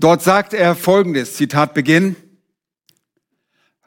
Dort 0.00 0.22
sagt 0.22 0.54
er 0.54 0.74
folgendes, 0.74 1.34
Zitat 1.34 1.72
Beginn, 1.72 2.16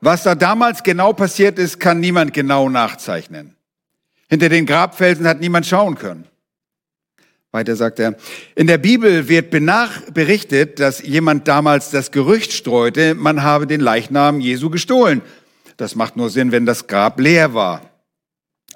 was 0.04 0.24
da 0.24 0.36
damals 0.36 0.84
genau 0.84 1.14
passiert 1.14 1.58
ist, 1.58 1.80
kann 1.80 2.00
niemand 2.00 2.34
genau 2.34 2.70
nachzeichnen. 2.70 3.56
Hinter 4.30 4.50
den 4.50 4.66
Grabfelsen 4.66 5.28
hat 5.28 5.40
niemand 5.40 5.66
schauen 5.66 5.96
können. 5.96 6.26
Weiter 7.52 7.76
sagt 7.76 8.00
er, 8.00 8.16
in 8.56 8.66
der 8.66 8.80
Bibel 8.80 9.30
wird 9.30 9.52
berichtet, 9.52 10.80
dass 10.80 11.04
jemand 11.04 11.48
damals 11.48 11.92
das 11.92 12.10
Gerücht 12.10 12.52
streute, 12.52 13.14
man 13.14 13.44
habe 13.44 13.68
den 13.68 13.80
Leichnam 13.80 14.40
Jesu 14.40 14.72
gestohlen. 14.72 15.22
Das 15.78 15.96
macht 15.96 16.18
nur 16.18 16.32
Sinn, 16.32 16.52
wenn 16.52 16.66
das 16.66 16.88
Grab 16.88 17.20
leer 17.20 17.54
war. 17.54 17.92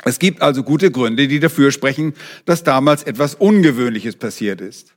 Es 0.04 0.20
gibt 0.20 0.44
also 0.44 0.62
gute 0.62 0.92
Gründe, 0.92 1.28
die 1.28 1.40
dafür 1.40 1.72
sprechen, 1.72 2.14
dass 2.46 2.64
damals 2.64 3.02
etwas 3.02 3.34
Ungewöhnliches 3.34 4.16
passiert 4.16 4.62
ist. 4.62 4.96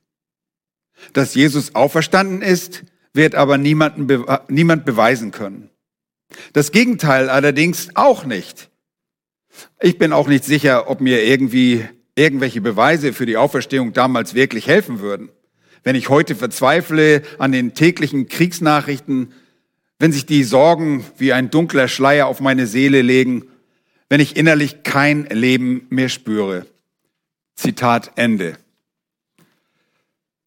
Dass 1.13 1.33
Jesus 1.33 1.73
auferstanden 1.73 2.43
ist, 2.43 2.83
wird 3.13 3.33
aber 3.33 3.57
niemanden, 3.57 4.07
niemand 4.47 4.85
beweisen 4.85 5.31
können. 5.31 5.70
Das 6.53 6.71
Gegenteil 6.71 7.29
allerdings 7.29 7.89
auch 7.95 8.25
nicht. 8.25 8.69
Ich 9.81 9.97
bin 9.97 10.13
auch 10.13 10.27
nicht 10.27 10.43
sicher, 10.43 10.89
ob 10.89 11.01
mir 11.01 11.23
irgendwie 11.23 11.85
irgendwelche 12.15 12.61
Beweise 12.61 13.13
für 13.13 13.25
die 13.25 13.37
Auferstehung 13.37 13.93
damals 13.93 14.33
wirklich 14.33 14.67
helfen 14.67 14.99
würden. 14.99 15.29
Wenn 15.83 15.95
ich 15.95 16.09
heute 16.09 16.35
verzweifle 16.35 17.23
an 17.39 17.51
den 17.51 17.73
täglichen 17.73 18.27
Kriegsnachrichten, 18.27 19.33
wenn 19.99 20.11
sich 20.11 20.25
die 20.25 20.43
Sorgen 20.43 21.05
wie 21.17 21.33
ein 21.33 21.49
dunkler 21.49 21.87
Schleier 21.87 22.27
auf 22.27 22.39
meine 22.39 22.67
Seele 22.67 23.01
legen, 23.01 23.45
wenn 24.09 24.19
ich 24.19 24.35
innerlich 24.35 24.83
kein 24.83 25.25
Leben 25.25 25.85
mehr 25.89 26.09
spüre. 26.09 26.65
Zitat 27.55 28.11
Ende. 28.15 28.57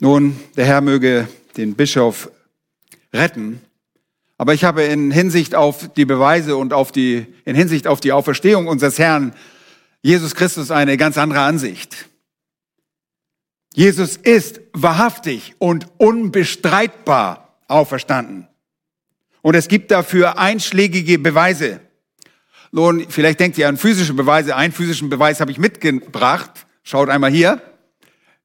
Nun, 0.01 0.39
der 0.57 0.67
Herr 0.67 0.81
möge 0.81 1.29
den 1.57 1.75
Bischof 1.75 2.31
retten, 3.13 3.61
aber 4.37 4.55
ich 4.55 4.65
habe 4.65 4.83
in 4.83 5.11
Hinsicht 5.11 5.55
auf 5.55 5.93
die 5.95 6.05
Beweise 6.05 6.57
und 6.57 6.73
auf 6.73 6.93
die, 6.93 7.27
in 7.45 7.55
Hinsicht 7.55 7.87
auf 7.87 8.01
die 8.01 8.13
Auferstehung 8.13 8.67
unseres 8.67 8.99
Herrn 8.99 9.35
Jesus 10.03 10.35
Christus 10.35 10.71
eine 10.71 10.97
ganz 10.97 11.17
andere 11.17 11.41
Ansicht. 11.41 12.09
Jesus 13.75 14.17
ist 14.17 14.61
wahrhaftig 14.73 15.55
und 15.59 15.87
unbestreitbar 15.99 17.59
auferstanden. 17.69 18.47
Und 19.43 19.55
es 19.55 19.69
gibt 19.69 19.91
dafür 19.91 20.39
einschlägige 20.39 21.19
Beweise. 21.19 21.81
Nun, 22.71 23.07
vielleicht 23.09 23.41
denkt 23.41 23.59
ihr 23.59 23.69
an 23.69 23.77
physische 23.77 24.15
Beweise. 24.15 24.57
Einen 24.57 24.73
physischen 24.73 25.09
Beweis 25.09 25.41
habe 25.41 25.51
ich 25.51 25.59
mitgebracht. 25.59 26.67
Schaut 26.83 27.09
einmal 27.09 27.31
hier. 27.31 27.63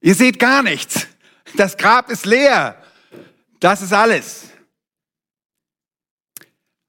Ihr 0.02 0.16
seht 0.16 0.40
gar 0.40 0.64
nichts. 0.64 1.08
Das 1.58 1.78
Grab 1.78 2.10
ist 2.10 2.26
leer. 2.26 2.82
Das 3.60 3.82
ist 3.82 3.94
alles. 3.94 4.50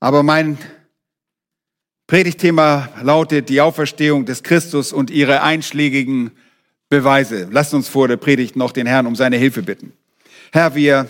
Aber 0.01 0.23
mein 0.23 0.57
Predigtthema 2.07 2.89
lautet 3.03 3.51
die 3.51 3.61
Auferstehung 3.61 4.25
des 4.25 4.43
Christus 4.43 4.93
und 4.93 5.11
ihre 5.11 5.43
einschlägigen 5.43 6.31
Beweise. 6.89 7.49
Lasst 7.53 7.75
uns 7.75 7.89
vor 7.89 8.09
der 8.09 8.17
Predigt 8.17 8.57
noch 8.57 8.73
den 8.73 8.87
Herrn 8.87 9.07
um 9.07 9.15
seine 9.15 9.37
Hilfe 9.37 9.63
bitten. 9.63 9.93
Herr, 10.53 10.75
wir 10.75 11.07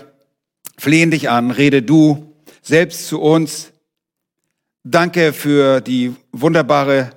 flehen 0.77 1.11
dich 1.11 1.31
an, 1.31 1.53
rede 1.53 1.83
du 1.83 2.35
selbst 2.61 3.07
zu 3.07 3.21
uns. 3.21 3.73
Danke 4.83 5.33
für 5.33 5.81
die 5.81 6.15
wunderbare 6.33 7.11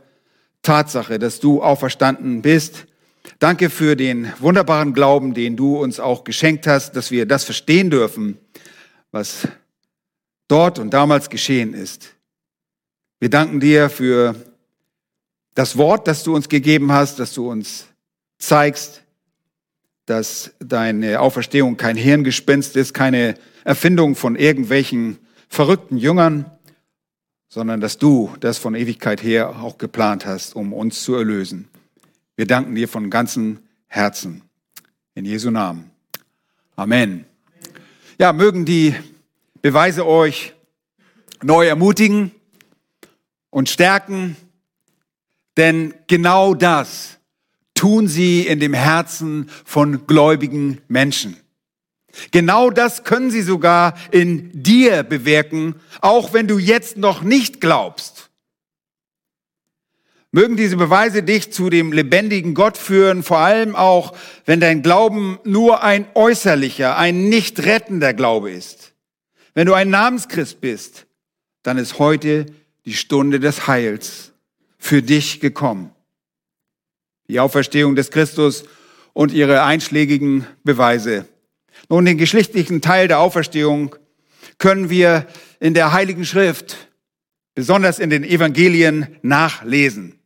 Tatsache, 0.61 1.19
dass 1.19 1.39
du 1.39 1.61
auferstanden 1.61 2.41
bist. 2.41 2.85
Danke 3.39 3.69
für 3.69 3.95
den 3.95 4.31
wunderbaren 4.39 4.93
Glauben, 4.93 5.33
den 5.33 5.57
du 5.57 5.77
uns 5.77 5.99
auch 5.99 6.23
geschenkt 6.23 6.67
hast, 6.67 6.95
dass 6.95 7.11
wir 7.11 7.25
das 7.25 7.43
verstehen 7.43 7.89
dürfen, 7.89 8.37
was 9.11 9.47
dort 10.53 10.77
und 10.77 10.93
damals 10.93 11.31
geschehen 11.31 11.73
ist. 11.73 12.13
Wir 13.19 13.31
danken 13.31 13.59
dir 13.59 13.89
für 13.89 14.35
das 15.55 15.77
Wort, 15.77 16.07
das 16.07 16.23
du 16.23 16.35
uns 16.35 16.47
gegeben 16.47 16.91
hast, 16.91 17.17
dass 17.17 17.33
du 17.33 17.49
uns 17.49 17.87
zeigst, 18.37 19.01
dass 20.05 20.51
deine 20.59 21.21
Auferstehung 21.21 21.75
kein 21.75 21.95
Hirngespinst 21.95 22.75
ist, 22.75 22.93
keine 22.93 23.33
Erfindung 23.63 24.15
von 24.15 24.35
irgendwelchen 24.35 25.17
verrückten 25.49 25.97
Jüngern, 25.97 26.45
sondern 27.49 27.81
dass 27.81 27.97
du 27.97 28.31
das 28.39 28.59
von 28.59 28.75
Ewigkeit 28.75 29.23
her 29.23 29.59
auch 29.59 29.79
geplant 29.79 30.27
hast, 30.27 30.55
um 30.55 30.71
uns 30.71 31.01
zu 31.01 31.15
erlösen. 31.15 31.67
Wir 32.35 32.45
danken 32.45 32.75
dir 32.75 32.87
von 32.87 33.09
ganzem 33.09 33.57
Herzen. 33.87 34.43
In 35.15 35.25
Jesu 35.25 35.49
Namen. 35.49 35.89
Amen. 36.75 37.25
Ja, 38.19 38.33
mögen 38.33 38.65
die 38.65 38.95
Beweise 39.63 40.05
euch 40.05 40.53
neu 41.41 41.65
ermutigen 41.65 42.31
und 43.49 43.69
stärken, 43.69 44.35
denn 45.55 45.93
genau 46.07 46.53
das 46.53 47.17
tun 47.73 48.09
sie 48.09 48.41
in 48.45 48.59
dem 48.59 48.73
Herzen 48.73 49.49
von 49.63 50.05
gläubigen 50.05 50.81
Menschen. 50.89 51.37
Genau 52.31 52.71
das 52.71 53.05
können 53.05 53.31
sie 53.31 53.41
sogar 53.41 53.93
in 54.11 54.51
dir 54.51 55.01
bewirken, 55.03 55.75
auch 56.01 56.33
wenn 56.33 56.49
du 56.49 56.57
jetzt 56.59 56.97
noch 56.97 57.21
nicht 57.21 57.61
glaubst. 57.61 58.31
Mögen 60.31 60.57
diese 60.57 60.75
Beweise 60.75 61.23
dich 61.23 61.53
zu 61.53 61.69
dem 61.69 61.93
lebendigen 61.93 62.53
Gott 62.53 62.77
führen, 62.77 63.23
vor 63.23 63.37
allem 63.37 63.77
auch, 63.77 64.13
wenn 64.45 64.59
dein 64.59 64.81
Glauben 64.81 65.39
nur 65.45 65.83
ein 65.83 66.05
äußerlicher, 66.15 66.97
ein 66.97 67.29
nicht 67.29 67.63
rettender 67.63 68.13
Glaube 68.13 68.51
ist. 68.51 68.92
Wenn 69.53 69.67
du 69.67 69.73
ein 69.73 69.89
Namenschrist 69.89 70.61
bist, 70.61 71.05
dann 71.61 71.77
ist 71.77 71.99
heute 71.99 72.47
die 72.85 72.93
Stunde 72.93 73.39
des 73.39 73.67
Heils 73.67 74.33
für 74.77 75.01
dich 75.01 75.39
gekommen. 75.39 75.91
Die 77.27 77.39
Auferstehung 77.39 77.95
des 77.95 78.11
Christus 78.11 78.65
und 79.13 79.31
ihre 79.31 79.63
einschlägigen 79.63 80.45
Beweise. 80.63 81.25
Nun, 81.87 82.05
den 82.05 82.17
geschlechtlichen 82.17 82.81
Teil 82.81 83.07
der 83.07 83.19
Auferstehung 83.19 83.95
können 84.57 84.89
wir 84.89 85.27
in 85.59 85.73
der 85.73 85.93
Heiligen 85.93 86.25
Schrift, 86.25 86.89
besonders 87.55 87.99
in 87.99 88.09
den 88.09 88.23
Evangelien, 88.23 89.17
nachlesen. 89.21 90.19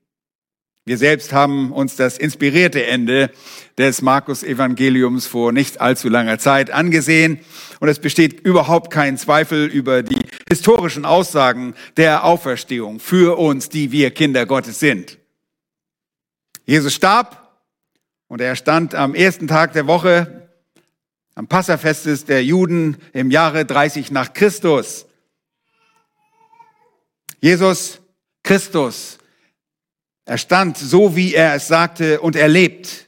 Wir 0.88 0.98
selbst 0.98 1.34
haben 1.34 1.74
uns 1.74 1.98
das 1.98 2.18
inspirierte 2.18 2.86
Ende 2.86 3.30
des 3.78 4.02
Markus-Evangeliums 4.02 5.28
vor 5.28 5.52
nicht 5.52 5.82
allzu 5.82 6.08
langer 6.08 6.40
Zeit 6.40 6.72
angesehen. 6.72 7.42
Und 7.82 7.90
es 7.90 8.00
besteht 8.00 8.40
überhaupt 8.40 8.90
kein 8.90 9.18
Zweifel 9.18 9.66
über 9.66 10.02
die 10.02 10.22
historischen 10.48 11.04
Aussagen 11.04 11.76
der 11.98 12.24
Auferstehung 12.24 13.02
für 13.02 13.38
uns, 13.38 13.68
die 13.68 13.92
wir 13.92 14.12
Kinder 14.12 14.46
Gottes 14.46 14.80
sind. 14.80 15.18
Jesus 16.66 16.94
starb 16.94 17.60
und 18.30 18.40
er 18.40 18.56
stand 18.56 18.96
am 18.96 19.14
ersten 19.14 19.50
Tag 19.50 19.74
der 19.74 19.88
Woche 19.88 20.48
am 21.36 21.48
Passafestes 21.48 22.24
der 22.24 22.46
Juden 22.46 22.96
im 23.12 23.30
Jahre 23.30 23.66
30 23.66 24.10
nach 24.12 24.32
Christus. 24.32 25.06
Jesus 27.42 28.00
Christus 28.42 29.18
er 30.28 30.38
stand 30.38 30.78
so, 30.78 31.16
wie 31.16 31.34
er 31.34 31.56
es 31.56 31.68
sagte, 31.70 32.20
und 32.20 32.36
er 32.36 32.50
lebt. 32.50 33.08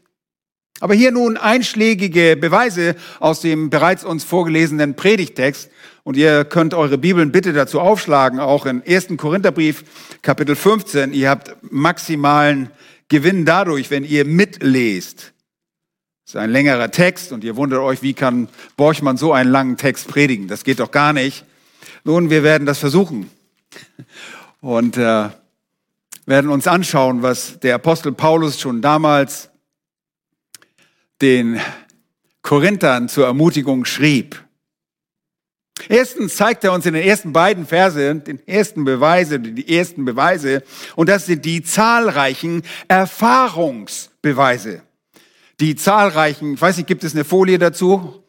Aber 0.79 0.93
hier 0.93 1.11
nun 1.11 1.35
einschlägige 1.35 2.37
Beweise 2.37 2.95
aus 3.19 3.41
dem 3.41 3.69
bereits 3.69 4.05
uns 4.05 4.23
vorgelesenen 4.23 4.95
Predigtext. 4.95 5.69
Und 6.03 6.15
ihr 6.15 6.45
könnt 6.45 6.73
eure 6.73 6.97
Bibeln 6.97 7.33
bitte 7.33 7.51
dazu 7.51 7.81
aufschlagen, 7.81 8.39
auch 8.39 8.65
im 8.65 8.81
1. 8.87 9.09
Korintherbrief, 9.17 9.83
Kapitel 10.21 10.55
15. 10.55 11.11
Ihr 11.11 11.29
habt 11.29 11.57
maximalen 11.61 12.69
Gewinn 13.09 13.43
dadurch, 13.43 13.91
wenn 13.91 14.05
ihr 14.05 14.23
mitlest. 14.23 15.33
Das 16.23 16.35
ist 16.35 16.35
ein 16.37 16.51
längerer 16.51 16.89
Text 16.89 17.33
und 17.33 17.43
ihr 17.43 17.57
wundert 17.57 17.81
euch, 17.81 18.01
wie 18.01 18.13
kann 18.13 18.47
Borchmann 18.77 19.17
so 19.17 19.33
einen 19.33 19.51
langen 19.51 19.75
Text 19.75 20.07
predigen? 20.07 20.47
Das 20.47 20.63
geht 20.63 20.79
doch 20.79 20.91
gar 20.91 21.11
nicht. 21.11 21.43
Nun, 22.05 22.29
wir 22.29 22.43
werden 22.43 22.65
das 22.65 22.79
versuchen. 22.79 23.29
Und 24.61 24.95
äh, 24.95 25.29
werden 26.29 26.51
uns 26.51 26.67
anschauen, 26.67 27.23
was 27.23 27.59
der 27.59 27.73
Apostel 27.73 28.11
Paulus 28.11 28.59
schon 28.59 28.83
damals 28.83 29.49
den 31.23 31.59
Korinthern 32.43 33.09
zur 33.09 33.25
Ermutigung 33.25 33.83
schrieb. 33.83 34.39
Erstens 35.87 36.35
zeigt 36.35 36.63
er 36.63 36.73
uns 36.73 36.85
in 36.85 36.93
den 36.93 37.01
ersten 37.01 37.33
beiden 37.33 37.65
Verse, 37.65 38.15
den 38.15 38.47
ersten 38.47 38.83
Beweise, 38.83 39.39
die 39.39 39.75
ersten 39.75 40.05
Beweise, 40.05 40.61
und 40.95 41.09
das 41.09 41.25
sind 41.25 41.45
die 41.45 41.63
zahlreichen 41.63 42.61
Erfahrungsbeweise. 42.87 44.83
Die 45.59 45.75
zahlreichen, 45.75 46.53
ich 46.53 46.61
weiß 46.61 46.77
nicht, 46.77 46.85
gibt 46.85 47.03
es 47.03 47.15
eine 47.15 47.25
Folie 47.25 47.57
dazu? 47.57 48.23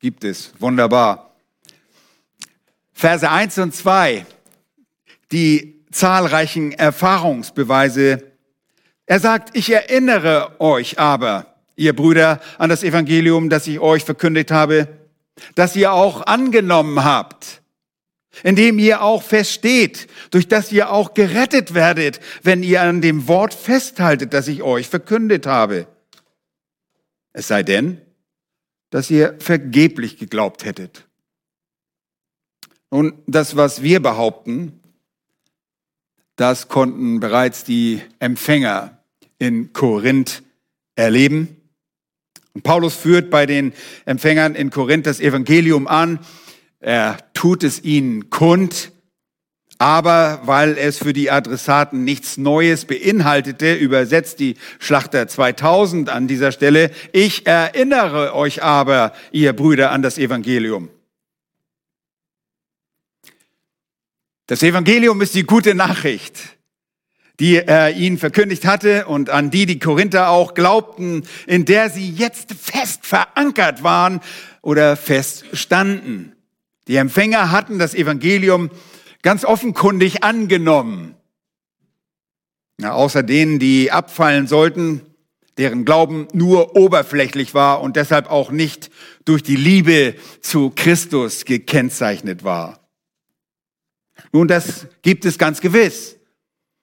Gibt 0.00 0.24
es, 0.24 0.52
wunderbar. 0.58 1.36
Verse 2.92 3.30
1 3.30 3.58
und 3.58 3.76
2, 3.76 4.26
die 5.30 5.73
zahlreichen 5.94 6.72
Erfahrungsbeweise. 6.72 8.22
Er 9.06 9.20
sagt, 9.20 9.56
ich 9.56 9.70
erinnere 9.70 10.60
euch 10.60 10.98
aber, 10.98 11.54
ihr 11.76 11.94
Brüder, 11.94 12.40
an 12.58 12.70
das 12.70 12.82
Evangelium, 12.82 13.50
das 13.50 13.66
ich 13.66 13.78
euch 13.80 14.04
verkündigt 14.04 14.50
habe, 14.50 14.88
das 15.54 15.76
ihr 15.76 15.92
auch 15.92 16.26
angenommen 16.26 17.04
habt, 17.04 17.62
indem 18.42 18.78
ihr 18.78 19.02
auch 19.02 19.22
feststeht, 19.22 20.08
durch 20.30 20.48
das 20.48 20.72
ihr 20.72 20.90
auch 20.90 21.14
gerettet 21.14 21.74
werdet, 21.74 22.20
wenn 22.42 22.62
ihr 22.62 22.82
an 22.82 23.00
dem 23.00 23.28
Wort 23.28 23.54
festhaltet, 23.54 24.34
das 24.34 24.48
ich 24.48 24.62
euch 24.62 24.88
verkündet 24.88 25.46
habe. 25.46 25.86
Es 27.32 27.48
sei 27.48 27.62
denn, 27.62 28.00
dass 28.90 29.10
ihr 29.10 29.36
vergeblich 29.38 30.18
geglaubt 30.18 30.64
hättet. 30.64 31.06
Nun, 32.90 33.12
das, 33.26 33.56
was 33.56 33.82
wir 33.82 34.00
behaupten, 34.00 34.80
das 36.36 36.68
konnten 36.68 37.20
bereits 37.20 37.64
die 37.64 38.00
Empfänger 38.18 38.98
in 39.38 39.72
Korinth 39.72 40.42
erleben. 40.96 41.56
Und 42.54 42.62
Paulus 42.62 42.94
führt 42.94 43.30
bei 43.30 43.46
den 43.46 43.72
Empfängern 44.04 44.54
in 44.54 44.70
Korinth 44.70 45.06
das 45.06 45.20
Evangelium 45.20 45.86
an. 45.86 46.20
Er 46.80 47.18
tut 47.34 47.64
es 47.64 47.82
ihnen 47.82 48.30
kund, 48.30 48.92
aber 49.78 50.40
weil 50.44 50.78
es 50.78 50.98
für 50.98 51.12
die 51.12 51.30
Adressaten 51.30 52.04
nichts 52.04 52.36
Neues 52.36 52.84
beinhaltete, 52.84 53.74
übersetzt 53.74 54.38
die 54.38 54.56
Schlachter 54.78 55.26
2000 55.26 56.10
an 56.10 56.28
dieser 56.28 56.52
Stelle, 56.52 56.90
ich 57.12 57.46
erinnere 57.46 58.34
euch 58.34 58.62
aber, 58.62 59.12
ihr 59.32 59.52
Brüder, 59.52 59.90
an 59.90 60.02
das 60.02 60.18
Evangelium. 60.18 60.90
Das 64.46 64.62
Evangelium 64.62 65.20
ist 65.22 65.34
die 65.34 65.44
gute 65.44 65.74
Nachricht 65.74 66.54
die 67.40 67.56
er 67.56 67.94
ihnen 67.96 68.18
verkündigt 68.18 68.64
hatte 68.64 69.06
und 69.06 69.30
an 69.30 69.50
die 69.50 69.66
die 69.66 69.78
Korinther 69.78 70.28
auch 70.28 70.54
glaubten, 70.54 71.24
in 71.46 71.64
der 71.64 71.90
sie 71.90 72.08
jetzt 72.10 72.52
fest 72.52 73.04
verankert 73.04 73.82
waren 73.82 74.20
oder 74.62 74.96
fest 74.96 75.44
standen. 75.52 76.32
Die 76.86 76.96
Empfänger 76.96 77.50
hatten 77.50 77.78
das 77.78 77.94
Evangelium 77.94 78.70
ganz 79.22 79.44
offenkundig 79.44 80.22
angenommen. 80.22 81.16
Ja, 82.80 82.92
außer 82.92 83.22
denen, 83.22 83.58
die 83.58 83.90
abfallen 83.90 84.46
sollten, 84.46 85.00
deren 85.58 85.84
Glauben 85.84 86.28
nur 86.32 86.76
oberflächlich 86.76 87.54
war 87.54 87.80
und 87.80 87.96
deshalb 87.96 88.30
auch 88.30 88.50
nicht 88.50 88.90
durch 89.24 89.42
die 89.42 89.56
Liebe 89.56 90.16
zu 90.40 90.72
Christus 90.74 91.44
gekennzeichnet 91.44 92.44
war. 92.44 92.83
Nun, 94.34 94.48
das 94.48 94.88
gibt 95.02 95.24
es 95.26 95.38
ganz 95.38 95.60
gewiss. 95.60 96.16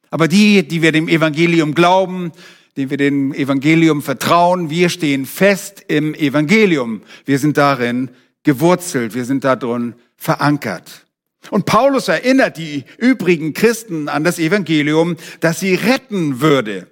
Aber 0.10 0.30
die, 0.30 0.66
die 0.66 0.82
wir 0.82 0.94
dem 0.94 1.10
Evangelium 1.10 1.76
glauben, 1.76 2.32
denen 2.78 2.90
wir 2.90 2.96
dem 2.96 3.34
Evangelium 3.34 4.02
vertrauen, 4.02 4.70
wir 4.70 4.88
stehen 4.88 5.26
fest 5.26 5.84
im 5.90 6.16
Evangelium. 6.16 7.02
Wir 7.26 7.40
sind 7.40 7.58
darin 7.58 8.10
gewurzelt, 8.44 9.16
wir 9.16 9.26
sind 9.26 9.44
darin 9.44 9.96
verankert. 10.16 11.06
Und 11.50 11.66
Paulus 11.66 12.08
erinnert 12.08 12.56
die 12.56 12.86
übrigen 12.98 13.52
Christen 13.54 14.08
an 14.08 14.24
das 14.24 14.40
Evangelium, 14.40 15.18
das 15.42 15.60
sie 15.60 15.76
retten 15.76 16.40
würde. 16.40 16.88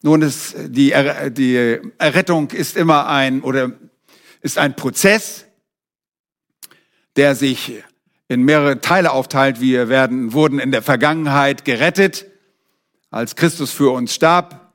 Nun 0.00 0.22
ist 0.22 0.54
die, 0.68 0.94
die 1.32 1.80
Errettung 1.98 2.50
ist 2.52 2.78
immer 2.78 3.08
ein 3.08 3.42
oder 3.42 3.72
ist 4.40 4.56
ein 4.56 4.74
Prozess, 4.74 5.44
der 7.16 7.34
sich 7.34 7.82
in 8.30 8.44
mehrere 8.44 8.80
Teile 8.80 9.10
aufteilt. 9.10 9.60
Wir 9.60 9.88
werden, 9.88 10.32
wurden 10.32 10.60
in 10.60 10.70
der 10.70 10.82
Vergangenheit 10.82 11.64
gerettet, 11.64 12.26
als 13.10 13.34
Christus 13.34 13.72
für 13.72 13.92
uns 13.92 14.14
starb. 14.14 14.72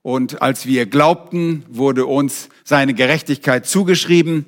Und 0.00 0.40
als 0.40 0.64
wir 0.64 0.86
glaubten, 0.86 1.66
wurde 1.68 2.06
uns 2.06 2.48
seine 2.64 2.94
Gerechtigkeit 2.94 3.66
zugeschrieben. 3.66 4.46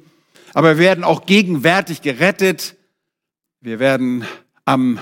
Aber 0.55 0.79
wir 0.79 0.85
werden 0.85 1.05
auch 1.05 1.27
gegenwärtig 1.27 2.01
gerettet. 2.01 2.77
Wir 3.61 3.79
werden 3.79 4.25
am 4.65 5.01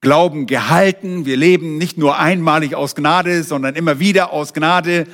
Glauben 0.00 0.46
gehalten. 0.46 1.26
Wir 1.26 1.36
leben 1.36 1.76
nicht 1.76 1.98
nur 1.98 2.18
einmalig 2.18 2.74
aus 2.74 2.94
Gnade, 2.94 3.42
sondern 3.42 3.74
immer 3.74 4.00
wieder 4.00 4.32
aus 4.32 4.54
Gnade. 4.54 5.06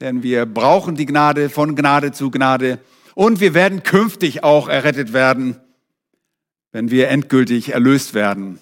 Denn 0.00 0.24
wir 0.24 0.46
brauchen 0.46 0.96
die 0.96 1.06
Gnade 1.06 1.48
von 1.48 1.76
Gnade 1.76 2.10
zu 2.10 2.32
Gnade. 2.32 2.80
Und 3.14 3.38
wir 3.38 3.54
werden 3.54 3.84
künftig 3.84 4.42
auch 4.42 4.68
errettet 4.68 5.12
werden 5.12 5.60
wenn 6.72 6.90
wir 6.90 7.08
endgültig 7.08 7.72
erlöst 7.72 8.14
werden. 8.14 8.58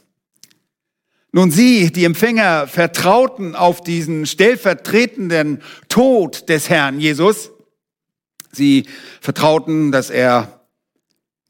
Nun 1.30 1.50
sie, 1.50 1.92
die 1.92 2.04
Empfänger, 2.04 2.66
vertrauten 2.66 3.54
auf 3.54 3.82
diesen 3.82 4.24
stellvertretenden 4.24 5.62
Tod 5.88 6.48
des 6.48 6.70
Herrn 6.70 7.00
Jesus. 7.00 7.50
Sie 8.50 8.86
vertrauten, 9.20 9.92
dass 9.92 10.08
er 10.08 10.60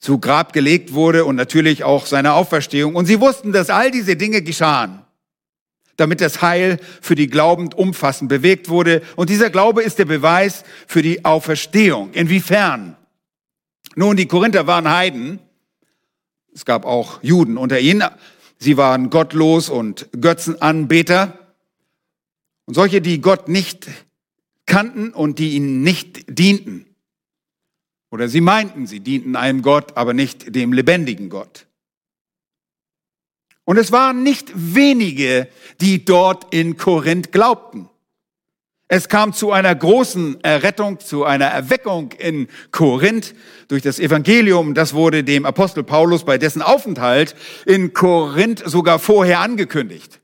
zu 0.00 0.18
Grab 0.18 0.52
gelegt 0.52 0.94
wurde 0.94 1.24
und 1.24 1.36
natürlich 1.36 1.84
auch 1.84 2.06
seine 2.06 2.32
Auferstehung. 2.32 2.96
Und 2.96 3.06
sie 3.06 3.20
wussten, 3.20 3.52
dass 3.52 3.70
all 3.70 3.90
diese 3.90 4.16
Dinge 4.16 4.42
geschahen, 4.42 5.02
damit 5.96 6.20
das 6.20 6.42
Heil 6.42 6.78
für 7.00 7.14
die 7.14 7.28
Glaubend 7.28 7.76
umfassend 7.76 8.28
bewegt 8.28 8.68
wurde. 8.68 9.02
Und 9.14 9.30
dieser 9.30 9.50
Glaube 9.50 9.82
ist 9.82 9.98
der 9.98 10.04
Beweis 10.04 10.64
für 10.88 11.02
die 11.02 11.24
Auferstehung. 11.24 12.12
Inwiefern? 12.12 12.96
Nun, 13.94 14.16
die 14.16 14.26
Korinther 14.26 14.66
waren 14.66 14.90
Heiden 14.90 15.40
es 16.58 16.64
gab 16.64 16.86
auch 16.86 17.22
Juden 17.22 17.56
unter 17.56 17.78
ihnen. 17.78 18.02
Sie 18.58 18.76
waren 18.76 19.10
gottlos 19.10 19.68
und 19.68 20.08
Götzenanbeter. 20.20 21.54
Und 22.64 22.74
solche, 22.74 23.00
die 23.00 23.20
Gott 23.20 23.46
nicht 23.46 23.86
kannten 24.66 25.10
und 25.10 25.38
die 25.38 25.50
ihnen 25.54 25.84
nicht 25.84 26.24
dienten. 26.26 26.84
Oder 28.10 28.28
sie 28.28 28.40
meinten, 28.40 28.88
sie 28.88 28.98
dienten 28.98 29.36
einem 29.36 29.62
Gott, 29.62 29.96
aber 29.96 30.14
nicht 30.14 30.52
dem 30.56 30.72
lebendigen 30.72 31.28
Gott. 31.28 31.68
Und 33.62 33.76
es 33.76 33.92
waren 33.92 34.24
nicht 34.24 34.50
wenige, 34.52 35.46
die 35.80 36.04
dort 36.04 36.52
in 36.52 36.76
Korinth 36.76 37.30
glaubten. 37.30 37.88
Es 38.90 39.08
kam 39.10 39.34
zu 39.34 39.52
einer 39.52 39.74
großen 39.74 40.42
Errettung, 40.42 40.98
zu 40.98 41.24
einer 41.24 41.44
Erweckung 41.44 42.12
in 42.12 42.48
Korinth 42.70 43.34
durch 43.68 43.82
das 43.82 44.00
Evangelium. 44.00 44.72
Das 44.72 44.94
wurde 44.94 45.24
dem 45.24 45.44
Apostel 45.44 45.84
Paulus 45.84 46.24
bei 46.24 46.38
dessen 46.38 46.62
Aufenthalt 46.62 47.34
in 47.66 47.92
Korinth 47.92 48.62
sogar 48.64 48.98
vorher 48.98 49.40
angekündigt. 49.40 50.20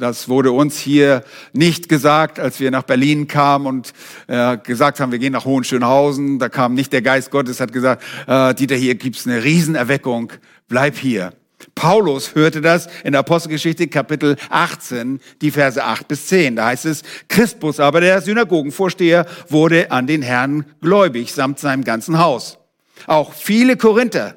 Das 0.00 0.28
wurde 0.28 0.50
uns 0.50 0.78
hier 0.78 1.24
nicht 1.52 1.88
gesagt, 1.88 2.40
als 2.40 2.58
wir 2.58 2.72
nach 2.72 2.82
Berlin 2.82 3.28
kamen 3.28 3.66
und 3.66 3.92
äh, 4.26 4.56
gesagt 4.56 4.98
haben, 4.98 5.12
wir 5.12 5.18
gehen 5.20 5.32
nach 5.32 5.44
Hohenschönhausen. 5.44 6.40
Da 6.40 6.48
kam 6.48 6.74
nicht 6.74 6.92
der 6.92 7.02
Geist 7.02 7.30
Gottes, 7.30 7.60
hat 7.60 7.72
gesagt, 7.72 8.02
äh, 8.26 8.54
Dieter, 8.54 8.76
hier 8.76 8.96
gibt's 8.96 9.26
eine 9.26 9.42
Riesenerweckung, 9.42 10.32
bleib 10.68 10.96
hier. 10.96 11.32
Paulus 11.74 12.34
hörte 12.34 12.60
das 12.60 12.88
in 13.04 13.12
der 13.12 13.20
Apostelgeschichte 13.20 13.88
Kapitel 13.88 14.36
18, 14.48 15.20
die 15.42 15.50
Verse 15.50 15.82
8 15.82 16.06
bis 16.06 16.26
10. 16.28 16.56
Da 16.56 16.66
heißt 16.66 16.84
es, 16.84 17.02
Christus 17.28 17.80
aber, 17.80 18.00
der 18.00 18.20
Synagogenvorsteher, 18.20 19.26
wurde 19.48 19.90
an 19.90 20.06
den 20.06 20.22
Herrn 20.22 20.64
gläubig, 20.80 21.32
samt 21.32 21.58
seinem 21.58 21.84
ganzen 21.84 22.18
Haus. 22.18 22.58
Auch 23.06 23.32
viele 23.32 23.76
Korinther, 23.76 24.36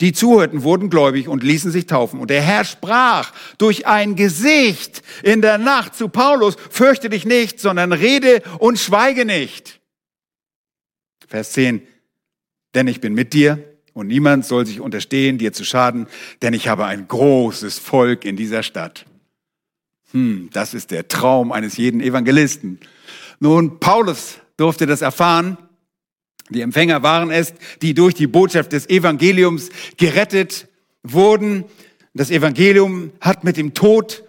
die 0.00 0.12
zuhörten, 0.12 0.62
wurden 0.62 0.90
gläubig 0.90 1.28
und 1.28 1.42
ließen 1.42 1.70
sich 1.70 1.86
taufen. 1.86 2.20
Und 2.20 2.30
der 2.30 2.42
Herr 2.42 2.64
sprach 2.64 3.32
durch 3.58 3.86
ein 3.86 4.16
Gesicht 4.16 5.02
in 5.22 5.42
der 5.42 5.58
Nacht 5.58 5.94
zu 5.94 6.08
Paulus, 6.08 6.56
fürchte 6.70 7.08
dich 7.08 7.24
nicht, 7.24 7.60
sondern 7.60 7.92
rede 7.92 8.42
und 8.58 8.78
schweige 8.78 9.24
nicht. 9.24 9.80
Vers 11.28 11.52
10, 11.52 11.82
denn 12.74 12.88
ich 12.88 13.00
bin 13.00 13.14
mit 13.14 13.32
dir 13.32 13.75
und 13.96 14.08
niemand 14.08 14.44
soll 14.44 14.66
sich 14.66 14.80
unterstehen, 14.80 15.38
dir 15.38 15.54
zu 15.54 15.64
schaden, 15.64 16.06
denn 16.42 16.52
ich 16.52 16.68
habe 16.68 16.84
ein 16.84 17.08
großes 17.08 17.78
Volk 17.78 18.26
in 18.26 18.36
dieser 18.36 18.62
Stadt. 18.62 19.06
Hm, 20.12 20.50
das 20.52 20.74
ist 20.74 20.90
der 20.90 21.08
Traum 21.08 21.50
eines 21.50 21.78
jeden 21.78 22.02
Evangelisten. 22.02 22.78
Nun, 23.40 23.80
Paulus 23.80 24.36
durfte 24.58 24.84
das 24.84 25.00
erfahren. 25.00 25.56
Die 26.50 26.60
Empfänger 26.60 27.02
waren 27.02 27.30
es, 27.30 27.54
die 27.80 27.94
durch 27.94 28.12
die 28.12 28.26
Botschaft 28.26 28.72
des 28.72 28.86
Evangeliums 28.90 29.70
gerettet 29.96 30.68
wurden. 31.02 31.64
Das 32.12 32.30
Evangelium 32.30 33.12
hat 33.22 33.44
mit 33.44 33.56
dem 33.56 33.72
Tod 33.72 34.24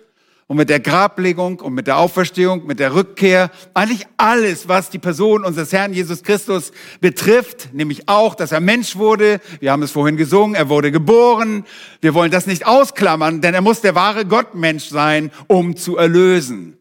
und 0.48 0.56
mit 0.56 0.70
der 0.70 0.80
Grablegung 0.80 1.60
und 1.60 1.74
mit 1.74 1.88
der 1.88 1.98
Auferstehung, 1.98 2.66
mit 2.66 2.80
der 2.80 2.96
Rückkehr, 2.96 3.52
eigentlich 3.74 4.08
alles, 4.16 4.70
was 4.70 4.90
die 4.90 4.98
Person 4.98 5.44
unseres 5.44 5.74
Herrn 5.74 5.94
Jesus 5.94 6.24
Christus 6.24 6.72
betrifft, 7.02 7.74
nämlich 7.74 8.08
auch, 8.08 8.34
dass 8.34 8.54
er 8.54 8.62
Mensch 8.62 8.96
wurde. 8.96 9.42
Wir 9.60 9.74
haben 9.74 9.84
es 9.84 9.92
vorhin 9.92 10.16
gesungen, 10.16 10.56
er 10.56 10.70
wurde 10.70 10.92
geboren. 10.92 11.66
Wir 12.00 12.14
wollen 12.14 12.32
das 12.32 12.48
nicht 12.48 12.66
ausklammern, 12.66 13.42
denn 13.42 13.54
er 13.54 13.62
muss 13.62 13.82
der 13.82 13.94
wahre 13.94 14.26
Gottmensch 14.26 14.86
sein, 14.86 15.32
um 15.48 15.76
zu 15.76 15.98
erlösen. 15.98 16.78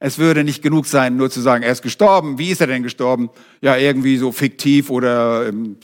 Es 0.00 0.18
würde 0.18 0.42
nicht 0.42 0.62
genug 0.62 0.86
sein, 0.86 1.16
nur 1.16 1.30
zu 1.30 1.40
sagen, 1.40 1.62
er 1.62 1.72
ist 1.72 1.82
gestorben. 1.82 2.38
Wie 2.38 2.50
ist 2.50 2.60
er 2.60 2.66
denn 2.66 2.82
gestorben? 2.82 3.30
Ja, 3.60 3.76
irgendwie 3.76 4.16
so 4.16 4.32
fiktiv 4.32 4.90
oder 4.90 5.48
ähm, 5.48 5.76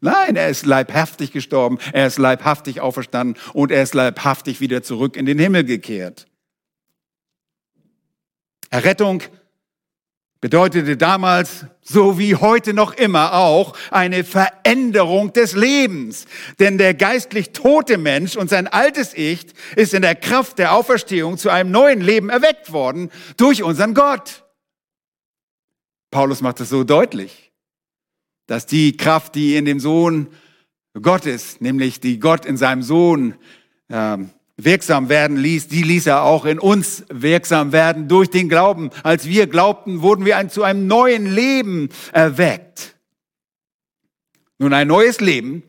Nein, 0.00 0.36
er 0.36 0.50
ist 0.50 0.66
leibhaftig 0.66 1.32
gestorben, 1.32 1.78
er 1.94 2.06
ist 2.06 2.18
leibhaftig 2.18 2.82
auferstanden 2.82 3.40
und 3.54 3.72
er 3.72 3.82
ist 3.82 3.94
leibhaftig 3.94 4.60
wieder 4.60 4.82
zurück 4.82 5.16
in 5.16 5.24
den 5.24 5.38
Himmel 5.38 5.64
gekehrt. 5.64 6.26
Errettung 8.74 9.22
bedeutete 10.40 10.96
damals, 10.96 11.64
so 11.80 12.18
wie 12.18 12.34
heute 12.34 12.74
noch 12.74 12.92
immer 12.92 13.34
auch, 13.34 13.76
eine 13.92 14.24
Veränderung 14.24 15.32
des 15.32 15.54
Lebens. 15.54 16.26
Denn 16.58 16.76
der 16.76 16.92
geistlich 16.92 17.52
tote 17.52 17.98
Mensch 17.98 18.34
und 18.34 18.50
sein 18.50 18.66
altes 18.66 19.14
Ich 19.14 19.46
ist 19.76 19.94
in 19.94 20.02
der 20.02 20.16
Kraft 20.16 20.58
der 20.58 20.72
Auferstehung 20.72 21.38
zu 21.38 21.50
einem 21.50 21.70
neuen 21.70 22.00
Leben 22.00 22.30
erweckt 22.30 22.72
worden 22.72 23.12
durch 23.36 23.62
unseren 23.62 23.94
Gott. 23.94 24.44
Paulus 26.10 26.40
macht 26.40 26.58
es 26.58 26.68
so 26.68 26.82
deutlich, 26.82 27.52
dass 28.48 28.66
die 28.66 28.96
Kraft, 28.96 29.36
die 29.36 29.54
in 29.54 29.66
dem 29.66 29.78
Sohn 29.78 30.26
Gottes, 31.00 31.60
nämlich 31.60 32.00
die 32.00 32.18
Gott 32.18 32.44
in 32.44 32.56
seinem 32.56 32.82
Sohn 32.82 33.36
ähm, 33.88 34.30
wirksam 34.56 35.08
werden 35.08 35.36
ließ, 35.36 35.68
die 35.68 35.82
ließ 35.82 36.06
er 36.06 36.22
auch 36.22 36.44
in 36.44 36.58
uns 36.58 37.04
wirksam 37.08 37.72
werden 37.72 38.08
durch 38.08 38.30
den 38.30 38.48
Glauben. 38.48 38.90
Als 39.02 39.26
wir 39.26 39.46
glaubten, 39.46 40.02
wurden 40.02 40.24
wir 40.24 40.48
zu 40.48 40.62
einem 40.62 40.86
neuen 40.86 41.26
Leben 41.32 41.88
erweckt. 42.12 42.96
Nun, 44.58 44.72
ein 44.72 44.88
neues 44.88 45.20
Leben 45.20 45.62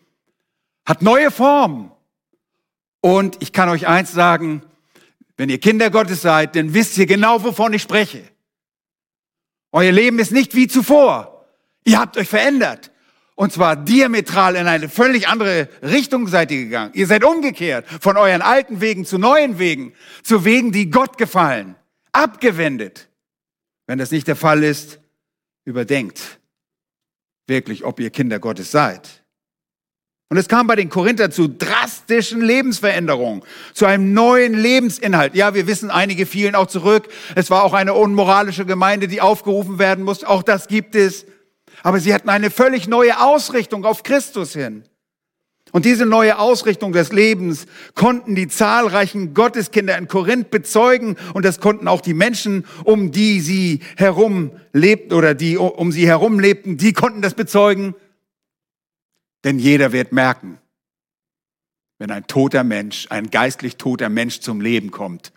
hat 0.86 1.02
neue 1.02 1.32
Formen. 1.32 1.92
Und 3.02 3.42
ich 3.42 3.52
kann 3.52 3.70
euch 3.70 3.88
eins 3.88 4.12
sagen, 4.12 4.62
wenn 5.38 5.50
ihr 5.50 5.60
Kinder 5.60 5.90
Gottes 5.90 6.22
seid, 6.22 6.56
dann 6.56 6.74
wisst 6.74 6.98
ihr 6.98 7.06
genau, 7.06 7.44
wovon 7.44 7.74
ich 7.74 7.82
spreche. 7.82 8.24
Euer 9.72 9.92
Leben 9.92 10.20
ist 10.20 10.32
nicht 10.32 10.56
wie 10.56 10.68
zuvor. 10.68 11.46
Ihr 11.84 12.00
habt 12.00 12.18
euch 12.18 12.30
verändert. 12.30 12.92
Und 13.36 13.52
zwar 13.52 13.76
diametral 13.76 14.56
in 14.56 14.66
eine 14.68 14.88
völlig 14.88 15.28
andere 15.28 15.68
Richtung 15.82 16.28
seid 16.28 16.52
ihr 16.52 16.64
gegangen. 16.64 16.92
Ihr 16.94 17.06
seid 17.06 17.24
umgekehrt 17.24 17.86
von 18.00 18.16
euren 18.16 18.42
alten 18.42 18.80
Wegen 18.80 19.06
zu 19.06 19.18
neuen 19.18 19.60
Wegen, 19.60 19.94
zu 20.24 20.46
Wegen, 20.46 20.72
die 20.72 20.90
Gott 20.90 21.18
gefallen, 21.18 21.76
abgewendet. 22.14 23.10
Wenn 23.88 24.00
das 24.00 24.12
nicht 24.12 24.28
der 24.28 24.38
Fall 24.38 24.64
ist, 24.64 25.00
überdenkt 25.66 26.40
wirklich, 27.48 27.84
ob 27.84 28.00
ihr 28.00 28.10
Kinder 28.10 28.40
Gottes 28.40 28.72
seid. 28.72 29.24
Und 30.30 30.38
es 30.38 30.48
kam 30.48 30.66
bei 30.66 30.76
den 30.76 30.90
Korinther 30.90 31.30
zu 31.30 31.48
drastischen 31.48 32.42
Lebensveränderungen, 32.42 33.44
zu 33.74 33.86
einem 33.86 34.14
neuen 34.14 34.56
Lebensinhalt. 34.56 35.36
Ja, 35.36 35.54
wir 35.54 35.68
wissen, 35.68 35.92
einige 35.92 36.26
fielen 36.26 36.56
auch 36.56 36.66
zurück. 36.66 37.08
Es 37.36 37.52
war 37.52 37.64
auch 37.64 37.74
eine 37.74 37.94
unmoralische 37.94 38.66
Gemeinde, 38.66 39.08
die 39.08 39.22
aufgerufen 39.22 39.78
werden 39.78 40.04
muss. 40.04 40.24
Auch 40.24 40.42
das 40.42 40.68
gibt 40.68 40.96
es. 40.96 41.28
Aber 41.86 42.00
sie 42.00 42.16
hatten 42.16 42.30
eine 42.30 42.50
völlig 42.50 42.88
neue 42.88 43.22
Ausrichtung 43.22 43.86
auf 43.86 44.02
Christus 44.02 44.54
hin. 44.54 44.86
Und 45.72 45.86
diese 45.86 46.08
neue 46.08 46.40
Ausrichtung 46.40 46.94
des 46.94 47.12
Lebens 47.12 47.68
konnten 47.94 48.34
die 48.34 48.48
zahlreichen 48.48 49.36
Gotteskinder 49.36 49.96
in 49.96 50.08
Korinth 50.08 50.50
bezeugen 50.50 51.16
und 51.36 51.46
das 51.46 51.60
konnten 51.60 51.88
auch 51.88 52.02
die 52.02 52.16
Menschen, 52.16 52.66
um 52.86 53.12
die 53.12 53.40
sie 53.40 53.82
herum 53.98 54.50
lebten 54.74 55.14
oder 55.14 55.36
die 55.36 55.60
um 55.60 55.92
sie 55.92 56.08
herum 56.08 56.40
lebten, 56.40 56.78
die 56.78 56.92
konnten 56.92 57.22
das 57.22 57.36
bezeugen. 57.36 57.94
Denn 59.44 59.60
jeder 59.60 59.92
wird 59.92 60.12
merken, 60.12 60.58
wenn 62.00 62.10
ein 62.10 62.26
toter 62.26 62.64
Mensch, 62.64 63.06
ein 63.12 63.30
geistlich 63.30 63.78
toter 63.78 64.10
Mensch 64.10 64.40
zum 64.40 64.60
Leben 64.60 64.90
kommt, 64.90 65.34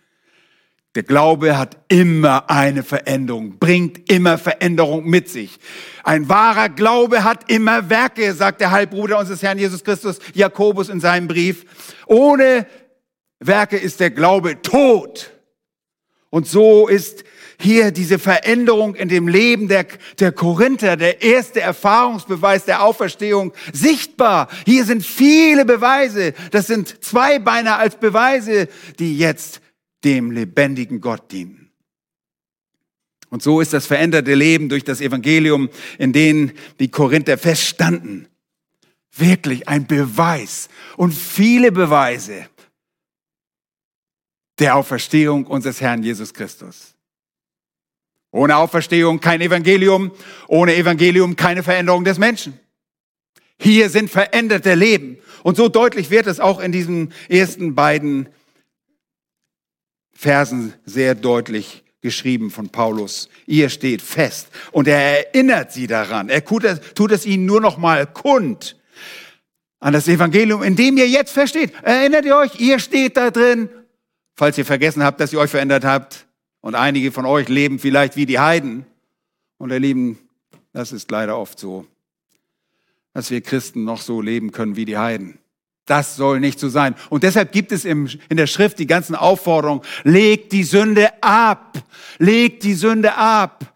der 0.95 1.03
Glaube 1.03 1.57
hat 1.57 1.77
immer 1.87 2.49
eine 2.49 2.81
Veränderung, 2.81 3.59
bringt 3.59 4.11
immer 4.11 4.37
Veränderung 4.37 5.05
mit 5.05 5.29
sich. 5.29 5.59
Ein 6.03 6.29
wahrer 6.29 6.69
Glaube 6.69 7.23
hat 7.23 7.49
immer 7.51 7.89
Werke, 7.89 8.33
sagt 8.33 8.61
der 8.61 8.71
Halbbruder 8.71 9.19
unseres 9.19 9.43
Herrn 9.43 9.59
Jesus 9.59 9.83
Christus, 9.83 10.19
Jakobus 10.33 10.89
in 10.89 10.99
seinem 10.99 11.27
Brief. 11.27 11.65
Ohne 12.07 12.65
Werke 13.39 13.77
ist 13.77 13.99
der 13.99 14.09
Glaube 14.09 14.61
tot. 14.63 15.31
Und 16.31 16.47
so 16.47 16.87
ist 16.87 17.23
hier 17.61 17.91
diese 17.91 18.19
Veränderung 18.19 18.95
in 18.95 19.09
dem 19.09 19.27
Leben 19.27 19.67
der, 19.67 19.85
der 20.19 20.31
Korinther, 20.31 20.95
der 20.95 21.21
erste 21.21 21.59
Erfahrungsbeweis 21.59 22.65
der 22.65 22.83
Auferstehung 22.83 23.53
sichtbar. 23.73 24.47
Hier 24.65 24.85
sind 24.85 25.05
viele 25.05 25.65
Beweise. 25.65 26.33
Das 26.51 26.67
sind 26.67 27.03
zwei 27.03 27.37
Beine 27.37 27.75
als 27.75 27.95
Beweise, 27.95 28.69
die 28.97 29.17
jetzt 29.17 29.61
dem 30.03 30.31
lebendigen 30.31 31.01
Gott 31.01 31.31
dienen. 31.31 31.71
Und 33.29 33.43
so 33.43 33.61
ist 33.61 33.73
das 33.73 33.85
veränderte 33.85 34.33
Leben 34.33 34.69
durch 34.69 34.83
das 34.83 35.01
Evangelium, 35.01 35.69
in 35.97 36.13
dem 36.13 36.51
die 36.79 36.89
Korinther 36.89 37.37
feststanden, 37.37 38.27
wirklich 39.15 39.67
ein 39.67 39.85
Beweis 39.85 40.69
und 40.97 41.13
viele 41.13 41.71
Beweise 41.71 42.47
der 44.57 44.75
Auferstehung 44.75 45.45
unseres 45.45 45.79
Herrn 45.79 46.03
Jesus 46.03 46.33
Christus. 46.33 46.95
Ohne 48.31 48.57
Auferstehung 48.57 49.19
kein 49.19 49.41
Evangelium, 49.41 50.11
ohne 50.47 50.75
Evangelium 50.75 51.35
keine 51.35 51.63
Veränderung 51.63 52.03
des 52.03 52.17
Menschen. 52.17 52.59
Hier 53.59 53.89
sind 53.89 54.09
veränderte 54.09 54.75
Leben. 54.75 55.17
Und 55.43 55.57
so 55.57 55.67
deutlich 55.67 56.09
wird 56.09 56.27
es 56.27 56.39
auch 56.39 56.59
in 56.59 56.71
diesen 56.71 57.13
ersten 57.27 57.75
beiden 57.75 58.29
Versen 60.19 60.73
sehr 60.83 61.15
deutlich 61.15 61.81
geschrieben 62.01 62.51
von 62.51 62.67
Paulus. 62.67 63.29
Ihr 63.45 63.69
steht 63.69 64.01
fest 64.01 64.49
und 64.73 64.89
er 64.89 65.29
erinnert 65.29 65.71
sie 65.71 65.87
daran. 65.87 66.27
Er 66.27 66.43
tut 66.43 66.65
es, 66.65 67.25
ihnen 67.25 67.45
nur 67.45 67.61
noch 67.61 67.77
mal 67.77 68.05
kund 68.05 68.77
an 69.79 69.93
das 69.93 70.09
Evangelium, 70.09 70.61
in 70.61 70.75
dem 70.75 70.97
ihr 70.97 71.07
jetzt 71.07 71.31
versteht. 71.31 71.71
Erinnert 71.83 72.25
ihr 72.25 72.35
euch, 72.35 72.59
ihr 72.59 72.79
steht 72.79 73.15
da 73.15 73.31
drin, 73.31 73.69
falls 74.35 74.57
ihr 74.57 74.65
vergessen 74.65 75.03
habt, 75.03 75.21
dass 75.21 75.31
ihr 75.31 75.39
euch 75.39 75.51
verändert 75.51 75.85
habt. 75.85 76.27
Und 76.59 76.75
einige 76.75 77.13
von 77.13 77.25
euch 77.25 77.47
leben 77.47 77.79
vielleicht 77.79 78.17
wie 78.17 78.25
die 78.25 78.39
Heiden. 78.39 78.85
Und 79.57 79.71
ihr 79.71 79.79
Lieben, 79.79 80.19
das 80.73 80.91
ist 80.91 81.09
leider 81.11 81.37
oft 81.37 81.57
so, 81.57 81.87
dass 83.13 83.31
wir 83.31 83.39
Christen 83.39 83.85
noch 83.85 84.01
so 84.01 84.19
leben 84.19 84.51
können 84.51 84.75
wie 84.75 84.83
die 84.83 84.97
Heiden. 84.97 85.38
Das 85.89 86.15
soll 86.15 86.39
nicht 86.39 86.59
so 86.59 86.69
sein. 86.69 86.93
Und 87.09 87.23
deshalb 87.23 87.51
gibt 87.51 87.71
es 87.71 87.83
im, 87.83 88.07
in 88.29 88.37
der 88.37 88.45
Schrift 88.45 88.77
die 88.77 88.85
ganzen 88.85 89.15
Aufforderungen. 89.15 89.81
Legt 90.03 90.51
die 90.51 90.63
Sünde 90.63 91.09
ab. 91.23 91.81
Legt 92.19 92.61
die 92.61 92.75
Sünde 92.75 93.15
ab. 93.15 93.73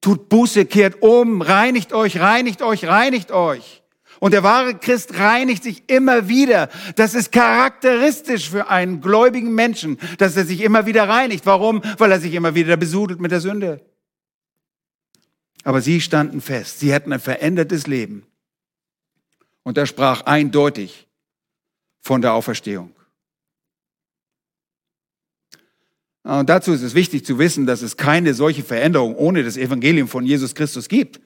Tut 0.00 0.28
Buße, 0.28 0.64
kehrt 0.64 1.02
um, 1.02 1.42
reinigt 1.42 1.92
euch, 1.92 2.20
reinigt 2.20 2.62
euch, 2.62 2.84
reinigt 2.84 3.32
euch. 3.32 3.82
Und 4.20 4.32
der 4.32 4.44
wahre 4.44 4.76
Christ 4.76 5.18
reinigt 5.18 5.64
sich 5.64 5.90
immer 5.90 6.28
wieder. 6.28 6.68
Das 6.94 7.16
ist 7.16 7.32
charakteristisch 7.32 8.48
für 8.48 8.68
einen 8.68 9.00
gläubigen 9.00 9.52
Menschen, 9.52 9.98
dass 10.18 10.36
er 10.36 10.44
sich 10.44 10.60
immer 10.60 10.86
wieder 10.86 11.08
reinigt. 11.08 11.46
Warum? 11.46 11.82
Weil 11.98 12.12
er 12.12 12.20
sich 12.20 12.34
immer 12.34 12.54
wieder 12.54 12.76
besudelt 12.76 13.20
mit 13.20 13.32
der 13.32 13.40
Sünde. 13.40 13.84
Aber 15.64 15.80
sie 15.80 16.00
standen 16.00 16.40
fest. 16.40 16.78
Sie 16.78 16.94
hatten 16.94 17.12
ein 17.12 17.18
verändertes 17.18 17.88
Leben. 17.88 18.24
Und 19.64 19.76
er 19.76 19.86
sprach 19.86 20.22
eindeutig 20.26 21.08
von 22.00 22.22
der 22.22 22.32
Auferstehung. 22.32 22.94
Und 26.22 26.48
dazu 26.48 26.72
ist 26.72 26.82
es 26.82 26.94
wichtig 26.94 27.24
zu 27.24 27.38
wissen, 27.38 27.66
dass 27.66 27.82
es 27.82 27.96
keine 27.96 28.34
solche 28.34 28.62
Veränderung 28.62 29.16
ohne 29.16 29.42
das 29.42 29.56
Evangelium 29.56 30.06
von 30.06 30.24
Jesus 30.24 30.54
Christus 30.54 30.88
gibt. 30.88 31.20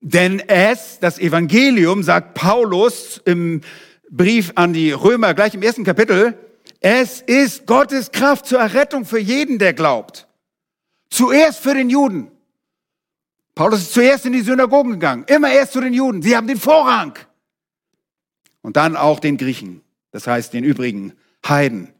Denn 0.00 0.40
es, 0.40 0.98
das 1.00 1.18
Evangelium, 1.18 2.02
sagt 2.02 2.34
Paulus 2.34 3.20
im 3.24 3.62
Brief 4.10 4.52
an 4.56 4.72
die 4.72 4.92
Römer, 4.92 5.32
gleich 5.32 5.54
im 5.54 5.62
ersten 5.62 5.84
Kapitel, 5.84 6.36
es 6.80 7.22
ist 7.22 7.66
Gottes 7.66 8.12
Kraft 8.12 8.46
zur 8.46 8.60
Errettung 8.60 9.06
für 9.06 9.18
jeden, 9.18 9.58
der 9.58 9.72
glaubt. 9.72 10.26
Zuerst 11.08 11.60
für 11.60 11.74
den 11.74 11.88
Juden. 11.88 12.30
Paulus 13.54 13.80
ist 13.80 13.94
zuerst 13.94 14.26
in 14.26 14.32
die 14.32 14.42
Synagogen 14.42 14.92
gegangen, 14.92 15.24
immer 15.28 15.50
erst 15.50 15.72
zu 15.72 15.80
den 15.80 15.94
Juden. 15.94 16.20
Sie 16.20 16.36
haben 16.36 16.48
den 16.48 16.58
Vorrang 16.58 17.14
und 18.64 18.78
dann 18.78 18.96
auch 18.96 19.20
den 19.20 19.36
Griechen, 19.36 19.82
das 20.10 20.26
heißt 20.26 20.54
den 20.54 20.64
übrigen 20.64 21.12
Heiden. 21.46 21.92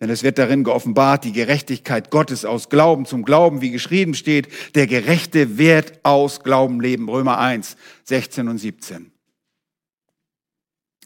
Denn 0.00 0.10
es 0.10 0.24
wird 0.24 0.36
darin 0.36 0.64
geoffenbart, 0.64 1.22
die 1.22 1.32
Gerechtigkeit 1.32 2.10
Gottes 2.10 2.44
aus 2.44 2.68
Glauben 2.68 3.06
zum 3.06 3.24
Glauben, 3.24 3.60
wie 3.60 3.70
geschrieben 3.70 4.14
steht, 4.14 4.48
der 4.74 4.88
Gerechte 4.88 5.58
wird 5.58 6.04
aus 6.04 6.42
Glauben 6.42 6.80
leben. 6.80 7.08
Römer 7.08 7.38
1, 7.38 7.76
16 8.02 8.48
und 8.48 8.58
17. 8.58 9.12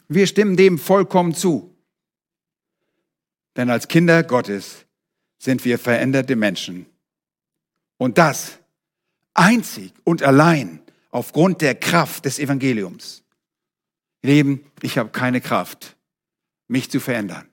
Wir 0.08 0.26
stimmen 0.26 0.56
dem 0.56 0.78
vollkommen 0.78 1.34
zu. 1.34 1.76
Denn 3.56 3.68
als 3.68 3.86
Kinder 3.86 4.22
Gottes 4.22 4.86
sind 5.38 5.66
wir 5.66 5.78
veränderte 5.78 6.36
Menschen. 6.36 6.86
Und 7.98 8.16
das 8.16 8.58
einzig 9.34 9.92
und 10.04 10.22
allein 10.22 10.80
aufgrund 11.10 11.60
der 11.60 11.74
Kraft 11.74 12.24
des 12.24 12.38
Evangeliums. 12.38 13.22
Leben, 14.22 14.64
ich 14.82 14.98
habe 14.98 15.10
keine 15.10 15.40
Kraft, 15.40 15.96
mich 16.68 16.90
zu 16.90 17.00
verändern. 17.00 17.48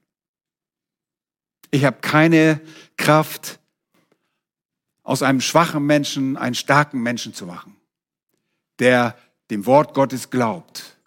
Ich 1.71 1.85
habe 1.85 1.97
keine 2.01 2.61
Kraft, 2.97 3.59
aus 5.03 5.23
einem 5.23 5.39
schwachen 5.39 5.85
Menschen 5.85 6.35
einen 6.35 6.55
starken 6.55 7.01
Menschen 7.01 7.33
zu 7.33 7.45
machen, 7.45 7.77
der 8.79 9.17
dem 9.49 9.65
Wort 9.65 9.93
Gottes 9.93 10.29
glaubt. 10.29 10.97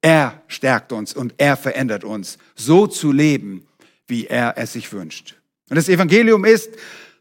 Er 0.00 0.42
stärkt 0.48 0.90
uns 0.92 1.12
und 1.12 1.34
er 1.36 1.58
verändert 1.58 2.02
uns, 2.02 2.38
so 2.54 2.86
zu 2.86 3.12
leben, 3.12 3.66
wie 4.06 4.26
er 4.26 4.56
es 4.56 4.72
sich 4.72 4.90
wünscht. 4.92 5.34
Und 5.68 5.76
das 5.76 5.90
Evangelium 5.90 6.46
ist, 6.46 6.70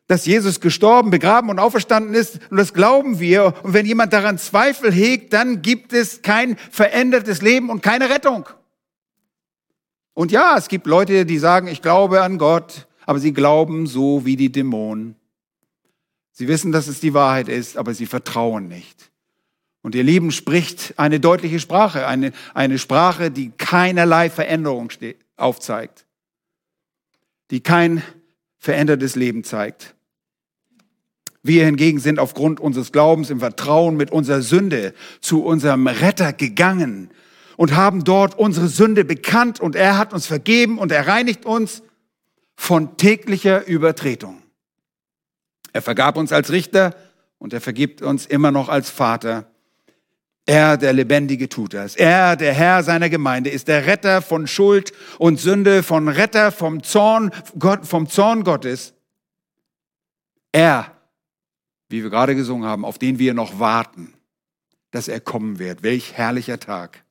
dass 0.07 0.25
Jesus 0.25 0.59
gestorben, 0.59 1.09
begraben 1.09 1.49
und 1.49 1.59
auferstanden 1.59 2.13
ist. 2.13 2.39
Und 2.51 2.57
das 2.57 2.73
glauben 2.73 3.19
wir. 3.19 3.53
Und 3.63 3.73
wenn 3.73 3.85
jemand 3.85 4.13
daran 4.13 4.37
Zweifel 4.37 4.91
hegt, 4.91 5.33
dann 5.33 5.61
gibt 5.61 5.93
es 5.93 6.21
kein 6.21 6.57
verändertes 6.57 7.41
Leben 7.41 7.69
und 7.69 7.81
keine 7.81 8.09
Rettung. 8.09 8.47
Und 10.13 10.31
ja, 10.31 10.57
es 10.57 10.67
gibt 10.67 10.87
Leute, 10.87 11.25
die 11.25 11.39
sagen, 11.39 11.67
ich 11.67 11.81
glaube 11.81 12.21
an 12.21 12.37
Gott, 12.37 12.87
aber 13.05 13.19
sie 13.19 13.33
glauben 13.33 13.87
so 13.87 14.25
wie 14.25 14.35
die 14.35 14.51
Dämonen. 14.51 15.15
Sie 16.31 16.47
wissen, 16.47 16.71
dass 16.71 16.87
es 16.87 16.99
die 16.99 17.13
Wahrheit 17.13 17.47
ist, 17.47 17.77
aber 17.77 17.93
sie 17.93 18.05
vertrauen 18.05 18.67
nicht. 18.67 19.11
Und 19.81 19.95
ihr 19.95 20.03
Lieben 20.03 20.31
spricht 20.31 20.93
eine 20.97 21.19
deutliche 21.19 21.59
Sprache, 21.59 22.07
eine, 22.07 22.31
eine 22.53 22.79
Sprache, 22.79 23.31
die 23.31 23.51
keinerlei 23.51 24.29
Veränderung 24.29 24.89
aufzeigt, 25.37 26.05
die 27.51 27.61
kein 27.61 28.01
verändertes 28.57 29.15
Leben 29.15 29.43
zeigt. 29.43 29.94
Wir 31.45 31.63
hingegen 31.65 31.99
sind 31.99 32.17
aufgrund 32.17 32.59
unseres 32.59 32.91
Glaubens 32.91 33.29
im 33.29 33.39
Vertrauen 33.39 33.95
mit 33.97 34.11
unserer 34.11 34.41
Sünde 34.41 34.95
zu 35.21 35.43
unserem 35.43 35.85
Retter 35.85 36.33
gegangen 36.33 37.11
und 37.55 37.75
haben 37.75 38.03
dort 38.03 38.33
unsere 38.35 38.67
Sünde 38.67 39.05
bekannt 39.05 39.59
und 39.59 39.75
er 39.75 39.99
hat 39.99 40.11
uns 40.11 40.25
vergeben 40.25 40.79
und 40.79 40.91
er 40.91 41.07
reinigt 41.07 41.45
uns 41.45 41.83
von 42.55 42.97
täglicher 42.97 43.67
Übertretung. 43.67 44.41
Er 45.71 45.83
vergab 45.83 46.17
uns 46.17 46.31
als 46.31 46.51
Richter 46.51 46.95
und 47.37 47.53
er 47.53 47.61
vergibt 47.61 48.01
uns 48.01 48.25
immer 48.25 48.49
noch 48.49 48.67
als 48.67 48.89
Vater. 48.89 49.45
Er, 50.47 50.77
der 50.77 50.93
Lebendige, 50.93 51.47
tut 51.47 51.75
das. 51.75 51.95
Er, 51.95 52.37
der 52.37 52.53
Herr 52.55 52.81
seiner 52.81 53.09
Gemeinde, 53.09 53.51
ist 53.51 53.67
der 53.67 53.85
Retter 53.85 54.23
von 54.23 54.47
Schuld 54.47 54.93
und 55.19 55.39
Sünde, 55.39 55.83
von 55.83 56.07
Retter 56.07 56.51
vom 56.51 56.81
Zorn, 56.81 57.29
Gott, 57.59 57.85
vom 57.85 58.09
Zorn 58.09 58.43
Gottes. 58.43 58.95
Er 60.51 60.94
wie 61.95 62.03
wir 62.03 62.09
gerade 62.09 62.35
gesungen 62.35 62.67
haben, 62.67 62.83
auf 62.83 62.99
den 62.99 63.19
wir 63.19 63.33
noch 63.33 63.57
warten, 63.57 64.13
dass 64.91 65.07
er 65.07 65.21
kommen 65.21 65.59
wird. 65.59 65.81
Welch 65.81 66.11
herrlicher 66.13 66.59
Tag. 66.59 67.05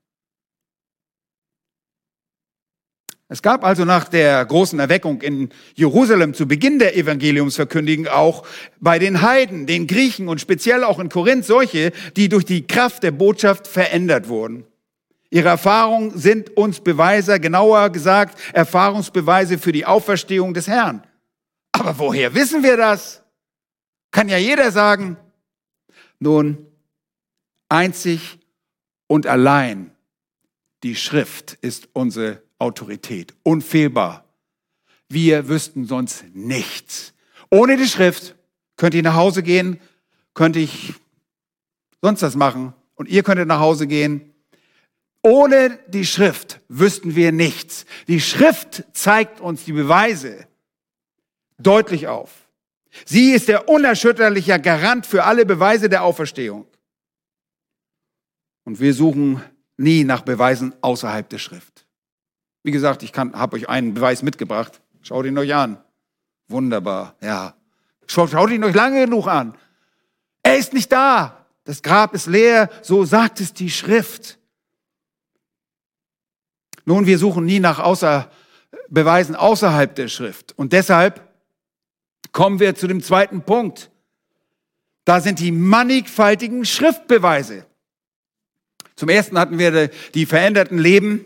Es 3.29 3.41
gab 3.41 3.65
also 3.65 3.87
nach 3.87 4.09
der 4.09 4.45
großen 4.45 4.79
Erweckung 4.79 5.23
in 5.23 5.49
Jerusalem 5.75 6.35
zu 6.35 6.47
Beginn 6.47 6.79
der 6.79 6.99
Evangeliumsverkündigung 6.99 8.09
auch 8.09 8.47
bei 8.79 8.99
den 8.99 9.23
Heiden, 9.23 9.67
den 9.67 9.87
Griechen 9.87 10.29
und 10.29 10.43
speziell 10.43 10.85
auch 10.85 10.99
in 10.99 11.09
Korinth 11.09 11.47
solche, 11.47 11.91
die 12.15 12.29
durch 12.29 12.45
die 12.45 12.67
Kraft 12.67 13.03
der 13.03 13.13
Botschaft 13.13 13.67
verändert 13.67 14.29
wurden. 14.29 14.67
Ihre 15.31 15.49
Erfahrungen 15.49 16.17
sind 16.19 16.55
uns 16.59 16.81
Beweise, 16.81 17.41
genauer 17.41 17.89
gesagt 17.89 18.39
Erfahrungsbeweise 18.53 19.57
für 19.57 19.73
die 19.73 19.87
Auferstehung 19.87 20.53
des 20.53 20.69
Herrn. 20.69 21.03
Aber 21.73 21.99
woher 21.99 22.35
wissen 22.35 22.63
wir 22.63 22.77
das? 22.77 23.24
Kann 24.15 24.29
ja 24.29 24.39
jeder 24.39 24.71
sagen. 24.71 25.17
Nun, 26.21 26.69
einzig 27.69 28.39
und 29.09 29.27
allein 29.27 29.91
die 30.85 30.95
Schrift 30.95 31.55
ist 31.63 31.89
unsere 31.95 32.41
Autorität, 32.61 33.35
unfehlbar. 33.43 34.25
Wir 35.09 35.49
wüssten 35.49 35.85
sonst 35.87 36.27
nichts. 36.33 37.13
Ohne 37.51 37.77
die 37.77 37.89
Schrift 37.89 38.37
könnte 38.77 38.99
ich 38.99 39.03
nach 39.03 39.17
Hause 39.17 39.43
gehen, 39.43 39.81
könnte 40.33 40.61
ich 40.61 40.95
sonst 42.01 42.23
was 42.23 42.37
machen 42.37 42.73
und 42.95 43.09
ihr 43.09 43.25
könntet 43.25 43.49
nach 43.49 43.59
Hause 43.59 43.89
gehen. 43.89 44.33
Ohne 45.23 45.81
die 45.89 46.07
Schrift 46.07 46.61
wüssten 46.69 47.17
wir 47.17 47.33
nichts. 47.33 47.85
Die 48.07 48.21
Schrift 48.21 48.85
zeigt 48.93 49.41
uns 49.41 49.65
die 49.65 49.73
Beweise 49.73 50.47
deutlich 51.59 52.07
auf. 52.07 52.44
Sie 53.05 53.33
ist 53.33 53.49
der 53.49 53.69
unerschütterliche 53.69 54.61
Garant 54.61 55.07
für 55.07 55.25
alle 55.25 55.45
Beweise 55.45 55.89
der 55.89 56.05
Auferstehung. 56.05 56.67
Und 58.65 58.81
wir 58.81 58.95
suchen 58.95 59.43
nie 59.77 60.05
nach 60.05 60.23
Beweisen 60.23 60.75
außerhalb 60.81 61.29
der 61.29 61.39
Schrift. 61.39 61.87
Wie 62.63 62.71
gesagt, 62.71 63.03
ich 63.03 63.13
habe 63.15 63.57
euch 63.57 63.69
einen 63.69 63.95
Beweis 63.95 64.23
mitgebracht. 64.23 64.81
Schaut 65.03 65.27
ihn 65.27 65.37
euch 65.37 65.55
an. 65.55 65.79
Wunderbar, 66.49 67.17
ja. 67.21 67.55
Schaut, 68.07 68.51
ihn 68.51 68.65
euch 68.65 68.75
lange 68.75 69.05
genug 69.05 69.27
an. 69.27 69.57
Er 70.43 70.57
ist 70.59 70.73
nicht 70.73 70.91
da. 70.93 71.47
Das 71.65 71.83
Grab 71.83 72.15
ist 72.15 72.27
leer. 72.27 72.71
So 72.83 73.05
sagt 73.05 73.41
es 73.41 73.53
die 73.53 73.71
Schrift. 73.71 74.39
Nun, 76.85 77.07
wir 77.07 77.19
suchen 77.19 77.45
nie 77.47 77.61
nach 77.61 77.79
außer, 77.79 78.31
Beweisen 78.89 79.35
außerhalb 79.35 79.95
der 79.95 80.09
Schrift. 80.09 80.53
Und 80.57 80.73
deshalb 80.73 81.24
kommen 82.35 82.61
wir 82.61 82.75
zu 82.75 82.87
dem 82.87 83.03
zweiten 83.03 83.43
Punkt. 83.43 83.91
Da 85.07 85.23
sind 85.23 85.39
die 85.39 85.53
mannigfaltigen 85.53 86.67
Schriftbeweise. 86.67 87.65
Zum 88.97 89.09
ersten 89.09 89.39
hatten 89.39 89.59
wir 89.59 89.89
die 90.15 90.27
veränderten 90.27 90.79
Leben. 90.79 91.25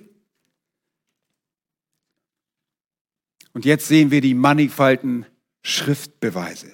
Und 3.52 3.64
jetzt 3.64 3.88
sehen 3.88 4.12
wir 4.12 4.20
die 4.20 4.34
mannigfaltigen 4.34 5.26
Schriftbeweise. 5.62 6.72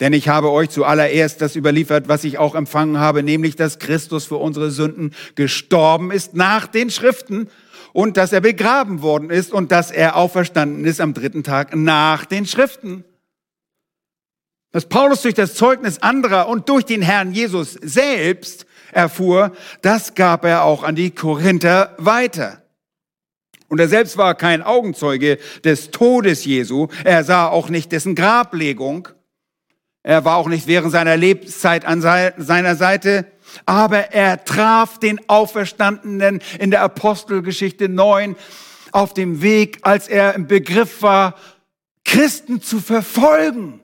Denn 0.00 0.12
ich 0.12 0.28
habe 0.28 0.50
euch 0.50 0.70
zuallererst 0.70 1.40
das 1.40 1.56
überliefert, 1.56 2.08
was 2.08 2.24
ich 2.24 2.38
auch 2.38 2.54
empfangen 2.54 2.98
habe, 2.98 3.22
nämlich 3.22 3.56
dass 3.56 3.78
Christus 3.78 4.24
für 4.24 4.36
unsere 4.36 4.70
Sünden 4.70 5.14
gestorben 5.34 6.10
ist 6.10 6.34
nach 6.34 6.66
den 6.66 6.90
Schriften 6.90 7.48
und 7.92 8.16
dass 8.16 8.32
er 8.32 8.40
begraben 8.40 9.02
worden 9.02 9.30
ist 9.30 9.52
und 9.52 9.72
dass 9.72 9.90
er 9.90 10.16
auferstanden 10.16 10.84
ist 10.84 11.00
am 11.00 11.14
dritten 11.14 11.44
Tag 11.44 11.74
nach 11.74 12.24
den 12.24 12.46
Schriften. 12.46 13.04
Was 14.72 14.86
Paulus 14.86 15.22
durch 15.22 15.34
das 15.34 15.54
Zeugnis 15.54 15.98
anderer 15.98 16.48
und 16.48 16.68
durch 16.68 16.84
den 16.84 17.02
Herrn 17.02 17.32
Jesus 17.32 17.74
selbst 17.74 18.66
erfuhr, 18.90 19.52
das 19.82 20.14
gab 20.14 20.44
er 20.44 20.64
auch 20.64 20.82
an 20.82 20.94
die 20.94 21.10
Korinther 21.10 21.94
weiter. 21.98 22.62
Und 23.68 23.80
er 23.80 23.88
selbst 23.88 24.18
war 24.18 24.34
kein 24.34 24.62
Augenzeuge 24.62 25.38
des 25.64 25.90
Todes 25.90 26.44
Jesu. 26.44 26.88
Er 27.04 27.24
sah 27.24 27.48
auch 27.48 27.70
nicht 27.70 27.92
dessen 27.92 28.14
Grablegung. 28.14 29.08
Er 30.02 30.24
war 30.24 30.36
auch 30.36 30.48
nicht 30.48 30.66
während 30.66 30.92
seiner 30.92 31.16
Lebenszeit 31.16 31.84
an 31.84 32.02
seiner 32.02 32.76
Seite 32.76 33.31
aber 33.66 34.12
er 34.12 34.44
traf 34.44 34.98
den 34.98 35.20
Auferstandenen 35.28 36.40
in 36.58 36.70
der 36.70 36.82
Apostelgeschichte 36.82 37.88
9 37.88 38.36
auf 38.92 39.14
dem 39.14 39.42
Weg, 39.42 39.78
als 39.82 40.08
er 40.08 40.34
im 40.34 40.46
Begriff 40.46 41.02
war, 41.02 41.34
Christen 42.04 42.60
zu 42.60 42.80
verfolgen. 42.80 43.80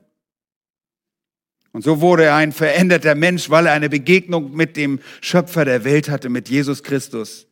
Und 1.73 1.83
so 1.83 2.01
wurde 2.01 2.25
er 2.25 2.35
ein 2.35 2.53
veränderter 2.53 3.15
Mensch, 3.15 3.51
weil 3.51 3.67
er 3.67 3.73
eine 3.73 3.89
Begegnung 3.89 4.55
mit 4.55 4.77
dem 4.77 5.01
Schöpfer 5.21 5.65
der 5.65 5.85
Welt 5.85 6.09
hatte, 6.09 6.29
mit 6.29 6.49
Jesus 6.49 6.83
Christus. 6.83 7.47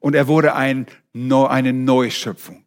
Und 0.00 0.14
er 0.14 0.26
wurde 0.28 0.54
ein, 0.54 0.86
eine 1.14 1.72
Neuschöpfung. 1.72 2.64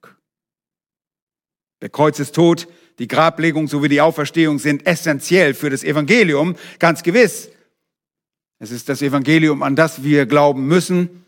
Der 1.82 1.89
Kreuz 1.89 2.19
ist 2.19 2.36
tot, 2.36 2.67
die 2.99 3.08
Grablegung 3.08 3.67
sowie 3.67 3.89
die 3.89 4.01
Auferstehung 4.01 4.60
sind 4.60 4.86
essentiell 4.86 5.53
für 5.53 5.69
das 5.69 5.84
Evangelium, 5.84 6.56
ganz 6.79 7.03
gewiss. 7.03 7.49
Es 8.63 8.71
ist 8.71 8.88
das 8.88 9.02
Evangelium, 9.02 9.62
an 9.62 9.76
das 9.76 10.04
wir 10.04 10.26
glauben 10.26 10.67
müssen. 10.67 11.26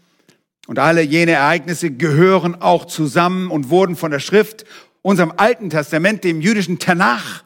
Und 0.67 0.79
alle 0.79 1.01
jene 1.01 1.33
Ereignisse 1.33 1.91
gehören 1.91 2.61
auch 2.61 2.85
zusammen 2.85 3.51
und 3.51 3.69
wurden 3.69 3.97
von 3.97 4.09
der 4.09 4.21
Schrift, 4.21 4.63
unserem 5.01 5.33
Alten 5.35 5.69
Testament, 5.69 6.23
dem 6.23 6.39
jüdischen 6.39 6.79
Tanach, 6.79 7.43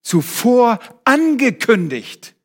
zuvor 0.00 0.78
angekündigt. 1.04 2.36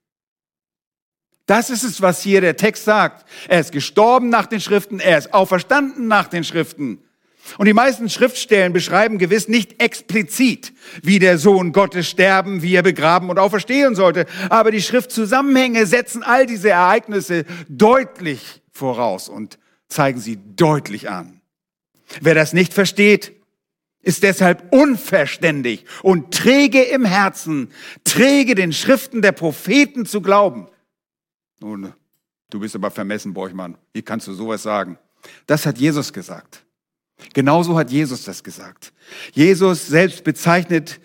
Das 1.45 1.69
ist 1.69 1.83
es, 1.83 2.01
was 2.01 2.21
hier 2.21 2.41
der 2.41 2.57
Text 2.57 2.83
sagt. 2.83 3.25
Er 3.47 3.61
ist 3.61 3.71
gestorben 3.71 4.27
nach 4.27 4.47
den 4.47 4.59
Schriften, 4.59 4.99
er 4.99 5.17
ist 5.17 5.33
auferstanden 5.33 6.09
nach 6.09 6.27
den 6.27 6.43
Schriften. 6.43 7.01
Und 7.57 7.67
die 7.67 7.73
meisten 7.73 8.09
Schriftstellen 8.09 8.73
beschreiben 8.73 9.17
gewiss 9.17 9.47
nicht 9.47 9.81
explizit, 9.81 10.73
wie 11.01 11.19
der 11.19 11.37
Sohn 11.37 11.71
Gottes 11.71 12.09
sterben, 12.09 12.61
wie 12.61 12.75
er 12.75 12.83
begraben 12.83 13.29
und 13.29 13.37
auferstehen 13.37 13.95
sollte. 13.95 14.25
Aber 14.49 14.71
die 14.71 14.81
Schriftzusammenhänge 14.81 15.85
setzen 15.85 16.23
all 16.23 16.45
diese 16.45 16.69
Ereignisse 16.69 17.45
deutlich 17.67 18.61
voraus 18.71 19.29
und 19.29 19.59
zeigen 19.87 20.19
sie 20.19 20.39
deutlich 20.55 21.09
an. 21.09 21.41
Wer 22.21 22.35
das 22.35 22.53
nicht 22.53 22.73
versteht, 22.73 23.33
ist 24.01 24.23
deshalb 24.23 24.73
unverständig 24.73 25.85
und 26.01 26.33
träge 26.33 26.81
im 26.81 27.05
Herzen, 27.05 27.71
träge 28.03 28.55
den 28.55 28.73
Schriften 28.73 29.21
der 29.21 29.31
Propheten 29.31 30.05
zu 30.05 30.21
glauben. 30.21 30.67
Nun, 31.59 31.93
du 32.49 32.59
bist 32.59 32.75
aber 32.75 32.91
vermessen, 32.91 33.33
Borchmann. 33.33 33.77
Wie 33.93 34.01
kannst 34.01 34.27
du 34.27 34.33
sowas 34.33 34.63
sagen? 34.63 34.97
Das 35.45 35.65
hat 35.65 35.77
Jesus 35.77 36.11
gesagt. 36.11 36.65
Genauso 37.33 37.77
hat 37.77 37.91
Jesus 37.91 38.23
das 38.23 38.43
gesagt. 38.43 38.93
Jesus 39.33 39.87
selbst 39.87 40.23
bezeichnet 40.23 40.99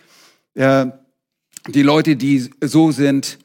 äh, 0.54 0.87
die 1.68 1.83
Leute, 1.83 2.16
die 2.16 2.50
so 2.61 2.90
sind, 2.92 3.38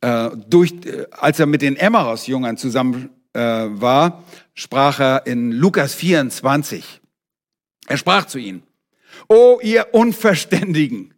äh, 0.00 0.30
durch, 0.48 0.72
äh, 0.84 1.06
als 1.10 1.40
er 1.40 1.46
mit 1.46 1.62
den 1.62 1.76
Emmaus-Jüngern 1.76 2.56
zusammen 2.56 3.10
äh, 3.32 3.40
war, 3.40 4.24
sprach 4.54 5.00
er 5.00 5.26
in 5.26 5.52
Lukas 5.52 5.94
24. 5.94 7.00
Er 7.86 7.96
sprach 7.96 8.26
zu 8.26 8.38
ihnen, 8.38 8.62
O 9.28 9.60
ihr 9.62 9.94
Unverständigen, 9.94 11.14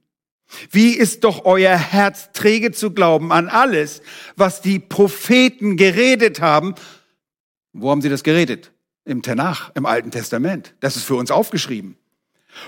wie 0.71 0.93
ist 0.93 1.25
doch 1.25 1.45
euer 1.45 1.77
Herz 1.77 2.31
träge 2.33 2.71
zu 2.71 2.93
glauben 2.93 3.33
an 3.33 3.49
alles, 3.49 4.03
was 4.37 4.61
die 4.61 4.79
Propheten 4.79 5.77
geredet 5.77 6.41
haben? 6.41 6.75
Wo 7.73 7.91
haben 7.91 8.03
sie 8.03 8.09
das 8.09 8.23
geredet? 8.23 8.73
Im 9.07 9.23
Tanach, 9.23 9.71
im 9.75 9.87
Alten 9.87 10.11
Testament. 10.11 10.75
Das 10.81 10.97
ist 10.97 11.05
für 11.05 11.15
uns 11.15 11.31
aufgeschrieben. 11.31 11.97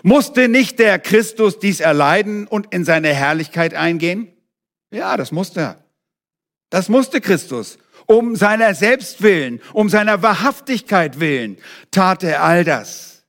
Musste 0.02 0.48
nicht 0.48 0.78
der 0.78 0.98
Christus 0.98 1.58
dies 1.58 1.80
erleiden 1.80 2.46
und 2.46 2.72
in 2.72 2.84
seine 2.84 3.12
Herrlichkeit 3.12 3.74
eingehen? 3.74 4.28
Ja, 4.90 5.16
das 5.16 5.32
musste 5.32 5.60
er. 5.60 5.84
Das 6.70 6.88
musste 6.88 7.20
Christus. 7.20 7.78
Um 8.06 8.36
seiner 8.36 8.74
selbst 8.74 9.22
willen, 9.22 9.60
um 9.72 9.90
seiner 9.90 10.22
Wahrhaftigkeit 10.22 11.20
willen, 11.20 11.58
tat 11.90 12.22
er 12.22 12.42
all 12.42 12.64
das. 12.64 13.24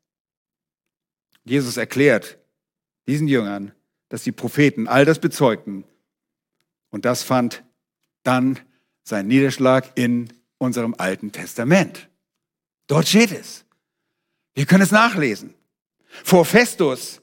Jesus 1.43 1.77
erklärt 1.77 2.37
diesen 3.07 3.27
Jüngern, 3.27 3.73
dass 4.09 4.23
die 4.23 4.31
Propheten 4.31 4.87
all 4.87 5.03
das 5.03 5.19
bezeugten. 5.19 5.83
Und 6.91 7.05
das 7.05 7.23
fand 7.23 7.63
dann 8.23 8.59
seinen 9.03 9.27
Niederschlag 9.27 9.91
in 9.95 10.31
unserem 10.57 10.95
Alten 10.97 11.31
Testament. 11.31 12.08
Dort 12.89 13.08
steht 13.08 13.32
es. 13.32 13.63
Wir 14.56 14.65
können 14.65 14.84
es 14.84 14.91
nachlesen. 14.91 15.54
Vor 16.23 16.43
Festus 16.43 17.21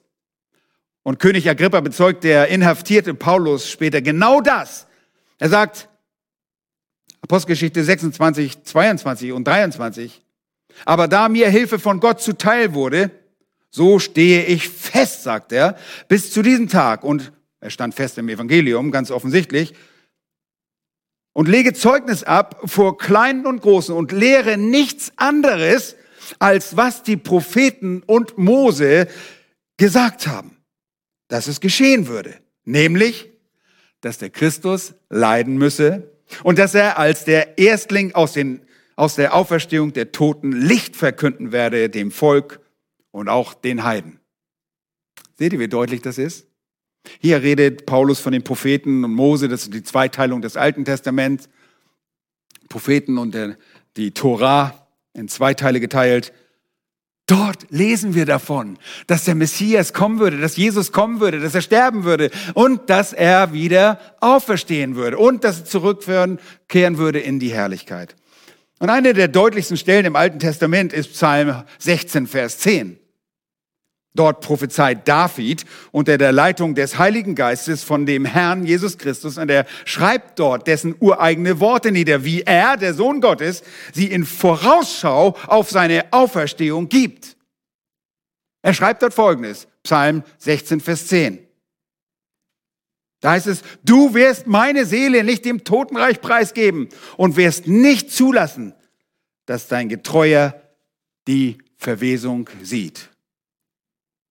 und 1.02 1.18
König 1.18 1.50
Agrippa 1.50 1.80
bezeugt 1.80 2.24
der 2.24 2.48
inhaftierte 2.48 3.14
Paulus 3.14 3.68
später 3.68 4.00
genau 4.00 4.40
das. 4.40 4.86
Er 5.38 5.48
sagt, 5.48 5.88
Apostelgeschichte 7.20 7.82
26, 7.82 8.62
22 8.62 9.32
und 9.32 9.44
23, 9.44 10.22
aber 10.84 11.08
da 11.08 11.28
mir 11.28 11.50
Hilfe 11.50 11.80
von 11.80 11.98
Gott 11.98 12.20
zuteil 12.20 12.72
wurde, 12.72 13.10
so 13.68 13.98
stehe 13.98 14.44
ich 14.44 14.68
fest, 14.68 15.24
sagt 15.24 15.50
er, 15.50 15.76
bis 16.06 16.32
zu 16.32 16.42
diesem 16.42 16.68
Tag. 16.68 17.02
Und 17.02 17.32
er 17.58 17.70
stand 17.70 17.94
fest 17.96 18.18
im 18.18 18.28
Evangelium, 18.28 18.92
ganz 18.92 19.10
offensichtlich. 19.10 19.74
Und 21.36 21.48
lege 21.48 21.74
Zeugnis 21.74 22.22
ab 22.22 22.62
vor 22.64 22.96
Kleinen 22.96 23.44
und 23.44 23.60
Großen 23.60 23.94
und 23.94 24.10
lehre 24.10 24.56
nichts 24.56 25.12
anderes, 25.16 25.94
als 26.38 26.78
was 26.78 27.02
die 27.02 27.18
Propheten 27.18 28.02
und 28.06 28.38
Mose 28.38 29.06
gesagt 29.76 30.28
haben, 30.28 30.56
dass 31.28 31.46
es 31.46 31.60
geschehen 31.60 32.06
würde. 32.08 32.34
Nämlich, 32.64 33.30
dass 34.00 34.16
der 34.16 34.30
Christus 34.30 34.94
leiden 35.10 35.58
müsse 35.58 36.10
und 36.42 36.58
dass 36.58 36.74
er 36.74 36.98
als 36.98 37.26
der 37.26 37.58
Erstling 37.58 38.14
aus, 38.14 38.32
den, 38.32 38.62
aus 38.94 39.16
der 39.16 39.34
Auferstehung 39.34 39.92
der 39.92 40.12
Toten 40.12 40.52
Licht 40.52 40.96
verkünden 40.96 41.52
werde 41.52 41.90
dem 41.90 42.12
Volk 42.12 42.60
und 43.10 43.28
auch 43.28 43.52
den 43.52 43.84
Heiden. 43.84 44.20
Seht 45.34 45.52
ihr, 45.52 45.58
wie 45.58 45.68
deutlich 45.68 46.00
das 46.00 46.16
ist? 46.16 46.45
Hier 47.20 47.42
redet 47.42 47.86
Paulus 47.86 48.20
von 48.20 48.32
den 48.32 48.42
Propheten 48.42 49.04
und 49.04 49.12
Mose, 49.12 49.48
das 49.48 49.62
ist 49.62 49.74
die 49.74 49.82
Zweiteilung 49.82 50.42
des 50.42 50.56
Alten 50.56 50.84
Testaments. 50.84 51.48
Propheten 52.68 53.18
und 53.18 53.36
die 53.96 54.10
Torah 54.12 54.88
in 55.14 55.28
zwei 55.28 55.54
Teile 55.54 55.80
geteilt. 55.80 56.32
Dort 57.26 57.66
lesen 57.70 58.14
wir 58.14 58.24
davon, 58.24 58.78
dass 59.08 59.24
der 59.24 59.34
Messias 59.34 59.92
kommen 59.92 60.20
würde, 60.20 60.38
dass 60.38 60.56
Jesus 60.56 60.92
kommen 60.92 61.18
würde, 61.18 61.40
dass 61.40 61.56
er 61.56 61.60
sterben 61.60 62.04
würde 62.04 62.30
und 62.54 62.88
dass 62.88 63.12
er 63.12 63.52
wieder 63.52 63.98
auferstehen 64.20 64.94
würde 64.94 65.18
und 65.18 65.42
dass 65.42 65.60
er 65.60 65.64
zurückkehren 65.64 66.38
würde 66.98 67.18
in 67.18 67.40
die 67.40 67.52
Herrlichkeit. 67.52 68.14
Und 68.78 68.90
eine 68.90 69.12
der 69.12 69.26
deutlichsten 69.26 69.76
Stellen 69.76 70.04
im 70.04 70.14
Alten 70.14 70.38
Testament 70.38 70.92
ist 70.92 71.14
Psalm 71.14 71.64
16, 71.78 72.28
Vers 72.28 72.58
10. 72.58 72.98
Dort 74.16 74.40
prophezeit 74.40 75.06
David 75.06 75.64
unter 75.92 76.18
der 76.18 76.32
Leitung 76.32 76.74
des 76.74 76.98
Heiligen 76.98 77.34
Geistes 77.34 77.84
von 77.84 78.06
dem 78.06 78.24
Herrn 78.24 78.64
Jesus 78.64 78.98
Christus 78.98 79.38
und 79.38 79.50
er 79.50 79.66
schreibt 79.84 80.38
dort 80.38 80.66
dessen 80.66 80.96
ureigene 80.98 81.60
Worte 81.60 81.92
nieder, 81.92 82.24
wie 82.24 82.42
er, 82.42 82.76
der 82.76 82.94
Sohn 82.94 83.20
Gottes, 83.20 83.62
sie 83.92 84.06
in 84.06 84.24
Vorausschau 84.24 85.36
auf 85.46 85.70
seine 85.70 86.12
Auferstehung 86.12 86.88
gibt. 86.88 87.36
Er 88.62 88.74
schreibt 88.74 89.02
dort 89.02 89.14
Folgendes, 89.14 89.68
Psalm 89.84 90.24
16, 90.38 90.80
Vers 90.80 91.06
10. 91.06 91.38
Da 93.20 93.32
heißt 93.32 93.46
es, 93.46 93.62
du 93.84 94.14
wirst 94.14 94.46
meine 94.46 94.84
Seele 94.84 95.24
nicht 95.24 95.44
dem 95.44 95.64
Totenreich 95.64 96.20
preisgeben 96.20 96.88
und 97.16 97.36
wirst 97.36 97.66
nicht 97.66 98.10
zulassen, 98.12 98.74
dass 99.46 99.68
dein 99.68 99.88
Getreuer 99.88 100.60
die 101.26 101.58
Verwesung 101.76 102.48
sieht. 102.62 103.10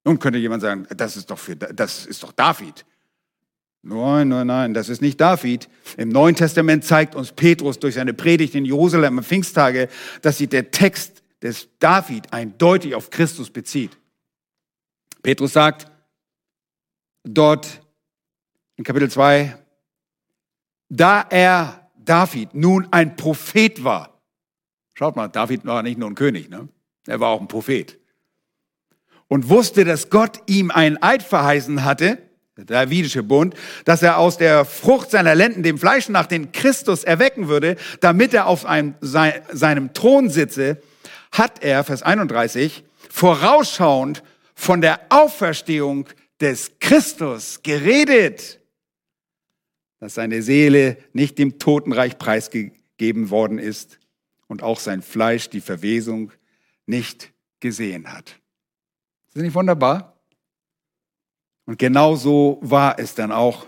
Nun 0.05 0.19
könnte 0.19 0.37
jemand 0.37 0.61
sagen, 0.61 0.87
das 0.95 1.17
ist 1.17 1.31
doch, 1.31 1.39
für, 1.39 1.55
das 1.55 2.05
ist 2.05 2.21
doch 2.21 2.31
David. 2.31 2.85
Nein, 3.81 4.29
nein, 4.29 4.47
nein, 4.47 4.73
das 4.73 4.87
ist 4.87 5.01
nicht 5.01 5.19
David. 5.19 5.67
Im 5.97 6.09
Neuen 6.09 6.35
Testament 6.35 6.85
zeigt 6.85 7.15
uns 7.15 7.31
Petrus 7.31 7.79
durch 7.79 7.95
seine 7.95 8.13
Predigt 8.13 8.53
in 8.53 8.65
Jerusalem 8.65 9.17
am 9.17 9.23
Pfingsttage, 9.23 9.89
dass 10.21 10.37
sich 10.37 10.49
der 10.49 10.69
Text 10.69 11.23
des 11.41 11.69
David 11.79 12.31
eindeutig 12.31 12.93
auf 12.93 13.09
Christus 13.09 13.49
bezieht. 13.49 13.97
Petrus 15.23 15.53
sagt 15.53 15.91
dort 17.23 17.81
in 18.75 18.83
Kapitel 18.83 19.09
2, 19.09 19.57
da 20.89 21.21
er 21.29 21.89
David 21.97 22.53
nun 22.53 22.87
ein 22.91 23.15
Prophet 23.15 23.83
war. 23.83 24.21
Schaut 24.93 25.15
mal, 25.15 25.29
David 25.29 25.65
war 25.65 25.81
nicht 25.81 25.97
nur 25.97 26.09
ein 26.09 26.15
König, 26.15 26.49
ne? 26.49 26.69
er 27.07 27.19
war 27.19 27.29
auch 27.29 27.41
ein 27.41 27.47
Prophet 27.47 27.99
und 29.27 29.49
wusste, 29.49 29.85
dass 29.85 30.09
Gott 30.09 30.41
ihm 30.47 30.71
einen 30.71 31.01
Eid 31.01 31.23
verheißen 31.23 31.83
hatte, 31.83 32.19
der 32.57 32.65
Davidische 32.65 33.23
Bund, 33.23 33.53
dass 33.83 34.01
er 34.01 34.17
aus 34.17 34.37
der 34.37 34.63
Frucht 34.63 35.11
seiner 35.11 35.35
Lenden 35.35 35.61
dem 35.61 35.77
Fleisch 35.77 36.07
nach 36.07 36.25
den 36.25 36.51
Christus 36.53 37.03
erwecken 37.03 37.49
würde, 37.49 37.75
damit 37.99 38.33
er 38.33 38.47
auf 38.47 38.65
einem, 38.65 38.95
seinem 39.01 39.93
Thron 39.93 40.29
sitze, 40.29 40.81
hat 41.31 41.63
er, 41.63 41.83
Vers 41.83 42.01
31, 42.01 42.85
vorausschauend 43.09 44.23
von 44.53 44.79
der 44.79 45.01
Auferstehung 45.09 46.07
des 46.39 46.79
Christus 46.79 47.61
geredet, 47.61 48.61
dass 49.99 50.15
seine 50.15 50.41
Seele 50.41 50.97
nicht 51.11 51.37
dem 51.37 51.59
Totenreich 51.59 52.17
preisgegeben 52.17 53.29
worden 53.29 53.59
ist 53.59 53.99
und 54.47 54.63
auch 54.63 54.79
sein 54.79 55.01
Fleisch 55.01 55.49
die 55.49 55.61
Verwesung 55.61 56.31
nicht 56.85 57.33
gesehen 57.59 58.13
hat. 58.13 58.39
Ist 59.35 59.39
das 59.39 59.47
nicht 59.47 59.55
wunderbar? 59.55 60.17
Und 61.65 61.77
genau 61.77 62.15
so 62.15 62.57
war 62.61 62.97
es 62.99 63.15
dann 63.15 63.33
auch. 63.33 63.67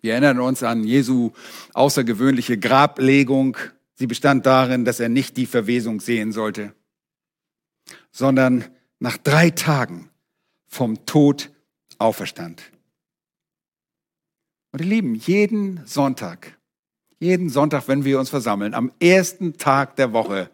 Wir 0.00 0.12
erinnern 0.12 0.38
uns 0.38 0.62
an 0.62 0.84
Jesu 0.84 1.32
außergewöhnliche 1.74 2.56
Grablegung. 2.56 3.56
Sie 3.96 4.06
bestand 4.06 4.46
darin, 4.46 4.84
dass 4.84 5.00
er 5.00 5.08
nicht 5.08 5.36
die 5.36 5.46
Verwesung 5.46 5.98
sehen 5.98 6.30
sollte, 6.30 6.72
sondern 8.12 8.64
nach 9.00 9.16
drei 9.16 9.50
Tagen 9.50 10.08
vom 10.68 11.04
Tod 11.04 11.50
auferstand. 11.98 12.62
Und 14.70 14.82
ihr 14.82 14.86
Lieben, 14.86 15.16
jeden 15.16 15.84
Sonntag, 15.84 16.60
jeden 17.18 17.48
Sonntag, 17.48 17.88
wenn 17.88 18.04
wir 18.04 18.20
uns 18.20 18.30
versammeln, 18.30 18.72
am 18.72 18.92
ersten 19.00 19.58
Tag 19.58 19.96
der 19.96 20.12
Woche, 20.12 20.48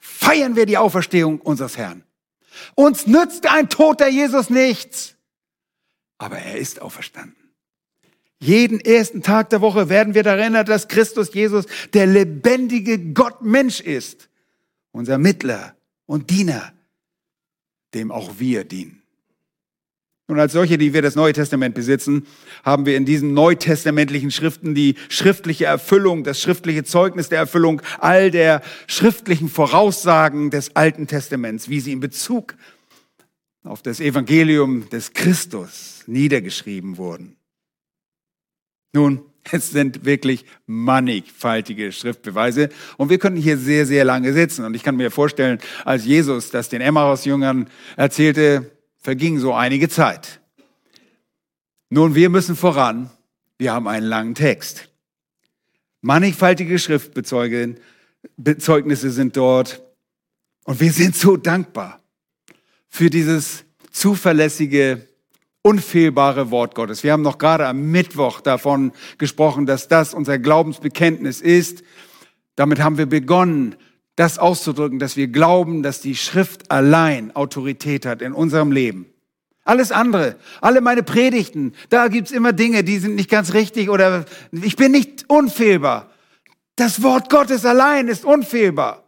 feiern 0.00 0.56
wir 0.56 0.66
die 0.66 0.78
Auferstehung 0.78 1.40
unseres 1.40 1.76
Herrn. 1.76 2.02
Uns 2.74 3.06
nützt 3.06 3.46
ein 3.46 3.68
toter 3.68 4.08
Jesus 4.08 4.50
nichts. 4.50 5.16
Aber 6.18 6.38
er 6.38 6.56
ist 6.56 6.82
auferstanden. 6.82 7.36
Jeden 8.42 8.80
ersten 8.80 9.22
Tag 9.22 9.50
der 9.50 9.60
Woche 9.60 9.88
werden 9.88 10.14
wir 10.14 10.22
daran 10.22 10.40
erinnert, 10.40 10.68
dass 10.68 10.88
Christus 10.88 11.34
Jesus 11.34 11.66
der 11.92 12.06
lebendige 12.06 12.98
Gott 13.12 13.42
Mensch 13.42 13.80
ist. 13.80 14.28
Unser 14.92 15.18
Mittler 15.18 15.76
und 16.06 16.30
Diener, 16.30 16.72
dem 17.94 18.10
auch 18.10 18.38
wir 18.38 18.64
dienen. 18.64 18.99
Und 20.30 20.38
als 20.38 20.52
solche, 20.52 20.78
die 20.78 20.94
wir 20.94 21.02
das 21.02 21.16
Neue 21.16 21.32
Testament 21.32 21.74
besitzen, 21.74 22.24
haben 22.64 22.86
wir 22.86 22.96
in 22.96 23.04
diesen 23.04 23.34
neutestamentlichen 23.34 24.30
Schriften 24.30 24.74
die 24.74 24.94
schriftliche 25.08 25.64
Erfüllung, 25.64 26.22
das 26.22 26.40
schriftliche 26.40 26.84
Zeugnis 26.84 27.28
der 27.28 27.38
Erfüllung 27.38 27.82
all 27.98 28.30
der 28.30 28.62
schriftlichen 28.86 29.48
Voraussagen 29.48 30.50
des 30.50 30.76
Alten 30.76 31.08
Testaments, 31.08 31.68
wie 31.68 31.80
sie 31.80 31.92
in 31.92 32.00
Bezug 32.00 32.54
auf 33.64 33.82
das 33.82 33.98
Evangelium 33.98 34.88
des 34.88 35.12
Christus 35.12 36.04
niedergeschrieben 36.06 36.96
wurden. 36.96 37.36
Nun, 38.92 39.22
es 39.50 39.70
sind 39.70 40.04
wirklich 40.04 40.44
mannigfaltige 40.66 41.90
Schriftbeweise 41.90 42.68
und 42.98 43.10
wir 43.10 43.18
können 43.18 43.36
hier 43.36 43.58
sehr, 43.58 43.84
sehr 43.84 44.04
lange 44.04 44.32
sitzen. 44.32 44.64
Und 44.64 44.74
ich 44.74 44.82
kann 44.84 44.96
mir 44.96 45.10
vorstellen, 45.10 45.58
als 45.84 46.04
Jesus 46.04 46.50
das 46.50 46.68
den 46.68 46.82
Emmaus-Jüngern 46.82 47.68
erzählte, 47.96 48.70
verging 49.00 49.38
so 49.38 49.54
einige 49.54 49.88
Zeit. 49.88 50.40
Nun, 51.88 52.14
wir 52.14 52.28
müssen 52.30 52.56
voran. 52.56 53.10
Wir 53.58 53.72
haben 53.72 53.88
einen 53.88 54.06
langen 54.06 54.34
Text. 54.34 54.88
Mannigfaltige 56.02 56.78
Schriftbezeugnisse 56.78 59.10
sind 59.10 59.36
dort 59.36 59.82
und 60.64 60.80
wir 60.80 60.92
sind 60.92 61.16
so 61.16 61.36
dankbar 61.36 62.00
für 62.88 63.10
dieses 63.10 63.64
zuverlässige 63.90 65.06
unfehlbare 65.62 66.50
Wort 66.50 66.74
Gottes. 66.74 67.02
Wir 67.02 67.12
haben 67.12 67.20
noch 67.22 67.36
gerade 67.38 67.66
am 67.66 67.90
Mittwoch 67.90 68.40
davon 68.40 68.92
gesprochen, 69.18 69.66
dass 69.66 69.88
das 69.88 70.14
unser 70.14 70.38
Glaubensbekenntnis 70.38 71.42
ist. 71.42 71.82
Damit 72.56 72.80
haben 72.80 72.98
wir 72.98 73.06
begonnen, 73.06 73.76
das 74.20 74.38
auszudrücken, 74.38 74.98
dass 74.98 75.16
wir 75.16 75.28
glauben, 75.28 75.82
dass 75.82 76.02
die 76.02 76.14
Schrift 76.14 76.70
allein 76.70 77.34
Autorität 77.34 78.04
hat 78.04 78.20
in 78.20 78.34
unserem 78.34 78.70
Leben. 78.70 79.06
Alles 79.64 79.92
andere, 79.92 80.36
alle 80.60 80.82
meine 80.82 81.02
Predigten, 81.02 81.74
da 81.88 82.08
gibt's 82.08 82.30
immer 82.30 82.52
Dinge, 82.52 82.84
die 82.84 82.98
sind 82.98 83.14
nicht 83.14 83.30
ganz 83.30 83.54
richtig 83.54 83.88
oder 83.88 84.26
ich 84.52 84.76
bin 84.76 84.92
nicht 84.92 85.24
unfehlbar. 85.28 86.10
Das 86.76 87.02
Wort 87.02 87.30
Gottes 87.30 87.64
allein 87.64 88.08
ist 88.08 88.26
unfehlbar. 88.26 89.04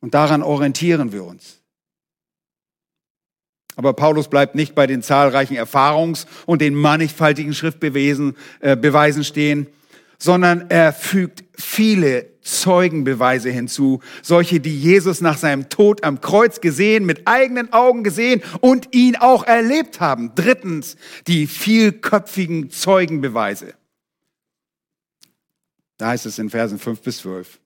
Und 0.00 0.14
daran 0.14 0.42
orientieren 0.42 1.12
wir 1.12 1.24
uns. 1.24 1.60
Aber 3.74 3.92
Paulus 3.92 4.28
bleibt 4.28 4.54
nicht 4.54 4.74
bei 4.74 4.86
den 4.86 5.02
zahlreichen 5.02 5.58
Erfahrungs- 5.58 6.26
und 6.46 6.62
den 6.62 6.74
mannigfaltigen 6.74 7.52
Schriftbeweisen 7.52 8.34
äh, 8.60 8.76
Beweisen 8.76 9.24
stehen, 9.24 9.66
sondern 10.18 10.70
er 10.70 10.94
fügt 10.94 11.44
viele 11.54 12.35
Zeugenbeweise 12.46 13.50
hinzu, 13.50 14.00
solche, 14.22 14.60
die 14.60 14.78
Jesus 14.78 15.20
nach 15.20 15.36
seinem 15.36 15.68
Tod 15.68 16.04
am 16.04 16.20
Kreuz 16.20 16.60
gesehen, 16.60 17.04
mit 17.04 17.26
eigenen 17.26 17.72
Augen 17.72 18.04
gesehen 18.04 18.42
und 18.60 18.94
ihn 18.94 19.16
auch 19.16 19.44
erlebt 19.44 20.00
haben. 20.00 20.32
Drittens, 20.34 20.96
die 21.26 21.46
vielköpfigen 21.46 22.70
Zeugenbeweise. 22.70 23.74
Da 25.98 26.08
heißt 26.08 26.26
es 26.26 26.38
in 26.38 26.50
Versen 26.50 26.78
5 26.78 27.00
bis 27.00 27.18
12. 27.18 27.58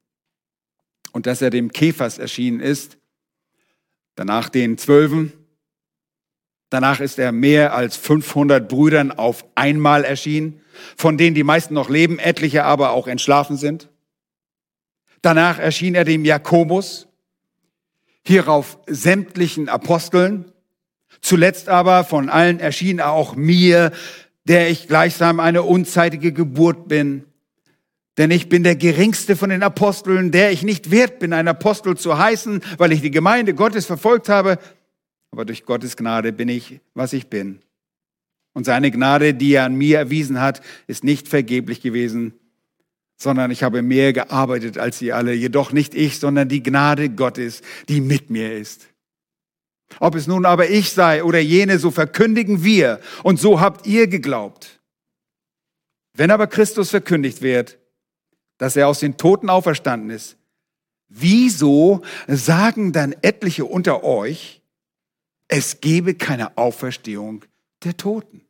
Und 1.13 1.27
dass 1.27 1.43
er 1.43 1.51
dem 1.51 1.73
Käfers 1.73 2.19
erschienen 2.19 2.61
ist, 2.61 2.97
danach 4.15 4.49
den 4.49 4.79
Zwölfen, 4.79 5.33
Danach 6.71 7.01
ist 7.01 7.19
er 7.19 7.33
mehr 7.33 7.75
als 7.75 7.97
500 7.97 8.69
Brüdern 8.69 9.11
auf 9.11 9.45
einmal 9.57 10.05
erschienen, 10.05 10.61
von 10.97 11.19
denen 11.19 11.35
die 11.35 11.43
meisten 11.43 11.75
noch 11.75 11.91
leben, 11.91 12.21
etliche 12.21 12.63
aber 12.63 12.93
auch 12.93 13.09
entschlafen 13.09 13.57
sind. 13.57 13.89
Danach 15.23 15.59
erschien 15.59 15.95
er 15.95 16.05
dem 16.05 16.25
Jakobus, 16.25 17.09
hierauf 18.25 18.79
sämtlichen 18.87 19.69
Aposteln. 19.69 20.53
Zuletzt 21.21 21.69
aber 21.69 22.05
von 22.05 22.29
allen 22.29 22.61
erschien 22.61 23.01
er 23.01 23.13
auch 23.13 23.35
mir, 23.37 23.93
der 24.45 24.71
ich 24.71 24.89
gleichsam 24.89 25.41
eine 25.41 25.63
unzeitige 25.63 26.33
Geburt 26.33 26.89
bin. 26.89 27.25
Denn 28.19 28.31
ich 28.31 28.49
bin 28.49 28.65
der 28.65 28.77
geringste 28.77 29.37
von 29.37 29.51
den 29.51 29.63
Aposteln, 29.63 30.31
der 30.31 30.53
ich 30.53 30.63
nicht 30.63 30.91
wert 30.91 31.19
bin, 31.19 31.33
ein 31.33 31.49
Apostel 31.49 31.97
zu 31.97 32.19
heißen, 32.19 32.61
weil 32.79 32.93
ich 32.93 33.01
die 33.01 33.11
Gemeinde 33.11 33.55
Gottes 33.55 33.87
verfolgt 33.87 34.29
habe 34.29 34.59
aber 35.31 35.45
durch 35.45 35.65
Gottes 35.65 35.97
Gnade 35.97 36.33
bin 36.33 36.49
ich, 36.49 36.81
was 36.95 37.13
ich 37.13 37.29
bin. 37.29 37.61
Und 38.53 38.65
seine 38.65 38.91
Gnade, 38.91 39.35
die 39.35 39.53
er 39.53 39.65
an 39.65 39.77
mir 39.77 39.99
erwiesen 39.99 40.41
hat, 40.41 40.61
ist 40.87 41.05
nicht 41.05 41.29
vergeblich 41.29 41.81
gewesen, 41.81 42.35
sondern 43.21 43.51
ich 43.51 43.63
habe 43.63 43.83
mehr 43.83 44.13
gearbeitet 44.13 44.79
als 44.79 44.99
sie 44.99 45.13
alle. 45.13 45.35
Jedoch 45.35 45.73
nicht 45.73 45.95
ich, 45.95 46.19
sondern 46.19 46.49
die 46.49 46.63
Gnade 46.63 47.11
Gottes, 47.11 47.61
die 47.89 48.01
mit 48.01 48.31
mir 48.31 48.57
ist. 48.57 48.89
Ob 49.99 50.15
es 50.15 50.27
nun 50.27 50.47
aber 50.47 50.71
ich 50.71 50.93
sei 50.93 51.23
oder 51.23 51.39
jene, 51.39 51.79
so 51.79 51.91
verkündigen 51.91 52.65
wir 52.65 53.01
und 53.23 53.39
so 53.39 53.61
habt 53.61 53.87
ihr 53.87 54.07
geglaubt. 54.07 54.81
Wenn 56.15 56.31
aber 56.31 56.47
Christus 56.47 56.91
verkündigt 56.91 57.43
wird, 57.43 57.79
dass 58.57 58.77
er 58.77 58.89
aus 58.89 59.01
den 59.01 59.17
Toten 59.17 59.51
auferstanden 59.51 60.11
ist, 60.11 60.37
wieso 61.09 62.03
sagen 62.27 62.93
dann 62.93 63.15
etliche 63.21 63.65
unter 63.65 64.03
euch, 64.03 64.63
es 65.49 65.81
gebe 65.81 66.15
keine 66.15 66.57
Auferstehung 66.57 67.45
der 67.85 67.97
Toten. 67.97 68.43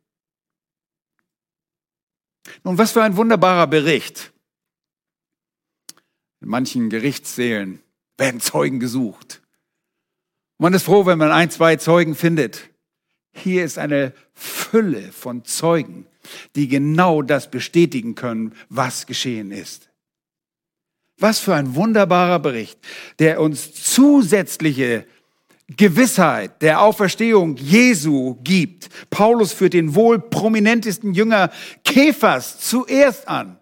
Nun, 2.63 2.79
was 2.79 2.93
für 2.93 3.03
ein 3.03 3.17
wunderbarer 3.17 3.67
Bericht. 3.67 4.30
In 6.41 6.49
manchen 6.49 6.91
Gerichtssälen 6.91 7.81
werden 8.17 8.41
Zeugen 8.41 8.81
gesucht. 8.81 9.43
Man 10.59 10.75
ist 10.75 10.85
froh, 10.85 11.07
wenn 11.07 11.19
man 11.19 11.31
ein, 11.31 11.51
zwei 11.51 11.77
Zeugen 11.77 12.15
findet. 12.15 12.71
Hier 13.33 13.65
ist 13.65 13.79
eine 13.79 14.13
Fülle 14.35 15.13
von 15.13 15.45
Zeugen, 15.45 16.07
die 16.57 16.69
genau 16.69 17.23
das 17.23 17.51
bestätigen 17.51 18.15
können, 18.15 18.55
was 18.69 19.07
geschehen 19.07 19.53
ist. 19.53 19.91
Was 21.19 21.39
für 21.39 21.55
ein 21.55 21.75
wunderbarer 21.75 22.39
Bericht, 22.39 22.79
der 23.19 23.41
uns 23.41 23.75
zusätzliche 23.75 25.07
Gewissheit 25.77 26.63
der 26.63 26.81
Auferstehung 26.81 27.57
Jesu 27.57 28.37
gibt. 28.43 28.89
Paulus 29.11 29.53
führt 29.53 29.75
den 29.75 29.95
wohl 29.95 30.19
prominentesten 30.19 31.15
Jünger 31.15 31.51
Kephas 31.85 32.59
zuerst 32.59 33.29
an. 33.29 33.59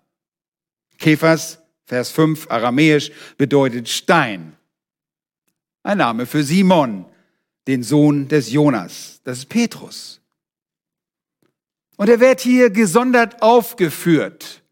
Kephas, 0.98 1.60
Vers 1.88 2.10
5, 2.10 2.50
aramäisch, 2.50 3.10
bedeutet 3.36 3.88
Stein. 3.88 4.56
Ein 5.82 5.98
Name 5.98 6.26
für 6.26 6.44
Simon, 6.44 7.06
den 7.66 7.82
Sohn 7.82 8.28
des 8.28 8.52
Jonas. 8.52 9.20
Das 9.24 9.38
ist 9.38 9.48
Petrus. 9.48 10.20
Und 11.96 12.08
er 12.08 12.20
wird 12.20 12.40
hier 12.40 12.70
gesondert 12.70 13.42
aufgeführt. 13.42 14.62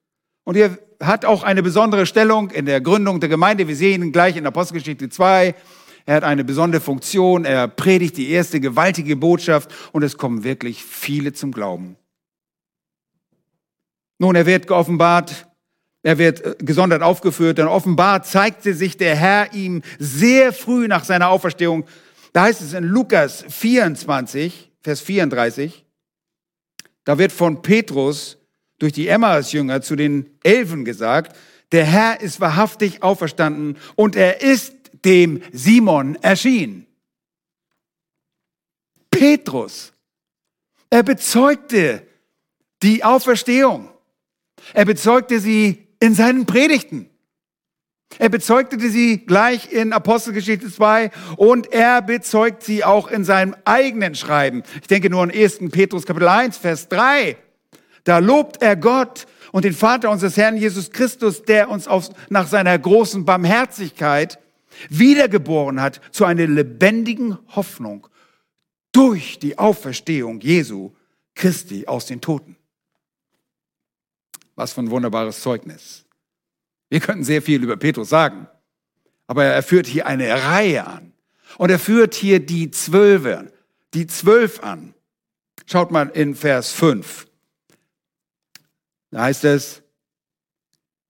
Und 0.44 0.56
er 0.56 0.78
hat 1.02 1.24
auch 1.24 1.42
eine 1.42 1.62
besondere 1.62 2.06
Stellung 2.06 2.50
in 2.50 2.66
der 2.66 2.80
Gründung 2.80 3.18
der 3.18 3.28
Gemeinde. 3.28 3.66
Wir 3.66 3.76
sehen 3.76 4.02
ihn 4.02 4.12
gleich 4.12 4.36
in 4.36 4.46
Apostelgeschichte 4.46 5.08
2 5.08 5.54
er 6.06 6.14
hat 6.14 6.24
eine 6.24 6.44
besondere 6.44 6.80
Funktion, 6.80 7.44
er 7.44 7.66
predigt 7.66 8.16
die 8.16 8.30
erste 8.30 8.60
gewaltige 8.60 9.16
Botschaft 9.16 9.74
und 9.90 10.04
es 10.04 10.16
kommen 10.16 10.44
wirklich 10.44 10.84
viele 10.84 11.32
zum 11.32 11.50
Glauben. 11.50 11.96
Nun, 14.18 14.36
er 14.36 14.46
wird 14.46 14.68
geoffenbart, 14.68 15.48
er 16.06 16.18
wird 16.18 16.40
äh, 16.44 16.54
gesondert 16.60 17.02
aufgeführt, 17.02 17.58
denn 17.58 17.66
offenbar 17.66 18.22
zeigte 18.22 18.74
sich 18.74 18.96
der 18.96 19.16
Herr 19.16 19.52
ihm 19.52 19.82
sehr 19.98 20.52
früh 20.52 20.86
nach 20.86 21.02
seiner 21.02 21.30
Auferstehung. 21.30 21.84
Da 22.32 22.42
heißt 22.42 22.62
es 22.62 22.74
in 22.74 22.84
Lukas 22.84 23.44
24, 23.48 24.70
Vers 24.84 25.00
34, 25.00 25.84
da 27.02 27.18
wird 27.18 27.32
von 27.32 27.60
Petrus 27.60 28.38
durch 28.78 28.92
die 28.92 29.08
Emmaus-Jünger 29.08 29.82
zu 29.82 29.96
den 29.96 30.30
Elfen 30.44 30.84
gesagt, 30.84 31.36
der 31.72 31.84
Herr 31.84 32.20
ist 32.20 32.38
wahrhaftig 32.38 33.02
auferstanden 33.02 33.76
und 33.96 34.14
er 34.14 34.42
ist 34.42 34.76
dem 35.04 35.42
Simon 35.50 36.14
erschien. 36.22 36.86
Petrus, 39.10 39.92
er 40.88 41.02
bezeugte 41.02 42.06
die 42.84 43.02
Auferstehung. 43.02 43.90
Er 44.72 44.84
bezeugte 44.84 45.40
sie 45.40 45.85
in 46.00 46.14
seinen 46.14 46.46
Predigten. 46.46 47.08
Er 48.18 48.28
bezeugte 48.28 48.78
sie 48.78 49.18
gleich 49.18 49.72
in 49.72 49.92
Apostelgeschichte 49.92 50.72
2 50.72 51.10
und 51.36 51.72
er 51.72 52.00
bezeugt 52.00 52.62
sie 52.62 52.84
auch 52.84 53.08
in 53.08 53.24
seinem 53.24 53.54
eigenen 53.64 54.14
Schreiben. 54.14 54.62
Ich 54.80 54.86
denke 54.86 55.10
nur 55.10 55.22
an 55.22 55.30
1. 55.30 55.58
Petrus 55.70 56.06
Kapitel 56.06 56.28
1, 56.28 56.56
Vers 56.56 56.88
3. 56.88 57.36
Da 58.04 58.18
lobt 58.18 58.62
er 58.62 58.76
Gott 58.76 59.26
und 59.52 59.64
den 59.64 59.74
Vater 59.74 60.10
unseres 60.10 60.36
Herrn 60.36 60.56
Jesus 60.56 60.90
Christus, 60.90 61.42
der 61.42 61.68
uns 61.68 61.88
auf, 61.88 62.08
nach 62.30 62.46
seiner 62.46 62.78
großen 62.78 63.24
Barmherzigkeit 63.24 64.38
wiedergeboren 64.88 65.80
hat 65.80 66.00
zu 66.10 66.24
einer 66.24 66.46
lebendigen 66.46 67.38
Hoffnung 67.54 68.06
durch 68.92 69.38
die 69.38 69.58
Auferstehung 69.58 70.40
Jesu 70.40 70.92
Christi 71.34 71.86
aus 71.86 72.06
den 72.06 72.20
Toten. 72.20 72.56
Was 74.56 74.72
für 74.72 74.80
ein 74.80 74.90
wunderbares 74.90 75.40
Zeugnis. 75.40 76.04
Wir 76.88 77.00
könnten 77.00 77.24
sehr 77.24 77.42
viel 77.42 77.62
über 77.62 77.76
Petrus 77.76 78.08
sagen, 78.08 78.48
aber 79.26 79.44
er 79.44 79.62
führt 79.62 79.86
hier 79.86 80.06
eine 80.06 80.28
Reihe 80.44 80.86
an. 80.86 81.12
Und 81.58 81.70
er 81.70 81.78
führt 81.78 82.14
hier 82.14 82.40
die 82.40 82.70
Zwölfe, 82.70 83.52
die 83.94 84.06
Zwölf 84.06 84.62
an. 84.62 84.94
Schaut 85.66 85.90
mal 85.90 86.08
in 86.08 86.34
Vers 86.34 86.72
5. 86.72 87.26
Da 89.10 89.22
heißt 89.22 89.44
es, 89.44 89.82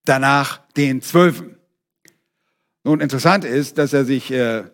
danach 0.05 0.59
den 0.77 1.03
Zwölfen. 1.03 1.57
Nun, 2.85 3.01
interessant 3.01 3.45
ist, 3.45 3.79
dass 3.79 3.93
er 3.93 4.05
sich 4.05 4.31
äh, 4.31 4.65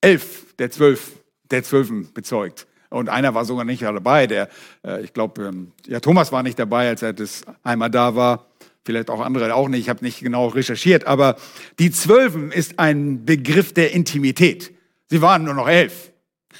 elf 0.00 0.54
der 0.56 0.70
zwölf 0.70 1.12
der 1.50 1.62
Zwölfen 1.62 2.12
bezeugt. 2.12 2.66
Und 2.90 3.08
einer 3.08 3.34
war 3.34 3.44
sogar 3.44 3.64
nicht 3.64 3.82
dabei. 3.82 4.26
Der, 4.26 4.48
äh, 4.84 5.02
ich 5.02 5.12
glaube, 5.12 5.46
ähm, 5.46 5.72
ja, 5.86 6.00
Thomas 6.00 6.32
war 6.32 6.42
nicht 6.42 6.58
dabei, 6.58 6.88
als 6.88 7.02
er 7.02 7.12
das 7.12 7.42
einmal 7.62 7.90
da 7.90 8.14
war. 8.14 8.46
Vielleicht 8.84 9.10
auch 9.10 9.20
andere 9.20 9.54
auch 9.54 9.68
nicht. 9.68 9.80
Ich 9.80 9.88
habe 9.88 10.04
nicht 10.04 10.20
genau 10.20 10.48
recherchiert. 10.48 11.06
Aber 11.06 11.36
die 11.78 11.90
Zwölfen 11.90 12.50
ist 12.50 12.78
ein 12.78 13.26
Begriff 13.26 13.74
der 13.74 13.92
Intimität. 13.92 14.72
Sie 15.06 15.20
waren 15.20 15.44
nur 15.44 15.54
noch 15.54 15.68
elf. 15.68 16.12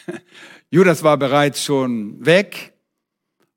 Judas 0.70 1.02
war 1.02 1.16
bereits 1.16 1.64
schon 1.64 2.24
weg. 2.24 2.72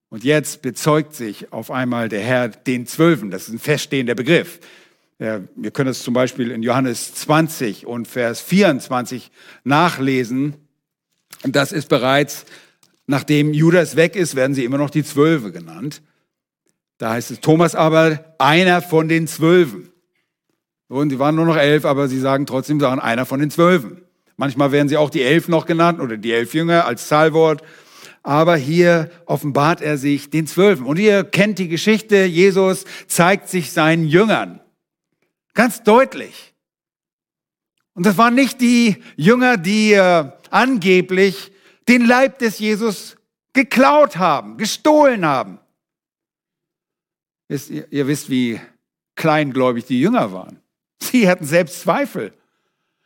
Und 0.08 0.24
jetzt 0.24 0.62
bezeugt 0.62 1.16
sich 1.16 1.52
auf 1.52 1.72
einmal 1.72 2.10
der 2.10 2.22
Herr 2.22 2.50
den 2.50 2.86
Zwölfen. 2.86 3.32
Das 3.32 3.44
ist 3.44 3.54
ein 3.54 3.60
feststehender 3.60 4.16
Begriff. 4.16 4.60
Wir 5.18 5.72
können 5.72 5.90
es 5.90 6.02
zum 6.02 6.16
Beispiel 6.16 6.50
in 6.50 6.64
Johannes 6.64 7.14
20 7.14 7.86
und 7.86 8.08
Vers 8.08 8.42
24 8.42 9.30
nachlesen. 9.64 10.61
Und 11.44 11.56
das 11.56 11.72
ist 11.72 11.90
bereits, 11.90 12.46
nachdem 13.08 13.54
Judas 13.54 13.96
weg 13.96 14.16
ist, 14.16 14.36
werden 14.36 14.54
sie 14.54 14.64
immer 14.64 14.78
noch 14.78 14.90
die 14.90 15.04
Zwölfe 15.04 15.52
genannt. 15.52 16.02
Da 16.98 17.14
heißt 17.14 17.32
es, 17.32 17.40
Thomas 17.40 17.74
aber 17.74 18.36
einer 18.38 18.82
von 18.82 19.08
den 19.08 19.28
Zwölfen. 19.28 19.92
Und 20.88 21.10
die 21.10 21.20
waren 21.20 21.36
nur 21.36 21.46
noch 21.46 21.58
elf, 21.58 21.86
aber 21.86 22.08
sie 22.08 22.20
sagen 22.20 22.46
trotzdem, 22.46 22.80
sie 22.80 22.86
waren 22.86 23.00
einer 23.00 23.26
von 23.26 23.40
den 23.40 23.50
Zwölfen. 23.50 24.02
Manchmal 24.38 24.72
werden 24.72 24.90
sie 24.90 24.98
auch 24.98 25.10
die 25.10 25.24
elf 25.24 25.48
noch 25.48 25.66
genannt 25.66 26.00
oder 26.00 26.18
die 26.18 26.32
elf 26.32 26.54
Jünger 26.54 26.86
als 26.86 27.08
Zahlwort. 27.08 27.64
Aber 28.24 28.56
hier 28.56 29.10
offenbart 29.26 29.82
er 29.82 29.98
sich 29.98 30.30
den 30.30 30.48
Zwölfen. 30.48 30.86
Und 30.86 31.00
ihr 31.00 31.24
kennt 31.24 31.60
die 31.60 31.70
Geschichte, 31.70 32.26
Jesus 32.26 32.86
zeigt 33.08 33.50
sich 33.50 33.72
seinen 33.72 34.06
Jüngern. 34.06 34.60
Ganz 35.54 35.84
deutlich. 35.84 36.51
Und 37.94 38.06
das 38.06 38.18
waren 38.18 38.36
nicht 38.36 38.62
die 38.62 39.04
Jünger, 39.16 39.58
die 39.58 39.94
äh, 39.94 40.32
angeblich 40.50 41.52
den 41.88 42.06
Leib 42.06 42.40
des 42.40 42.60
Jesus 42.60 43.18
geklaut 43.54 44.18
haben, 44.18 44.58
gestohlen 44.58 45.26
haben. 45.26 45.60
Ihr, 47.50 47.92
ihr 47.92 48.08
wisst, 48.08 48.30
wie 48.30 48.62
kleingläubig 49.16 49.86
die 49.86 50.00
Jünger 50.00 50.32
waren. 50.32 50.62
Sie 51.02 51.28
hatten 51.28 51.46
selbst 51.46 51.82
Zweifel. 51.82 52.34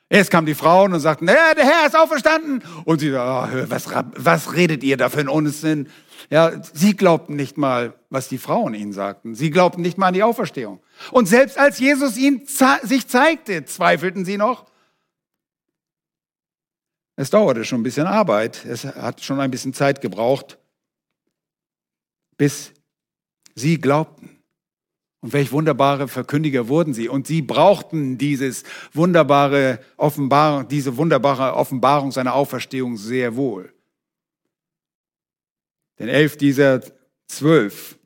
Erst 0.08 0.30
kamen 0.30 0.46
die 0.46 0.54
Frauen 0.54 0.94
und 0.94 1.00
sagten, 1.00 1.28
ja, 1.28 1.56
der 1.56 1.66
Herr 1.66 1.88
ist 1.88 1.96
auferstanden. 1.96 2.64
Und 2.84 3.00
sie 3.00 3.10
sagten, 3.10 3.60
oh, 3.60 3.66
was, 3.70 3.90
was 4.16 4.54
redet 4.54 4.84
ihr 4.84 4.98
da 4.98 5.10
für 5.10 5.20
einen 5.20 5.30
Unsinn? 5.30 5.90
Ja, 6.30 6.52
sie 6.74 6.96
glaubten 6.96 7.36
nicht 7.36 7.58
mal, 7.58 7.94
was 8.10 8.30
die 8.30 8.38
Frauen 8.38 8.76
ihnen 8.76 8.94
sagten. 8.94 9.34
Sie 9.34 9.50
glaubten 9.50 9.82
nicht 9.82 9.98
mal 9.98 10.08
an 10.08 10.14
die 10.14 10.24
Auferstehung. 10.24 10.80
Und 11.12 11.28
selbst 11.28 11.58
als 11.58 11.80
Jesus 11.80 12.18
ihnen 12.18 12.44
sich 12.84 13.08
zeigte, 13.08 13.66
zweifelten 13.66 14.26
sie 14.26 14.38
noch. 14.38 14.66
Es 17.16 17.30
dauerte 17.30 17.64
schon 17.64 17.80
ein 17.80 17.84
bisschen 17.84 18.08
Arbeit. 18.08 18.66
Es 18.66 18.86
hat 18.86 19.24
schon 19.24 19.40
ein 19.40 19.52
bisschen 19.52 19.74
Zeit 19.74 20.02
gebraucht, 20.02 20.58
bis 22.38 22.74
sie 23.56 23.80
glaubten. 23.80 24.32
Und 25.22 25.34
welch 25.34 25.52
wunderbare 25.52 26.08
Verkündiger 26.08 26.68
wurden 26.68 26.94
sie. 26.94 27.10
Und 27.10 27.26
sie 27.26 27.42
brauchten 27.42 28.18
dieses 28.18 28.64
wunderbare 28.94 29.80
Offenbarung, 29.98 30.68
diese 30.68 30.98
wunderbare 30.98 31.56
Offenbarung 31.56 32.12
seiner 32.12 32.36
Auferstehung 32.36 32.98
sehr 32.98 33.36
wohl. 33.36 33.74
Denn 35.98 36.10
elf 36.10 36.38
dieser 36.38 36.82
zwölf 37.28 37.98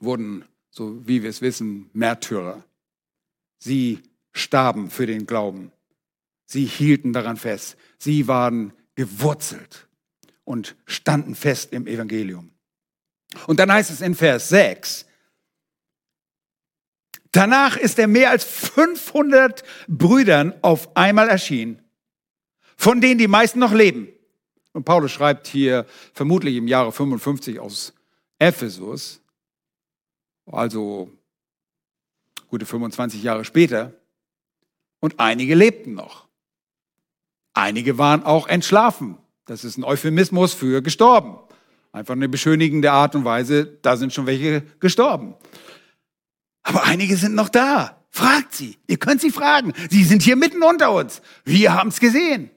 wurden, 0.00 0.44
so 0.70 1.06
wie 1.06 1.22
wir 1.22 1.30
es 1.30 1.42
wissen, 1.42 1.90
Märtyrer. 1.92 2.64
Sie 3.58 4.00
starben 4.32 4.90
für 4.90 5.06
den 5.06 5.26
Glauben. 5.26 5.72
Sie 6.52 6.66
hielten 6.66 7.14
daran 7.14 7.38
fest. 7.38 7.78
Sie 7.96 8.28
waren 8.28 8.74
gewurzelt 8.94 9.88
und 10.44 10.76
standen 10.84 11.34
fest 11.34 11.72
im 11.72 11.86
Evangelium. 11.86 12.50
Und 13.46 13.58
dann 13.58 13.72
heißt 13.72 13.90
es 13.90 14.02
in 14.02 14.14
Vers 14.14 14.50
6, 14.50 15.06
danach 17.30 17.78
ist 17.78 17.98
er 17.98 18.06
mehr 18.06 18.28
als 18.28 18.44
500 18.44 19.62
Brüdern 19.88 20.52
auf 20.60 20.94
einmal 20.94 21.30
erschienen, 21.30 21.82
von 22.76 23.00
denen 23.00 23.16
die 23.16 23.28
meisten 23.28 23.58
noch 23.58 23.72
leben. 23.72 24.08
Und 24.72 24.84
Paulus 24.84 25.10
schreibt 25.10 25.46
hier 25.46 25.86
vermutlich 26.12 26.56
im 26.56 26.68
Jahre 26.68 26.92
55 26.92 27.60
aus 27.60 27.94
Ephesus, 28.38 29.22
also 30.44 31.10
gute 32.48 32.66
25 32.66 33.22
Jahre 33.22 33.46
später, 33.46 33.94
und 35.00 35.18
einige 35.18 35.54
lebten 35.54 35.94
noch. 35.94 36.28
Einige 37.54 37.98
waren 37.98 38.22
auch 38.24 38.46
entschlafen. 38.46 39.18
Das 39.44 39.64
ist 39.64 39.76
ein 39.76 39.84
Euphemismus 39.84 40.54
für 40.54 40.82
gestorben. 40.82 41.38
Einfach 41.92 42.14
eine 42.14 42.28
beschönigende 42.28 42.92
Art 42.92 43.14
und 43.14 43.24
Weise, 43.24 43.66
da 43.66 43.96
sind 43.96 44.14
schon 44.14 44.26
welche 44.26 44.62
gestorben. 44.80 45.34
Aber 46.62 46.84
einige 46.84 47.16
sind 47.16 47.34
noch 47.34 47.48
da. 47.48 48.02
Fragt 48.08 48.54
sie. 48.54 48.78
Ihr 48.86 48.98
könnt 48.98 49.20
sie 49.20 49.30
fragen. 49.30 49.72
Sie 49.90 50.04
sind 50.04 50.22
hier 50.22 50.36
mitten 50.36 50.62
unter 50.62 50.92
uns. 50.92 51.22
Wir 51.44 51.74
haben 51.74 51.88
es 51.88 52.00
gesehen. 52.00 52.50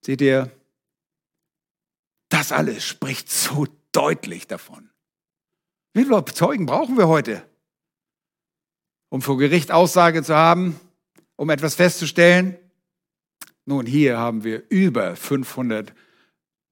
Seht 0.00 0.20
ihr, 0.20 0.50
das 2.28 2.52
alles 2.52 2.84
spricht 2.84 3.30
so 3.30 3.66
deutlich 3.92 4.46
davon. 4.46 4.90
Wie 5.92 6.04
viele 6.04 6.24
Zeugen 6.24 6.66
brauchen 6.66 6.96
wir 6.96 7.08
heute, 7.08 7.42
um 9.10 9.20
vor 9.20 9.36
Gericht 9.36 9.70
Aussage 9.70 10.22
zu 10.22 10.34
haben, 10.34 10.80
um 11.36 11.50
etwas 11.50 11.74
festzustellen? 11.74 12.56
Nun, 13.64 13.86
hier 13.86 14.18
haben 14.18 14.44
wir 14.44 14.64
über 14.70 15.14
500 15.14 15.94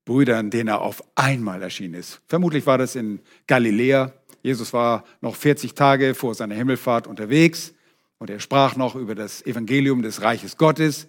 Brüdern, 0.04 0.50
denen 0.50 0.68
er 0.68 0.80
auf 0.80 1.04
einmal 1.14 1.62
erschienen 1.62 1.94
ist. 1.94 2.20
Vermutlich 2.26 2.66
war 2.66 2.78
das 2.78 2.96
in 2.96 3.20
Galiläa. 3.46 4.12
Jesus 4.42 4.72
war 4.72 5.04
noch 5.20 5.36
40 5.36 5.74
Tage 5.74 6.14
vor 6.14 6.34
seiner 6.34 6.54
Himmelfahrt 6.54 7.06
unterwegs 7.06 7.74
und 8.18 8.28
er 8.30 8.40
sprach 8.40 8.76
noch 8.76 8.96
über 8.96 9.14
das 9.14 9.44
Evangelium 9.46 10.02
des 10.02 10.22
Reiches 10.22 10.56
Gottes. 10.56 11.06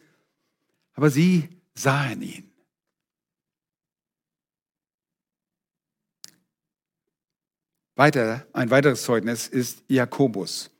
Aber 0.93 1.09
sie 1.09 1.49
sahen 1.73 2.21
ihn. 2.21 2.51
Weiter, 7.95 8.45
ein 8.53 8.69
weiteres 8.69 9.03
Zeugnis 9.03 9.47
ist 9.47 9.83
Jakobus. 9.87 10.71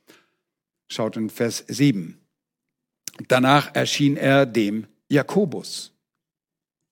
Schaut 0.88 1.16
in 1.16 1.30
Vers 1.30 1.64
7. 1.68 2.18
Danach 3.28 3.74
erschien 3.74 4.16
er 4.16 4.46
dem 4.46 4.86
Jakobus. 5.12 5.92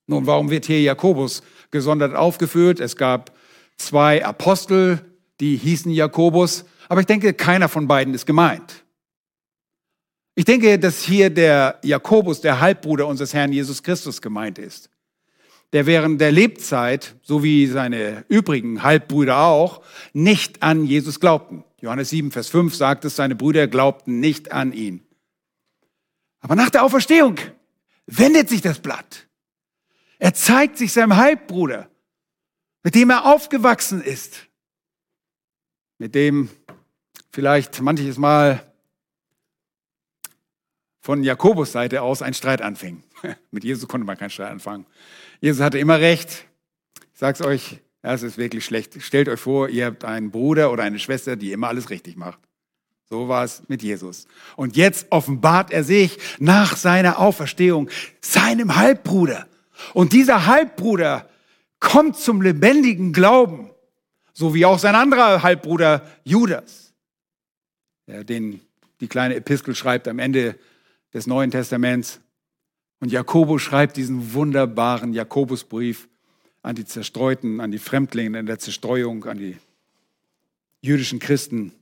Nun, 0.07 0.27
warum 0.27 0.51
wird 0.51 0.67
hier 0.67 0.83
Jakobus 0.83 1.43
gesondert 1.71 2.15
aufgeführt? 2.15 2.81
Es 2.81 2.97
gab 2.97 3.33
zwei 3.77 4.25
Apostel, 4.25 5.01
die 5.41 5.57
hießen 5.57 5.91
Jakobus, 5.91 6.65
aber 6.89 7.01
ich 7.01 7.07
denke, 7.07 7.33
keiner 7.33 7.69
von 7.69 7.89
beiden 7.89 8.13
ist 8.13 8.27
gemeint. 8.27 8.85
Ich 10.35 10.45
denke, 10.45 10.79
dass 10.79 11.03
hier 11.03 11.31
der 11.31 11.79
Jakobus, 11.83 12.41
der 12.41 12.61
Halbbruder 12.61 13.07
unseres 13.07 13.33
Herrn 13.33 13.53
Jesus 13.53 13.83
Christus 13.83 14.21
gemeint 14.21 14.59
ist, 14.59 14.91
der 15.73 15.87
während 15.87 16.21
der 16.21 16.33
Lebzeit, 16.33 17.15
so 17.23 17.43
wie 17.43 17.67
seine 17.67 18.25
übrigen 18.29 18.83
Halbbrüder 18.83 19.39
auch, 19.39 19.83
nicht 20.13 20.63
an 20.63 20.85
Jesus 20.85 21.21
glaubten. 21.21 21.65
Johannes 21.81 22.11
7, 22.11 22.33
Vers 22.33 22.49
5 22.49 22.75
sagt 22.75 23.05
es, 23.05 23.17
seine 23.17 23.35
Brüder 23.35 23.67
glaubten 23.67 24.21
nicht 24.21 24.53
an 24.53 24.73
ihn. 24.73 25.07
Aber 26.41 26.55
nach 26.55 26.71
der 26.71 26.85
Auferstehung 26.85 27.37
wendet 28.11 28.49
sich 28.49 28.61
das 28.61 28.81
Blatt. 28.81 29.29
Er 30.19 30.35
zeigt 30.35 30.77
sich 30.77 30.93
seinem 30.93 31.17
Halbbruder, 31.17 31.89
mit 32.83 32.95
dem 32.95 33.11
er 33.11 33.27
aufgewachsen 33.27 34.03
ist, 34.03 34.47
mit 35.99 36.15
dem 36.15 36.51
vielleicht 37.33 37.81
manches 37.81 38.19
Mal 38.19 38.71
von 41.01 41.23
Jakobus 41.23 41.73
Seite 41.73 42.03
aus 42.03 42.23
ein 42.23 42.35
Streit 42.35 42.61
anfing. 42.61 43.03
mit 43.51 43.65
Jesus 43.65 43.89
konnte 43.89 44.07
man 44.07 44.19
keinen 44.19 44.31
Streit 44.31 44.51
anfangen. 44.51 44.87
Jesus 45.41 45.63
hatte 45.63 45.79
immer 45.79 46.01
recht. 46.01 46.45
Ich 47.13 47.19
sag's 47.19 47.41
euch, 47.41 47.81
es 48.03 48.23
ist 48.23 48.39
wirklich 48.39 48.65
schlecht. 48.65 49.01
Stellt 49.03 49.29
euch 49.29 49.41
vor, 49.41 49.69
ihr 49.69 49.87
habt 49.87 50.05
einen 50.05 50.31
Bruder 50.31 50.71
oder 50.71 50.83
eine 50.83 50.99
Schwester, 50.99 51.37
die 51.37 51.53
immer 51.53 51.69
alles 51.69 51.91
richtig 51.91 52.17
macht. 52.17 52.39
So 53.11 53.29
war 53.29 53.43
es 53.43 53.63
mit 53.67 53.83
Jesus. 53.83 54.27
Und 54.55 54.77
jetzt 54.77 55.09
offenbart 55.11 55.73
er 55.73 55.83
sich 55.83 56.17
nach 56.39 56.77
seiner 56.77 57.19
Auferstehung 57.19 57.91
seinem 58.21 58.77
Halbbruder. 58.77 59.49
Und 59.95 60.13
dieser 60.13 60.47
Halbbruder 60.47 61.29
kommt 61.81 62.17
zum 62.17 62.41
lebendigen 62.41 63.13
Glauben, 63.13 63.71
so 64.33 64.55
wie 64.55 64.65
auch 64.65 64.79
sein 64.79 64.95
anderer 64.95 65.43
Halbbruder 65.43 66.07
Judas, 66.23 66.93
der 68.07 68.23
den 68.23 68.61
die 69.01 69.09
kleine 69.09 69.35
Epistel 69.35 69.75
schreibt 69.75 70.07
am 70.07 70.19
Ende 70.19 70.57
des 71.13 71.27
Neuen 71.27 71.51
Testaments. 71.51 72.21
Und 73.01 73.11
Jakobus 73.11 73.63
schreibt 73.63 73.97
diesen 73.97 74.35
wunderbaren 74.35 75.15
Jakobusbrief 75.15 76.07
an 76.63 76.77
die 76.77 76.85
Zerstreuten, 76.85 77.61
an 77.61 77.73
die 77.73 77.79
Fremdlinge 77.79 78.39
in 78.39 78.47
der 78.47 78.59
Zerstreuung, 78.59 79.25
an 79.25 79.39
die 79.39 79.57
jüdischen 80.83 81.19
Christen. 81.19 81.73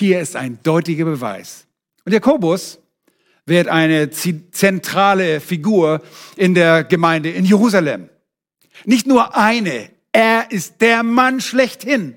Hier 0.00 0.18
ist 0.22 0.34
ein 0.34 0.58
deutlicher 0.62 1.04
Beweis, 1.04 1.66
Und 2.06 2.12
Jakobus 2.12 2.78
wird 3.44 3.68
eine 3.68 4.08
zentrale 4.08 5.42
Figur 5.42 6.00
in 6.36 6.54
der 6.54 6.84
Gemeinde 6.84 7.28
in 7.28 7.44
Jerusalem. 7.44 8.08
Nicht 8.86 9.06
nur 9.06 9.36
eine, 9.36 9.90
er 10.10 10.50
ist 10.52 10.80
der 10.80 11.02
Mann 11.02 11.42
schlechthin. 11.42 12.16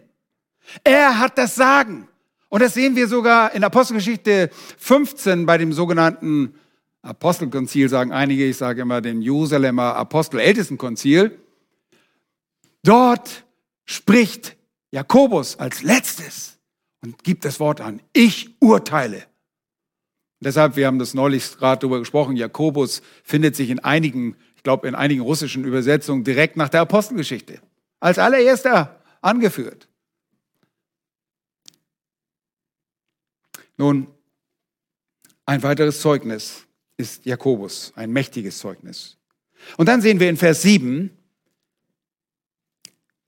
Er 0.85 1.19
hat 1.19 1.37
das 1.37 1.55
Sagen. 1.55 2.07
Und 2.47 2.61
das 2.61 2.73
sehen 2.73 2.95
wir 2.95 3.09
sogar 3.09 3.53
in 3.53 3.65
Apostelgeschichte 3.65 4.49
15 4.77 5.45
bei 5.45 5.57
dem 5.57 5.73
sogenannten 5.73 6.55
Apostelkonzil, 7.01 7.89
sagen 7.89 8.13
einige, 8.13 8.45
ich 8.45 8.55
sage 8.55 8.83
immer 8.83 9.01
dem 9.01 9.21
Jerusalemer 9.21 9.97
Apostel-Ältestenkonzil. 9.97 11.37
Dort 12.81 13.43
spricht 13.83 14.55
Jakobus 14.89 15.59
als 15.59 15.83
letztes 15.83 16.53
und 17.03 17.23
gibt 17.23 17.45
das 17.45 17.59
Wort 17.59 17.81
an. 17.81 18.01
Ich 18.13 18.49
urteile. 18.59 19.27
deshalb, 20.39 20.75
wir 20.75 20.87
haben 20.87 20.99
das 20.99 21.13
neulich 21.13 21.57
gerade 21.57 21.81
darüber 21.81 21.99
gesprochen, 21.99 22.35
Jakobus 22.35 23.01
findet 23.23 23.55
sich 23.55 23.69
in 23.69 23.79
einigen, 23.79 24.35
ich 24.55 24.63
glaube 24.63 24.87
in 24.87 24.95
einigen 24.95 25.21
russischen 25.21 25.63
Übersetzungen 25.63 26.23
direkt 26.23 26.57
nach 26.57 26.69
der 26.69 26.81
Apostelgeschichte. 26.81 27.61
Als 27.99 28.19
allererster 28.19 28.99
angeführt. 29.21 29.87
Nun, 33.77 34.07
ein 35.45 35.63
weiteres 35.63 36.01
Zeugnis 36.01 36.65
ist 36.97 37.25
Jakobus, 37.25 37.93
ein 37.95 38.11
mächtiges 38.11 38.59
Zeugnis. 38.59 39.17
Und 39.77 39.87
dann 39.87 40.01
sehen 40.01 40.19
wir 40.19 40.29
in 40.29 40.37
Vers 40.37 40.61
7, 40.61 41.09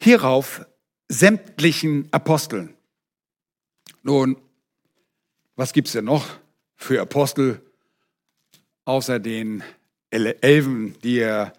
hierauf 0.01 0.65
sämtlichen 1.07 2.07
Aposteln. 2.11 2.74
Nun, 4.07 4.37
was 5.55 5.73
gibt's 5.73 5.93
denn 5.93 6.05
noch 6.05 6.27
für 6.75 7.01
Apostel 7.01 7.59
außer 8.85 9.17
den 9.17 9.63
Elfen, 10.11 10.95
die 11.01 11.17
er 11.17 11.53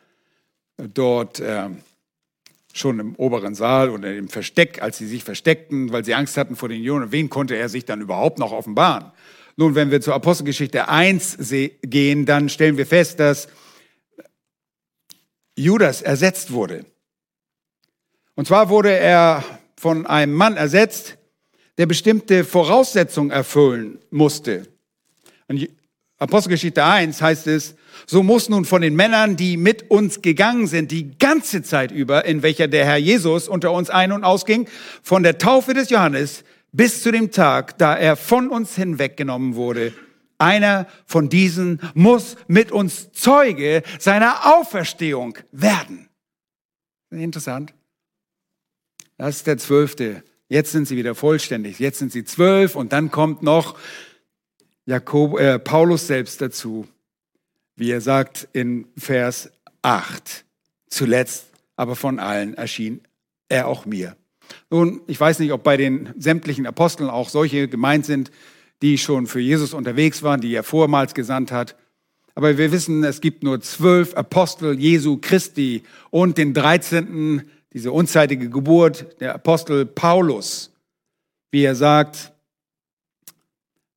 dort 0.76 1.40
äh, 1.40 1.70
schon 2.72 3.00
im 3.00 3.16
oberen 3.16 3.56
Saal 3.56 3.90
oder 3.90 4.14
im 4.14 4.28
Versteck, 4.28 4.80
als 4.80 4.96
sie 4.96 5.08
sich 5.08 5.24
versteckten, 5.24 5.90
weil 5.90 6.04
sie 6.04 6.14
Angst 6.14 6.36
hatten 6.36 6.54
vor 6.54 6.68
den 6.68 6.84
Jungen, 6.84 7.10
wen 7.10 7.30
konnte 7.30 7.56
er 7.56 7.68
sich 7.68 7.84
dann 7.84 8.00
überhaupt 8.00 8.38
noch 8.38 8.52
offenbaren? 8.52 9.10
Nun, 9.56 9.74
wenn 9.74 9.90
wir 9.90 10.00
zur 10.00 10.14
Apostelgeschichte 10.14 10.88
1 10.88 11.38
gehen, 11.82 12.26
dann 12.26 12.48
stellen 12.48 12.76
wir 12.76 12.86
fest, 12.86 13.18
dass 13.18 13.48
Judas 15.56 16.00
ersetzt 16.00 16.52
wurde. 16.52 16.86
Und 18.36 18.46
zwar 18.46 18.68
wurde 18.68 18.96
er 18.96 19.42
von 19.76 20.06
einem 20.06 20.34
Mann 20.34 20.56
ersetzt, 20.56 21.15
der 21.78 21.86
bestimmte 21.86 22.44
Voraussetzungen 22.44 23.30
erfüllen 23.30 23.98
musste. 24.10 24.66
In 25.48 25.68
Apostelgeschichte 26.18 26.82
1 26.82 27.20
heißt 27.20 27.46
es, 27.46 27.74
so 28.06 28.22
muss 28.22 28.48
nun 28.48 28.64
von 28.64 28.82
den 28.82 28.96
Männern, 28.96 29.36
die 29.36 29.56
mit 29.56 29.90
uns 29.90 30.22
gegangen 30.22 30.66
sind, 30.66 30.90
die 30.90 31.18
ganze 31.18 31.62
Zeit 31.62 31.92
über, 31.92 32.24
in 32.24 32.42
welcher 32.42 32.68
der 32.68 32.86
Herr 32.86 32.96
Jesus 32.96 33.48
unter 33.48 33.72
uns 33.72 33.90
ein- 33.90 34.12
und 34.12 34.24
ausging, 34.24 34.68
von 35.02 35.22
der 35.22 35.38
Taufe 35.38 35.74
des 35.74 35.90
Johannes 35.90 36.44
bis 36.72 37.02
zu 37.02 37.10
dem 37.10 37.30
Tag, 37.30 37.78
da 37.78 37.94
er 37.94 38.16
von 38.16 38.48
uns 38.48 38.76
hinweggenommen 38.76 39.54
wurde, 39.54 39.92
einer 40.38 40.86
von 41.06 41.28
diesen 41.28 41.80
muss 41.94 42.36
mit 42.48 42.70
uns 42.72 43.12
Zeuge 43.12 43.82
seiner 43.98 44.58
Auferstehung 44.58 45.38
werden. 45.52 46.08
Interessant. 47.10 47.72
Das 49.16 49.36
ist 49.36 49.46
der 49.46 49.58
zwölfte. 49.58 50.22
Jetzt 50.48 50.72
sind 50.72 50.86
sie 50.86 50.96
wieder 50.96 51.14
vollständig. 51.14 51.78
Jetzt 51.78 51.98
sind 51.98 52.12
sie 52.12 52.24
zwölf 52.24 52.76
und 52.76 52.92
dann 52.92 53.10
kommt 53.10 53.42
noch 53.42 53.76
Jakob, 54.84 55.38
äh, 55.38 55.58
Paulus 55.58 56.06
selbst 56.06 56.40
dazu, 56.40 56.86
wie 57.74 57.90
er 57.90 58.00
sagt 58.00 58.48
in 58.52 58.86
Vers 58.96 59.50
8. 59.82 60.44
Zuletzt 60.88 61.46
aber 61.74 61.96
von 61.96 62.18
allen 62.18 62.54
erschien 62.54 63.00
er 63.48 63.66
auch 63.66 63.86
mir. 63.86 64.16
Nun, 64.70 65.00
ich 65.06 65.18
weiß 65.18 65.40
nicht, 65.40 65.52
ob 65.52 65.62
bei 65.62 65.76
den 65.76 66.14
sämtlichen 66.18 66.66
Aposteln 66.66 67.10
auch 67.10 67.28
solche 67.28 67.68
gemeint 67.68 68.06
sind, 68.06 68.30
die 68.82 68.98
schon 68.98 69.26
für 69.26 69.40
Jesus 69.40 69.74
unterwegs 69.74 70.22
waren, 70.22 70.40
die 70.40 70.54
er 70.54 70.62
vormals 70.62 71.14
gesandt 71.14 71.50
hat. 71.50 71.76
Aber 72.34 72.58
wir 72.58 72.70
wissen, 72.70 73.02
es 73.02 73.20
gibt 73.20 73.42
nur 73.42 73.60
zwölf 73.60 74.14
Apostel 74.14 74.78
Jesu 74.78 75.18
Christi 75.20 75.82
und 76.10 76.38
den 76.38 76.52
dreizehnten 76.54 77.50
diese 77.76 77.92
unzeitige 77.92 78.48
Geburt, 78.48 79.20
der 79.20 79.34
Apostel 79.34 79.84
Paulus, 79.84 80.72
wie 81.50 81.62
er 81.62 81.74
sagt, 81.74 82.32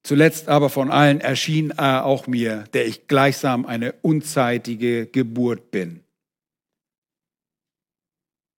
zuletzt 0.03 0.49
aber 0.49 0.69
von 0.69 0.91
allen 0.91 1.21
erschien 1.21 1.71
er 1.71 2.03
auch 2.03 2.27
mir, 2.27 2.65
der 2.73 2.87
ich 2.87 3.07
gleichsam 3.07 3.65
eine 3.65 3.93
unzeitige 4.01 5.05
Geburt 5.05 5.71
bin. 5.71 6.03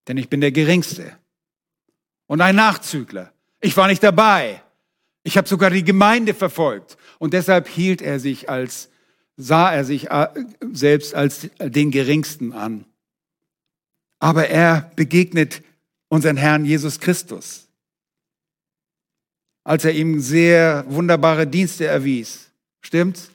Denn 0.08 0.18
ich 0.18 0.28
bin 0.28 0.42
der 0.42 0.52
Geringste 0.52 1.16
und 2.26 2.42
ein 2.42 2.56
Nachzügler. 2.56 3.32
Ich 3.60 3.78
war 3.78 3.88
nicht 3.88 4.02
dabei. 4.02 4.64
Ich 5.22 5.38
habe 5.38 5.48
sogar 5.48 5.70
die 5.70 5.84
Gemeinde 5.84 6.34
verfolgt. 6.34 6.98
Und 7.20 7.34
deshalb 7.34 7.68
hielt 7.68 8.02
er 8.02 8.20
sich 8.20 8.50
als, 8.50 8.90
sah 9.38 9.72
er 9.72 9.86
sich 9.86 10.10
äh, 10.10 10.30
selbst 10.72 11.14
als 11.14 11.48
den 11.60 11.92
Geringsten 11.92 12.54
an 12.54 12.86
aber 14.22 14.50
er 14.50 14.92
begegnet 14.96 15.64
unseren 16.08 16.38
Herrn 16.38 16.64
Jesus 16.64 17.00
Christus, 17.00 17.68
als 19.64 19.84
er 19.84 19.94
ihm 19.94 20.20
sehr 20.20 20.86
wunderbare 20.88 21.48
Dienste 21.48 21.88
erwies. 21.88 22.52
Stimmt's? 22.82 23.32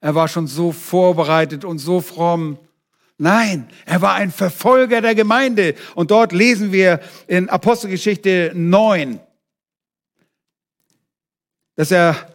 Er 0.00 0.14
war 0.14 0.28
schon 0.28 0.46
so 0.46 0.72
vorbereitet 0.72 1.66
und 1.66 1.78
so 1.78 2.00
fromm. 2.00 2.58
Nein, 3.18 3.68
er 3.84 4.00
war 4.00 4.14
ein 4.14 4.32
Verfolger 4.32 5.02
der 5.02 5.14
Gemeinde. 5.14 5.74
Und 5.94 6.10
dort 6.10 6.32
lesen 6.32 6.72
wir 6.72 7.00
in 7.26 7.50
Apostelgeschichte 7.50 8.52
9, 8.54 9.20
dass 11.76 11.90
er 11.90 12.34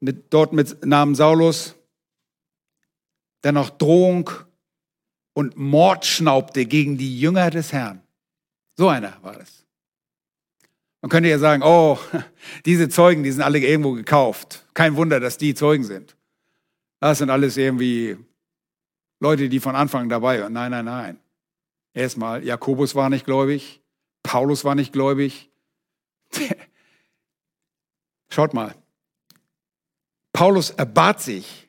mit, 0.00 0.26
dort 0.34 0.52
mit 0.52 0.84
Namen 0.84 1.14
Saulus 1.14 1.74
dennoch 3.42 3.70
Drohung 3.70 4.28
und 5.38 5.56
Mord 5.56 6.04
schnaubte 6.04 6.66
gegen 6.66 6.98
die 6.98 7.20
Jünger 7.20 7.50
des 7.50 7.72
Herrn. 7.72 8.02
So 8.76 8.88
einer 8.88 9.16
war 9.22 9.38
es. 9.38 9.64
Man 11.00 11.10
könnte 11.10 11.28
ja 11.28 11.38
sagen, 11.38 11.62
oh, 11.62 11.96
diese 12.64 12.88
Zeugen, 12.88 13.22
die 13.22 13.30
sind 13.30 13.42
alle 13.42 13.60
irgendwo 13.60 13.92
gekauft. 13.92 14.66
Kein 14.74 14.96
Wunder, 14.96 15.20
dass 15.20 15.38
die 15.38 15.54
Zeugen 15.54 15.84
sind. 15.84 16.16
Das 16.98 17.18
sind 17.18 17.30
alles 17.30 17.56
irgendwie 17.56 18.16
Leute, 19.20 19.48
die 19.48 19.60
von 19.60 19.76
Anfang 19.76 20.08
dabei 20.08 20.42
waren. 20.42 20.52
Nein, 20.52 20.72
nein, 20.72 20.86
nein. 20.86 21.20
Erstmal, 21.94 22.42
Jakobus 22.42 22.96
war 22.96 23.08
nicht 23.08 23.24
gläubig, 23.24 23.80
Paulus 24.24 24.64
war 24.64 24.74
nicht 24.74 24.92
gläubig. 24.92 25.50
Schaut 28.28 28.54
mal. 28.54 28.74
Paulus 30.32 30.70
erbat 30.70 31.22
sich 31.22 31.67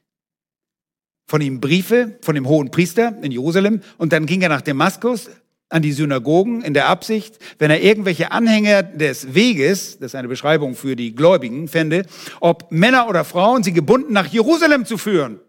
von 1.30 1.42
ihm 1.42 1.62
Briefe 1.62 2.18
von 2.22 2.34
dem 2.34 2.48
hohen 2.48 2.72
Priester 2.72 3.16
in 3.22 3.32
Jerusalem 3.32 3.82
und 4.00 4.14
dann 4.14 4.26
ging 4.26 4.42
er 4.42 4.50
nach 4.50 4.64
Damaskus 4.64 5.30
an 5.70 5.84
die 5.84 5.92
Synagogen 5.92 6.64
in 6.64 6.74
der 6.74 6.90
Absicht, 6.90 7.38
wenn 7.60 7.70
er 7.70 7.84
irgendwelche 7.84 8.32
Anhänger 8.32 8.82
des 8.82 9.36
Weges, 9.36 10.00
das 10.00 10.08
ist 10.08 10.16
eine 10.16 10.28
Beschreibung 10.28 10.74
für 10.74 10.96
die 10.96 11.14
Gläubigen, 11.14 11.68
fände, 11.68 12.08
ob 12.40 12.72
Männer 12.72 13.08
oder 13.08 13.24
Frauen 13.24 13.62
sie 13.62 13.74
gebunden 13.74 14.12
nach 14.12 14.26
Jerusalem 14.26 14.88
zu 14.88 14.98
führen. 14.98 15.40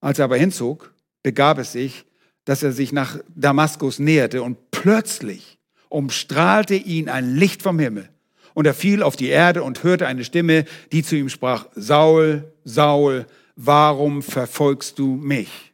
Als 0.00 0.18
er 0.18 0.24
aber 0.24 0.36
hinzog, 0.36 0.92
begab 1.22 1.58
es 1.58 1.70
sich, 1.70 2.04
dass 2.44 2.64
er 2.64 2.72
sich 2.72 2.90
nach 2.90 3.18
Damaskus 3.36 4.00
näherte 4.00 4.42
und 4.42 4.72
plötzlich 4.72 5.60
umstrahlte 5.88 6.74
ihn 6.74 7.08
ein 7.08 7.36
Licht 7.36 7.62
vom 7.62 7.78
Himmel. 7.78 8.08
Und 8.54 8.66
er 8.66 8.74
fiel 8.74 9.04
auf 9.04 9.14
die 9.14 9.28
Erde 9.28 9.62
und 9.62 9.84
hörte 9.84 10.08
eine 10.08 10.24
Stimme, 10.24 10.64
die 10.90 11.04
zu 11.04 11.14
ihm 11.14 11.28
sprach, 11.28 11.66
Saul, 11.76 12.52
Saul, 12.64 13.26
warum 13.56 14.22
verfolgst 14.22 14.98
du 14.98 15.16
mich? 15.16 15.72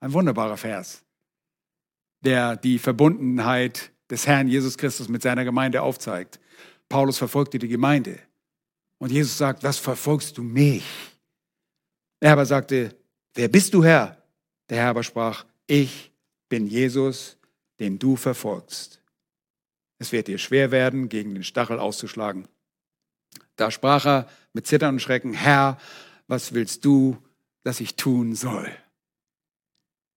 Ein 0.00 0.12
wunderbarer 0.12 0.56
Vers, 0.56 1.02
der 2.20 2.56
die 2.56 2.78
Verbundenheit 2.78 3.90
des 4.10 4.26
Herrn 4.26 4.48
Jesus 4.48 4.76
Christus 4.76 5.08
mit 5.08 5.22
seiner 5.22 5.44
Gemeinde 5.44 5.82
aufzeigt. 5.82 6.38
Paulus 6.88 7.18
verfolgte 7.18 7.58
die 7.58 7.68
Gemeinde. 7.68 8.18
Und 8.98 9.10
Jesus 9.10 9.36
sagt, 9.36 9.62
was 9.62 9.78
verfolgst 9.78 10.38
du 10.38 10.42
mich? 10.42 10.84
Er 12.20 12.32
aber 12.32 12.46
sagte, 12.46 12.94
wer 13.34 13.48
bist 13.48 13.74
du 13.74 13.84
Herr? 13.84 14.22
Der 14.68 14.78
Herr 14.78 14.90
aber 14.90 15.02
sprach, 15.02 15.44
ich 15.66 16.12
bin 16.48 16.66
Jesus, 16.66 17.36
den 17.80 17.98
du 17.98 18.16
verfolgst. 18.16 19.00
Es 19.98 20.12
wird 20.12 20.28
dir 20.28 20.38
schwer 20.38 20.70
werden, 20.70 21.08
gegen 21.08 21.34
den 21.34 21.44
Stachel 21.44 21.78
auszuschlagen. 21.78 22.48
Da 23.56 23.70
sprach 23.70 24.06
er 24.06 24.28
mit 24.52 24.66
Zittern 24.66 24.96
und 24.96 25.00
Schrecken, 25.00 25.32
Herr, 25.32 25.78
was 26.28 26.52
willst 26.54 26.84
du, 26.84 27.18
dass 27.62 27.80
ich 27.80 27.96
tun 27.96 28.34
soll? 28.34 28.70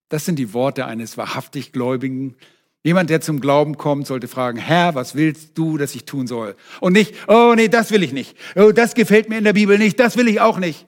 Das 0.10 0.26
sind 0.26 0.38
die 0.38 0.54
Worte 0.54 0.86
eines 0.86 1.18
wahrhaftig 1.18 1.72
Gläubigen, 1.72 2.36
Jemand, 2.82 3.10
der 3.10 3.20
zum 3.20 3.42
Glauben 3.42 3.76
kommt, 3.76 4.08
sollte 4.08 4.30
fragen, 4.30 4.58
Herr, 4.58 4.96
was 4.96 5.14
willst 5.14 5.58
du, 5.58 5.78
dass 5.78 5.96
ich 5.96 6.06
tun 6.06 6.28
soll? 6.28 6.56
Und 6.80 6.94
nicht, 6.94 7.14
oh 7.28 7.54
nee, 7.56 7.68
das 7.68 7.92
will 7.92 8.04
ich 8.04 8.14
nicht. 8.14 8.38
Oh, 8.56 8.72
das 8.72 8.96
gefällt 8.96 9.28
mir 9.28 9.38
in 9.38 9.44
der 9.44 9.54
Bibel 9.54 9.78
nicht, 9.78 10.00
das 10.00 10.16
will 10.16 10.30
ich 10.30 10.40
auch 10.40 10.58
nicht. 10.58 10.88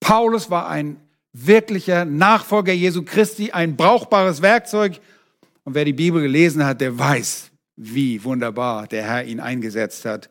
Paulus 0.00 0.48
war 0.48 0.68
ein 0.68 0.96
wirklicher 1.32 2.06
Nachfolger 2.06 2.72
Jesu 2.72 3.02
Christi, 3.02 3.52
ein 3.52 3.76
brauchbares 3.76 4.40
Werkzeug. 4.40 4.98
Und 5.64 5.74
wer 5.74 5.84
die 5.84 5.92
Bibel 5.92 6.22
gelesen 6.22 6.64
hat, 6.64 6.80
der 6.80 6.98
weiß, 6.98 7.50
wie 7.76 8.24
wunderbar 8.24 8.86
der 8.86 9.02
Herr 9.02 9.24
ihn 9.24 9.40
eingesetzt 9.40 10.06
hat. 10.06 10.30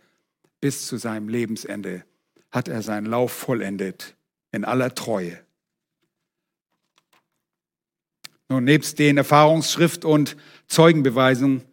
Bis 0.60 0.88
zu 0.88 0.98
seinem 0.98 1.30
Lebensende 1.30 2.04
hat 2.50 2.68
er 2.68 2.82
seinen 2.82 3.06
Lauf 3.06 3.32
vollendet 3.32 4.15
in 4.56 4.66
aller 4.66 4.96
Treue. 4.96 5.46
Nun, 8.48 8.64
nebst 8.64 9.00
den 9.00 9.18
Erfahrungsschrift 9.18 10.06
und 10.06 10.38
Zeugenbeweisen 10.68 11.64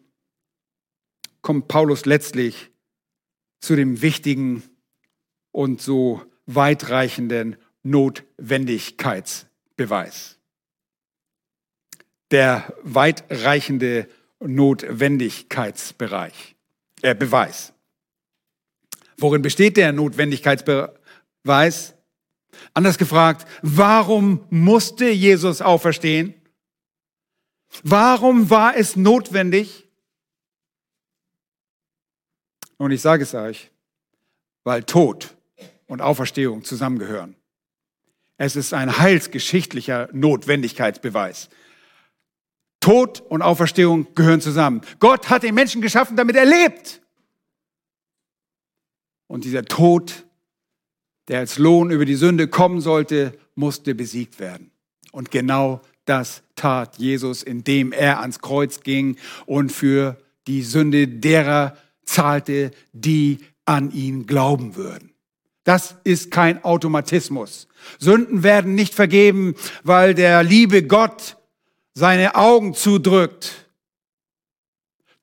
kommt 1.42 1.68
Paulus 1.68 2.06
letztlich 2.06 2.70
zu 3.60 3.76
dem 3.76 4.02
wichtigen 4.02 4.62
und 5.50 5.82
so 5.82 6.22
weitreichenden 6.46 7.56
Notwendigkeitsbeweis. 7.82 10.38
Der 12.30 12.74
weitreichende 12.82 14.08
Notwendigkeitsbereich, 14.40 16.56
äh, 17.02 17.14
Beweis. 17.14 17.74
Worin 19.18 19.42
besteht 19.42 19.76
der 19.76 19.92
Notwendigkeitsbeweis? 19.92 21.94
Anders 22.74 22.98
gefragt, 22.98 23.46
warum 23.62 24.44
musste 24.50 25.08
Jesus 25.10 25.60
auferstehen? 25.60 26.34
Warum 27.82 28.50
war 28.50 28.76
es 28.76 28.96
notwendig? 28.96 29.88
Und 32.76 32.90
ich 32.90 33.00
sage 33.00 33.22
es 33.22 33.34
euch, 33.34 33.70
weil 34.64 34.82
Tod 34.82 35.36
und 35.86 36.00
Auferstehung 36.00 36.64
zusammengehören. 36.64 37.36
Es 38.36 38.56
ist 38.56 38.74
ein 38.74 38.98
heilsgeschichtlicher 38.98 40.08
Notwendigkeitsbeweis. 40.12 41.48
Tod 42.80 43.20
und 43.20 43.42
Auferstehung 43.42 44.12
gehören 44.14 44.40
zusammen. 44.40 44.80
Gott 44.98 45.30
hat 45.30 45.44
den 45.44 45.54
Menschen 45.54 45.80
geschaffen, 45.80 46.16
damit 46.16 46.34
er 46.34 46.44
lebt. 46.44 47.00
Und 49.28 49.44
dieser 49.44 49.64
Tod, 49.64 50.26
der 51.32 51.38
als 51.38 51.56
Lohn 51.56 51.90
über 51.90 52.04
die 52.04 52.14
Sünde 52.14 52.46
kommen 52.46 52.82
sollte, 52.82 53.32
musste 53.54 53.94
besiegt 53.94 54.38
werden. 54.38 54.70
Und 55.12 55.30
genau 55.30 55.80
das 56.04 56.42
tat 56.56 56.98
Jesus, 56.98 57.42
indem 57.42 57.90
er 57.92 58.20
ans 58.20 58.40
Kreuz 58.40 58.80
ging 58.80 59.16
und 59.46 59.72
für 59.72 60.18
die 60.46 60.60
Sünde 60.60 61.08
derer 61.08 61.74
zahlte, 62.04 62.70
die 62.92 63.38
an 63.64 63.90
ihn 63.92 64.26
glauben 64.26 64.76
würden. 64.76 65.14
Das 65.64 65.94
ist 66.04 66.30
kein 66.30 66.62
Automatismus. 66.64 67.66
Sünden 67.98 68.42
werden 68.42 68.74
nicht 68.74 68.94
vergeben, 68.94 69.54
weil 69.84 70.12
der 70.12 70.42
liebe 70.42 70.82
Gott 70.82 71.38
seine 71.94 72.34
Augen 72.34 72.74
zudrückt. 72.74 73.70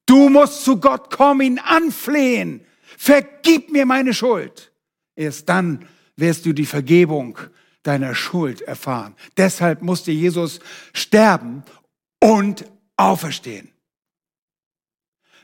Du 0.07 0.29
musst 0.29 0.63
zu 0.63 0.79
Gott 0.79 1.15
kommen, 1.15 1.41
ihn 1.41 1.59
anflehen. 1.59 2.65
Vergib 2.97 3.71
mir 3.71 3.85
meine 3.85 4.15
Schuld. 4.15 4.71
Erst 5.15 5.49
dann 5.49 5.85
wirst 6.19 6.45
du 6.45 6.53
die 6.53 6.65
Vergebung 6.65 7.37
deiner 7.83 8.15
Schuld 8.15 8.61
erfahren. 8.61 9.15
Deshalb 9.37 9.81
musste 9.81 10.11
Jesus 10.11 10.59
sterben 10.93 11.63
und 12.21 12.65
auferstehen. 12.97 13.71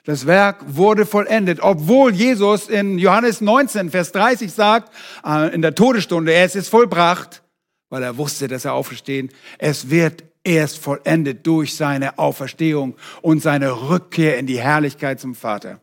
Das 0.03 0.27
Werk 0.27 0.75
wurde 0.75 1.05
vollendet, 1.07 1.59
obwohl 1.61 2.13
Jesus 2.13 2.69
in 2.69 2.99
Johannes 2.99 3.41
19, 3.41 3.89
Vers 3.89 4.11
30 4.11 4.51
sagt, 4.51 4.93
äh, 5.25 5.53
in 5.53 5.63
der 5.63 5.73
Todesstunde, 5.73 6.31
es 6.33 6.55
ist 6.55 6.69
vollbracht, 6.69 7.41
weil 7.89 8.03
er 8.03 8.17
wusste, 8.17 8.47
dass 8.47 8.65
er 8.65 8.73
auferstehen. 8.73 9.29
Es 9.57 9.89
wird 9.89 10.23
erst 10.43 10.77
vollendet 10.77 11.47
durch 11.47 11.75
seine 11.75 12.19
Auferstehung 12.19 12.95
und 13.23 13.41
seine 13.41 13.89
Rückkehr 13.89 14.37
in 14.37 14.45
die 14.45 14.59
Herrlichkeit 14.59 15.19
zum 15.19 15.33
Vater. 15.33 15.81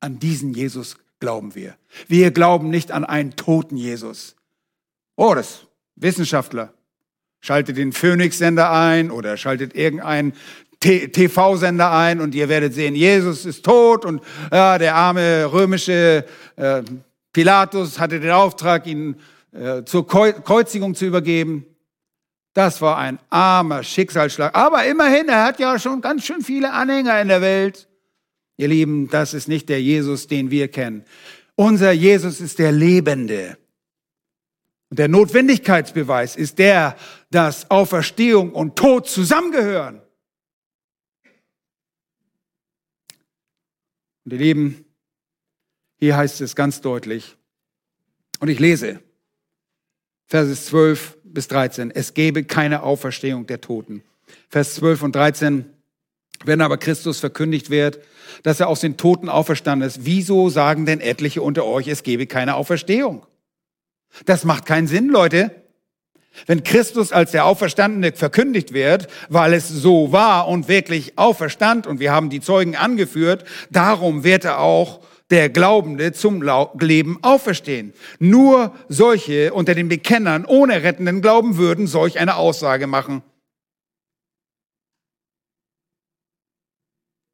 An 0.00 0.18
diesen 0.18 0.54
Jesus 0.54 0.96
glauben 1.26 1.56
wir. 1.56 1.74
Wir 2.06 2.30
glauben 2.30 2.70
nicht 2.70 2.92
an 2.92 3.04
einen 3.04 3.34
toten 3.34 3.76
Jesus. 3.76 4.36
Oh, 5.16 5.34
das 5.34 5.66
Wissenschaftler. 5.96 6.72
Schaltet 7.40 7.78
den 7.78 7.92
Phoenix-Sender 7.92 8.70
ein 8.70 9.10
oder 9.10 9.36
schaltet 9.36 9.74
irgendeinen 9.74 10.34
TV-Sender 10.78 11.90
ein 11.90 12.20
und 12.20 12.36
ihr 12.36 12.48
werdet 12.48 12.74
sehen, 12.74 12.94
Jesus 12.94 13.44
ist 13.44 13.64
tot 13.64 14.04
und 14.04 14.22
ja, 14.52 14.78
der 14.78 14.94
arme 14.94 15.50
römische 15.52 16.24
äh, 16.54 16.82
Pilatus 17.32 17.98
hatte 17.98 18.20
den 18.20 18.30
Auftrag, 18.30 18.86
ihn 18.86 19.16
äh, 19.50 19.82
zur 19.82 20.06
Kreuzigung 20.06 20.94
zu 20.94 21.06
übergeben. 21.06 21.66
Das 22.54 22.80
war 22.80 22.98
ein 22.98 23.18
armer 23.30 23.82
Schicksalsschlag. 23.82 24.54
Aber 24.56 24.84
immerhin, 24.84 25.28
er 25.28 25.42
hat 25.42 25.58
ja 25.58 25.76
schon 25.80 26.00
ganz 26.00 26.24
schön 26.24 26.42
viele 26.42 26.72
Anhänger 26.72 27.20
in 27.20 27.26
der 27.26 27.40
Welt. 27.40 27.85
Ihr 28.56 28.68
Lieben, 28.68 29.08
das 29.08 29.34
ist 29.34 29.48
nicht 29.48 29.68
der 29.68 29.82
Jesus, 29.82 30.26
den 30.26 30.50
wir 30.50 30.68
kennen. 30.68 31.04
Unser 31.54 31.92
Jesus 31.92 32.40
ist 32.40 32.58
der 32.58 32.72
Lebende. 32.72 33.58
Und 34.88 34.98
der 34.98 35.08
Notwendigkeitsbeweis 35.08 36.36
ist 36.36 36.58
der, 36.58 36.96
dass 37.30 37.70
Auferstehung 37.70 38.52
und 38.52 38.76
Tod 38.76 39.08
zusammengehören. 39.08 40.00
Und 44.24 44.32
ihr 44.32 44.38
Lieben, 44.38 44.84
hier 45.98 46.16
heißt 46.16 46.40
es 46.40 46.56
ganz 46.56 46.80
deutlich, 46.80 47.36
und 48.40 48.48
ich 48.48 48.58
lese, 48.58 49.00
Verse 50.26 50.54
12 50.54 51.18
bis 51.24 51.48
13, 51.48 51.90
es 51.90 52.12
gebe 52.12 52.44
keine 52.44 52.82
Auferstehung 52.82 53.46
der 53.46 53.60
Toten. 53.60 54.02
Vers 54.48 54.74
12 54.74 55.02
und 55.02 55.16
13, 55.16 55.64
wenn 56.44 56.60
aber 56.60 56.76
Christus 56.76 57.20
verkündigt 57.20 57.70
wird, 57.70 58.00
dass 58.42 58.60
er 58.60 58.68
aus 58.68 58.80
den 58.80 58.96
Toten 58.96 59.28
auferstanden 59.28 59.86
ist, 59.86 60.04
wieso 60.04 60.48
sagen 60.48 60.86
denn 60.86 61.00
etliche 61.00 61.42
unter 61.42 61.64
euch, 61.64 61.88
es 61.88 62.02
gebe 62.02 62.26
keine 62.26 62.54
Auferstehung? 62.56 63.26
Das 64.24 64.44
macht 64.44 64.66
keinen 64.66 64.86
Sinn, 64.86 65.08
Leute. 65.08 65.50
Wenn 66.46 66.62
Christus 66.62 67.12
als 67.12 67.30
der 67.30 67.46
Auferstandene 67.46 68.12
verkündigt 68.12 68.72
wird, 68.72 69.08
weil 69.28 69.54
es 69.54 69.68
so 69.68 70.12
war 70.12 70.48
und 70.48 70.68
wirklich 70.68 71.18
auferstand, 71.18 71.86
und 71.86 71.98
wir 71.98 72.12
haben 72.12 72.28
die 72.28 72.40
Zeugen 72.40 72.76
angeführt, 72.76 73.44
darum 73.70 74.22
wird 74.22 74.44
er 74.44 74.60
auch 74.60 75.00
der 75.30 75.48
Glaubende 75.48 76.12
zum 76.12 76.42
Leben 76.78 77.18
auferstehen. 77.22 77.94
Nur 78.18 78.74
solche 78.88 79.52
unter 79.52 79.74
den 79.74 79.88
Bekennern 79.88 80.44
ohne 80.44 80.82
rettenden 80.82 81.20
Glauben 81.20 81.56
würden 81.56 81.86
solch 81.86 82.18
eine 82.18 82.36
Aussage 82.36 82.86
machen. 82.86 83.22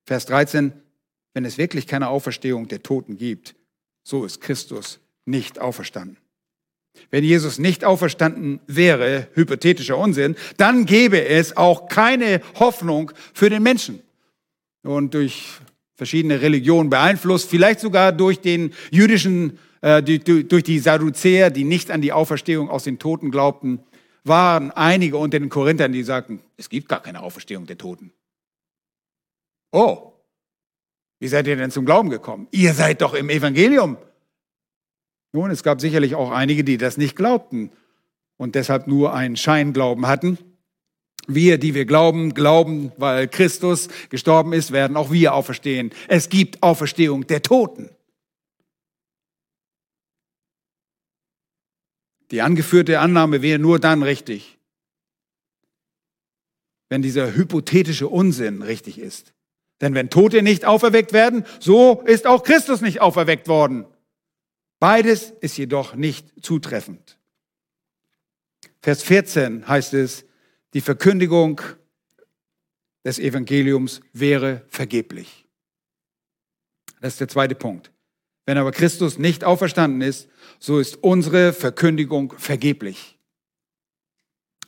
Vers 0.06 0.26
13, 0.26 0.72
wenn 1.34 1.44
es 1.44 1.58
wirklich 1.58 1.86
keine 1.86 2.08
Auferstehung 2.08 2.68
der 2.68 2.82
Toten 2.82 3.16
gibt, 3.16 3.54
so 4.02 4.24
ist 4.24 4.40
Christus 4.40 5.00
nicht 5.24 5.60
auferstanden. 5.60 6.16
Wenn 7.10 7.24
Jesus 7.24 7.58
nicht 7.58 7.84
auferstanden 7.84 8.60
wäre, 8.66 9.28
hypothetischer 9.34 9.96
Unsinn, 9.96 10.36
dann 10.56 10.84
gäbe 10.84 11.24
es 11.26 11.56
auch 11.56 11.88
keine 11.88 12.40
Hoffnung 12.58 13.12
für 13.32 13.48
den 13.48 13.62
Menschen. 13.62 14.02
Und 14.82 15.14
durch 15.14 15.60
verschiedene 15.94 16.42
Religionen 16.42 16.90
beeinflusst, 16.90 17.48
vielleicht 17.48 17.80
sogar 17.80 18.12
durch 18.12 18.40
den 18.40 18.74
jüdischen, 18.90 19.58
äh, 19.80 20.02
durch 20.02 20.64
die 20.64 20.78
Sadduzäer, 20.78 21.50
die 21.50 21.64
nicht 21.64 21.90
an 21.90 22.02
die 22.02 22.12
Auferstehung 22.12 22.68
aus 22.68 22.84
den 22.84 22.98
Toten 22.98 23.30
glaubten, 23.30 23.80
waren 24.24 24.70
einige 24.70 25.16
unter 25.16 25.38
den 25.38 25.48
Korinthern, 25.48 25.92
die 25.92 26.02
sagten, 26.02 26.40
es 26.56 26.68
gibt 26.68 26.88
gar 26.88 27.02
keine 27.02 27.22
Auferstehung 27.22 27.66
der 27.66 27.78
Toten. 27.78 28.12
Oh, 29.72 30.11
wie 31.22 31.28
seid 31.28 31.46
ihr 31.46 31.54
denn 31.54 31.70
zum 31.70 31.84
Glauben 31.84 32.10
gekommen? 32.10 32.48
Ihr 32.50 32.74
seid 32.74 33.00
doch 33.00 33.14
im 33.14 33.30
Evangelium 33.30 33.96
nun, 35.32 35.50
es 35.50 35.62
gab 35.62 35.80
sicherlich 35.80 36.14
auch 36.14 36.30
einige, 36.30 36.62
die 36.62 36.76
das 36.76 36.98
nicht 36.98 37.16
glaubten 37.16 37.70
und 38.36 38.54
deshalb 38.54 38.86
nur 38.86 39.14
einen 39.14 39.36
Scheinglauben 39.36 40.06
hatten. 40.06 40.38
Wir, 41.26 41.56
die 41.56 41.74
wir 41.74 41.86
glauben, 41.86 42.34
glauben, 42.34 42.92
weil 42.98 43.28
Christus 43.28 43.88
gestorben 44.10 44.52
ist, 44.52 44.72
werden 44.72 44.96
auch 44.96 45.10
wir 45.10 45.34
auferstehen. 45.34 45.90
Es 46.08 46.28
gibt 46.28 46.62
Auferstehung 46.62 47.26
der 47.26 47.40
Toten. 47.40 47.88
Die 52.30 52.42
angeführte 52.42 52.98
Annahme 52.98 53.40
wäre 53.40 53.58
nur 53.58 53.78
dann 53.78 54.02
richtig, 54.02 54.58
wenn 56.88 57.02
dieser 57.02 57.34
hypothetische 57.34 58.08
Unsinn 58.08 58.62
richtig 58.62 58.98
ist. 58.98 59.32
Denn 59.82 59.94
wenn 59.94 60.10
Tote 60.10 60.42
nicht 60.42 60.64
auferweckt 60.64 61.12
werden, 61.12 61.44
so 61.58 62.02
ist 62.02 62.26
auch 62.26 62.44
Christus 62.44 62.80
nicht 62.80 63.00
auferweckt 63.00 63.48
worden. 63.48 63.84
Beides 64.78 65.32
ist 65.40 65.58
jedoch 65.58 65.94
nicht 65.94 66.32
zutreffend. 66.40 67.18
Vers 68.80 69.02
14 69.02 69.66
heißt 69.68 69.92
es, 69.94 70.24
die 70.72 70.80
Verkündigung 70.80 71.60
des 73.04 73.18
Evangeliums 73.18 74.00
wäre 74.12 74.64
vergeblich. 74.68 75.46
Das 77.00 77.14
ist 77.14 77.20
der 77.20 77.28
zweite 77.28 77.56
Punkt. 77.56 77.90
Wenn 78.46 78.58
aber 78.58 78.70
Christus 78.70 79.18
nicht 79.18 79.42
auferstanden 79.42 80.00
ist, 80.00 80.28
so 80.60 80.78
ist 80.78 81.02
unsere 81.02 81.52
Verkündigung 81.52 82.34
vergeblich. 82.38 83.18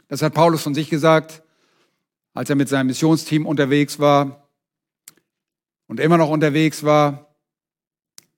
Das 0.08 0.22
hat 0.22 0.34
Paulus 0.34 0.62
von 0.62 0.74
sich 0.74 0.90
gesagt, 0.90 1.42
als 2.34 2.50
er 2.50 2.56
mit 2.56 2.68
seinem 2.68 2.88
Missionsteam 2.88 3.46
unterwegs 3.46 4.00
war 4.00 4.43
und 5.86 6.00
immer 6.00 6.18
noch 6.18 6.30
unterwegs 6.30 6.82
war. 6.82 7.34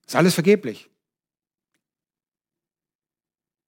Ist 0.05 0.15
alles 0.15 0.33
vergeblich. 0.33 0.89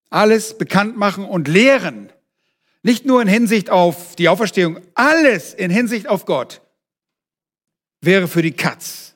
Alles 0.10 0.58
bekannt 0.58 0.98
machen 0.98 1.26
und 1.26 1.48
lehren. 1.48 2.12
Nicht 2.82 3.06
nur 3.06 3.22
in 3.22 3.28
Hinsicht 3.28 3.70
auf 3.70 4.16
die 4.16 4.30
Auferstehung, 4.30 4.80
alles 4.96 5.54
in 5.54 5.70
Hinsicht 5.70 6.08
auf 6.08 6.26
Gott 6.26 6.62
wäre 8.02 8.28
für 8.28 8.42
die 8.42 8.54
Katz. 8.54 9.16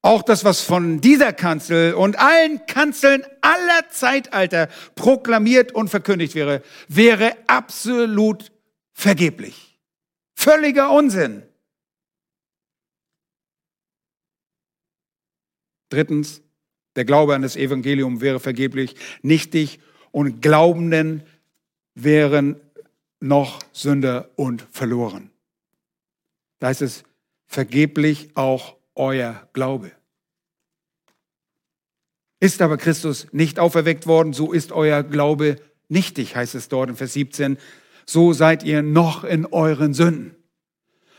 Auch 0.00 0.22
das, 0.22 0.44
was 0.44 0.60
von 0.60 1.00
dieser 1.00 1.32
Kanzel 1.32 1.94
und 1.94 2.18
allen 2.18 2.64
Kanzeln 2.66 3.24
aller 3.40 3.90
Zeitalter 3.90 4.68
proklamiert 4.94 5.72
und 5.72 5.88
verkündigt 5.88 6.36
wäre, 6.36 6.62
wäre 6.86 7.36
absolut 7.48 8.52
vergeblich. 8.92 9.78
Völliger 10.34 10.92
Unsinn. 10.92 11.42
Drittens, 15.88 16.42
der 16.96 17.04
Glaube 17.04 17.34
an 17.34 17.42
das 17.42 17.56
Evangelium 17.56 18.20
wäre 18.20 18.40
vergeblich, 18.40 18.96
nichtig 19.22 19.80
und 20.10 20.42
Glaubenden 20.42 21.22
wären 21.94 22.56
noch 23.20 23.60
Sünder 23.72 24.30
und 24.36 24.66
verloren. 24.70 25.30
Da 26.58 26.68
heißt 26.68 26.82
es, 26.82 27.04
vergeblich 27.46 28.30
auch 28.34 28.76
euer 28.94 29.48
Glaube. 29.52 29.92
Ist 32.40 32.62
aber 32.62 32.76
Christus 32.76 33.26
nicht 33.32 33.58
auferweckt 33.58 34.06
worden, 34.06 34.32
so 34.32 34.52
ist 34.52 34.72
euer 34.72 35.02
Glaube 35.02 35.56
nichtig, 35.88 36.36
heißt 36.36 36.54
es 36.54 36.68
dort 36.68 36.90
in 36.90 36.96
Vers 36.96 37.14
17. 37.14 37.58
So 38.06 38.32
seid 38.32 38.62
ihr 38.62 38.82
noch 38.82 39.24
in 39.24 39.46
euren 39.46 39.92
Sünden. 39.94 40.36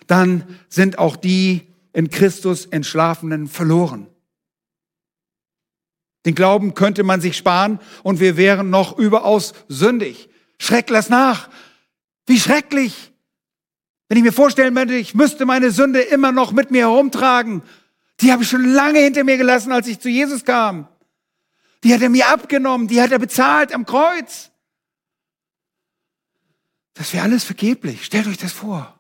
Dann 0.08 0.60
sind 0.70 0.98
auch 0.98 1.16
die 1.16 1.68
in 1.94 2.10
Christus 2.10 2.66
Entschlafenen 2.66 3.48
verloren. 3.48 4.08
Den 6.26 6.36
Glauben 6.36 6.74
könnte 6.74 7.04
man 7.04 7.22
sich 7.22 7.38
sparen 7.38 7.80
und 8.04 8.20
wir 8.20 8.36
wären 8.38 8.70
noch 8.70 8.98
überaus 8.98 9.54
sündig. 9.68 10.30
Schreck, 10.60 10.90
lass 10.90 11.10
nach. 11.10 11.50
Wie 12.26 12.40
schrecklich. 12.40 13.14
Wenn 14.10 14.18
ich 14.18 14.24
mir 14.24 14.34
vorstellen 14.34 14.76
könnte, 14.76 14.96
ich 14.96 15.16
müsste 15.16 15.46
meine 15.46 15.72
Sünde 15.72 16.02
immer 16.02 16.32
noch 16.32 16.52
mit 16.52 16.72
mir 16.72 16.90
herumtragen. 16.90 17.62
Die 18.22 18.32
habe 18.32 18.44
ich 18.44 18.50
schon 18.50 18.66
lange 18.66 19.00
hinter 19.00 19.24
mir 19.24 19.38
gelassen, 19.38 19.72
als 19.72 19.88
ich 19.88 20.00
zu 20.00 20.10
Jesus 20.10 20.44
kam. 20.44 20.88
Die 21.84 21.94
hat 21.94 22.02
er 22.02 22.10
mir 22.10 22.28
abgenommen, 22.28 22.88
die 22.88 23.02
hat 23.02 23.12
er 23.12 23.20
bezahlt 23.20 23.74
am 23.74 23.86
Kreuz. 23.86 24.52
Das 26.96 27.14
wäre 27.14 27.24
alles 27.24 27.46
vergeblich. 27.46 28.04
Stellt 28.04 28.28
euch 28.28 28.38
das 28.38 28.52
vor. 28.52 29.00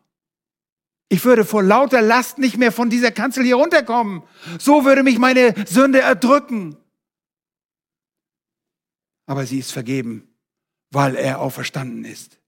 Ich 1.09 1.25
würde 1.25 1.43
vor 1.43 1.63
lauter 1.63 2.01
Last 2.01 2.37
nicht 2.37 2.55
mehr 2.57 2.71
von 2.71 2.89
dieser 2.89 3.11
Kanzel 3.11 3.43
hier 3.43 3.55
runterkommen. 3.55 4.23
So 4.59 4.85
würde 4.85 5.03
mich 5.03 5.17
meine 5.17 5.53
Sünde 5.67 5.99
erdrücken. 5.99 6.77
Aber 9.29 9.45
sie 9.45 9.59
ist 9.59 9.71
vergeben, 9.71 10.27
weil 10.89 11.15
er 11.15 11.39
auferstanden 11.39 12.03
ist. 12.03 12.39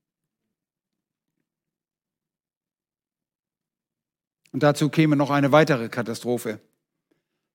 Und 4.52 4.64
dazu 4.64 4.90
käme 4.90 5.16
noch 5.16 5.30
eine 5.30 5.52
weitere 5.52 5.90
Katastrophe, 5.90 6.60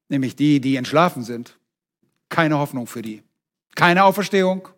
nämlich 0.08 0.36
die, 0.36 0.60
die 0.60 0.76
entschlafen 0.76 1.24
sind. 1.24 1.58
Keine 2.28 2.56
Hoffnung 2.56 2.86
für 2.86 3.02
die. 3.02 3.24
Keine 3.74 4.04
Auferstehung. 4.04 4.68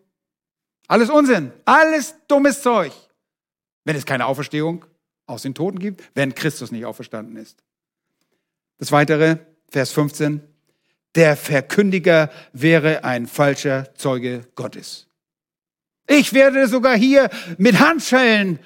Alles 0.87 1.11
Unsinn. 1.11 1.53
Alles 1.65 2.15
dummes 2.27 2.63
Zeug. 2.63 2.91
Wenn 3.83 3.95
es 3.95 4.07
keine 4.07 4.25
Auferstehung 4.25 4.83
aus 5.27 5.43
den 5.43 5.53
Toten 5.53 5.77
gibt, 5.77 6.09
wenn 6.15 6.33
Christus 6.33 6.71
nicht 6.71 6.85
auferstanden 6.85 7.35
ist. 7.35 7.63
Das 8.79 8.91
weitere, 8.91 9.37
Vers 9.67 9.91
15. 9.91 10.41
Der 11.15 11.35
Verkündiger 11.35 12.29
wäre 12.53 13.03
ein 13.03 13.27
falscher 13.27 13.93
Zeuge 13.95 14.47
Gottes. 14.55 15.07
Ich 16.07 16.33
werde 16.33 16.67
sogar 16.67 16.97
hier 16.97 17.29
mit 17.57 17.79
Handschellen 17.79 18.59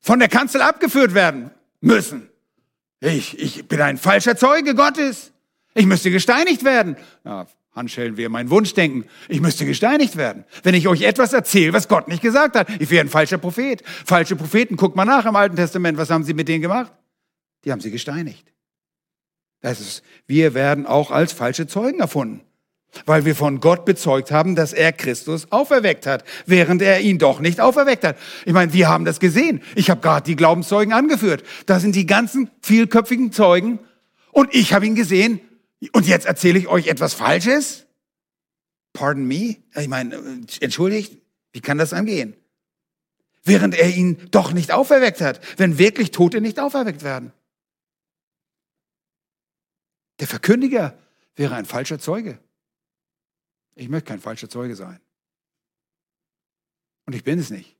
von 0.00 0.18
der 0.18 0.28
Kanzel 0.28 0.62
abgeführt 0.62 1.14
werden 1.14 1.50
müssen. 1.80 2.28
Ich, 3.00 3.38
ich 3.38 3.68
bin 3.68 3.80
ein 3.80 3.98
falscher 3.98 4.36
Zeuge 4.36 4.74
Gottes. 4.74 5.32
Ich 5.74 5.86
müsste 5.86 6.10
gesteinigt 6.10 6.64
werden. 6.64 6.96
Ja, 7.24 7.46
Handschellen 7.74 8.16
wäre 8.16 8.30
mein 8.30 8.50
Wunschdenken. 8.50 9.04
Ich 9.28 9.40
müsste 9.40 9.64
gesteinigt 9.64 10.16
werden. 10.16 10.44
Wenn 10.62 10.74
ich 10.74 10.88
euch 10.88 11.02
etwas 11.02 11.32
erzähle, 11.32 11.72
was 11.72 11.88
Gott 11.88 12.08
nicht 12.08 12.22
gesagt 12.22 12.56
hat. 12.56 12.68
Ich 12.80 12.90
wäre 12.90 13.04
ein 13.04 13.08
falscher 13.08 13.38
Prophet. 13.38 13.82
Falsche 13.86 14.34
Propheten, 14.34 14.76
guckt 14.76 14.96
mal 14.96 15.04
nach 15.04 15.26
im 15.26 15.36
Alten 15.36 15.56
Testament. 15.56 15.96
Was 15.96 16.10
haben 16.10 16.24
sie 16.24 16.34
mit 16.34 16.48
denen 16.48 16.62
gemacht? 16.62 16.92
Die 17.64 17.70
haben 17.70 17.80
sie 17.80 17.90
gesteinigt. 17.90 18.52
Das 19.60 19.80
ist, 19.80 20.02
wir 20.26 20.54
werden 20.54 20.86
auch 20.86 21.10
als 21.10 21.32
falsche 21.32 21.66
Zeugen 21.66 22.00
erfunden. 22.00 22.42
Weil 23.04 23.24
wir 23.24 23.34
von 23.34 23.60
Gott 23.60 23.84
bezeugt 23.84 24.30
haben, 24.30 24.54
dass 24.54 24.72
er 24.72 24.92
Christus 24.92 25.52
auferweckt 25.52 26.06
hat, 26.06 26.24
während 26.46 26.80
er 26.80 27.00
ihn 27.00 27.18
doch 27.18 27.40
nicht 27.40 27.60
auferweckt 27.60 28.04
hat. 28.04 28.16
Ich 28.46 28.52
meine, 28.52 28.72
wir 28.72 28.88
haben 28.88 29.04
das 29.04 29.20
gesehen. 29.20 29.62
Ich 29.74 29.90
habe 29.90 30.00
gerade 30.00 30.24
die 30.24 30.36
Glaubenszeugen 30.36 30.94
angeführt. 30.94 31.44
Da 31.66 31.80
sind 31.80 31.94
die 31.94 32.06
ganzen 32.06 32.50
vielköpfigen 32.62 33.30
Zeugen. 33.30 33.78
Und 34.32 34.54
ich 34.54 34.72
habe 34.72 34.86
ihn 34.86 34.94
gesehen, 34.94 35.40
und 35.92 36.06
jetzt 36.06 36.26
erzähle 36.26 36.58
ich 36.58 36.68
euch 36.68 36.86
etwas 36.86 37.14
Falsches? 37.14 37.86
Pardon 38.92 39.26
me? 39.26 39.56
Ich 39.76 39.88
meine, 39.88 40.16
entschuldigt, 40.60 41.18
wie 41.52 41.60
kann 41.60 41.78
das 41.78 41.92
angehen? 41.92 42.34
Während 43.44 43.78
er 43.78 43.88
ihn 43.88 44.18
doch 44.30 44.52
nicht 44.52 44.72
auferweckt 44.72 45.20
hat, 45.20 45.40
wenn 45.56 45.78
wirklich 45.78 46.10
Tote 46.10 46.40
nicht 46.40 46.58
auferweckt 46.58 47.02
werden. 47.02 47.32
Der 50.20 50.26
Verkündiger 50.26 50.98
wäre 51.36 51.54
ein 51.54 51.64
falscher 51.64 51.98
Zeuge. 51.98 52.38
Ich 53.74 53.88
möchte 53.88 54.08
kein 54.08 54.20
falscher 54.20 54.48
Zeuge 54.48 54.74
sein. 54.74 55.00
Und 57.06 57.14
ich 57.14 57.24
bin 57.24 57.38
es 57.38 57.50
nicht, 57.50 57.76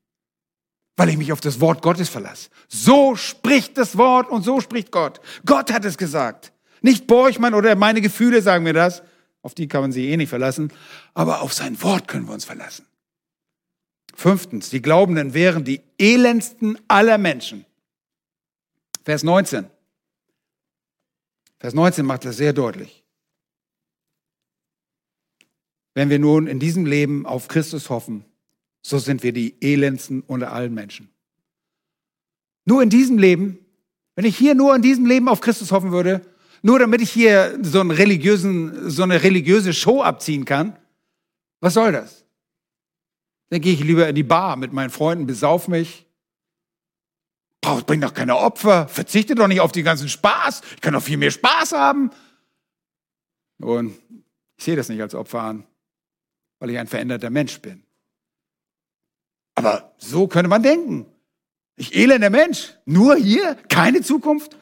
weil 0.96 1.08
ich 1.10 1.18
mich 1.18 1.32
auf 1.32 1.40
das 1.40 1.60
Wort 1.60 1.82
Gottes 1.82 2.08
verlasse. 2.08 2.50
So 2.68 3.16
spricht 3.16 3.76
das 3.76 3.98
Wort 3.98 4.30
und 4.30 4.42
so 4.42 4.60
spricht 4.60 4.90
Gott. 4.90 5.20
Gott 5.44 5.72
hat 5.72 5.84
es 5.84 5.98
gesagt. 5.98 6.52
Nicht 6.80 7.06
Borchmann 7.06 7.54
oder 7.54 7.74
meine 7.74 8.00
Gefühle 8.00 8.40
sagen 8.40 8.64
mir 8.64 8.72
das. 8.72 9.02
Auf 9.42 9.54
die 9.54 9.68
kann 9.68 9.82
man 9.82 9.92
sich 9.92 10.04
eh 10.04 10.16
nicht 10.16 10.28
verlassen. 10.28 10.72
Aber 11.14 11.42
auf 11.42 11.52
sein 11.52 11.80
Wort 11.82 12.08
können 12.08 12.26
wir 12.26 12.34
uns 12.34 12.44
verlassen. 12.44 12.86
Fünftens, 14.14 14.70
die 14.70 14.82
Glaubenden 14.82 15.34
wären 15.34 15.64
die 15.64 15.80
elendsten 15.98 16.78
aller 16.88 17.18
Menschen. 17.18 17.64
Vers 19.04 19.22
19. 19.22 19.66
Vers 21.60 21.74
19 21.74 22.06
macht 22.06 22.24
das 22.24 22.36
sehr 22.36 22.52
deutlich. 22.52 23.04
Wenn 25.94 26.10
wir 26.10 26.18
nun 26.18 26.46
in 26.46 26.60
diesem 26.60 26.86
Leben 26.86 27.26
auf 27.26 27.48
Christus 27.48 27.90
hoffen, 27.90 28.24
so 28.82 28.98
sind 28.98 29.22
wir 29.22 29.32
die 29.32 29.56
elendsten 29.60 30.22
unter 30.22 30.52
allen 30.52 30.72
Menschen. 30.72 31.10
Nur 32.64 32.82
in 32.82 32.90
diesem 32.90 33.18
Leben, 33.18 33.58
wenn 34.14 34.24
ich 34.24 34.36
hier 34.36 34.54
nur 34.54 34.74
in 34.76 34.82
diesem 34.82 35.06
Leben 35.06 35.28
auf 35.28 35.40
Christus 35.40 35.72
hoffen 35.72 35.90
würde, 35.90 36.22
nur 36.62 36.78
damit 36.78 37.00
ich 37.00 37.10
hier 37.10 37.58
so, 37.62 37.80
einen 37.80 37.90
religiösen, 37.90 38.90
so 38.90 39.02
eine 39.02 39.22
religiöse 39.22 39.72
Show 39.72 40.02
abziehen 40.02 40.44
kann. 40.44 40.76
Was 41.60 41.74
soll 41.74 41.92
das? 41.92 42.24
Dann 43.50 43.60
gehe 43.60 43.72
ich 43.72 43.82
lieber 43.82 44.08
in 44.08 44.14
die 44.14 44.22
Bar 44.22 44.56
mit 44.56 44.72
meinen 44.72 44.90
Freunden, 44.90 45.26
besauf 45.26 45.68
mich. 45.68 46.07
Brauch, 47.60 47.82
bring 47.82 48.00
doch 48.00 48.14
keine 48.14 48.36
Opfer, 48.36 48.88
verzichte 48.88 49.34
doch 49.34 49.48
nicht 49.48 49.60
auf 49.60 49.72
den 49.72 49.84
ganzen 49.84 50.08
Spaß. 50.08 50.62
Ich 50.76 50.80
kann 50.80 50.94
doch 50.94 51.02
viel 51.02 51.16
mehr 51.16 51.30
Spaß 51.30 51.72
haben. 51.72 52.10
Und 53.60 53.98
ich 54.56 54.64
sehe 54.64 54.76
das 54.76 54.88
nicht 54.88 55.02
als 55.02 55.14
Opfer 55.14 55.42
an, 55.42 55.66
weil 56.60 56.70
ich 56.70 56.78
ein 56.78 56.86
veränderter 56.86 57.30
Mensch 57.30 57.60
bin. 57.60 57.82
Aber 59.56 59.92
so 59.98 60.28
könnte 60.28 60.48
man 60.48 60.62
denken. 60.62 61.06
Ich 61.76 61.96
elender 61.96 62.30
Mensch, 62.30 62.74
nur 62.84 63.16
hier, 63.16 63.56
keine 63.68 64.02
Zukunft. 64.02 64.56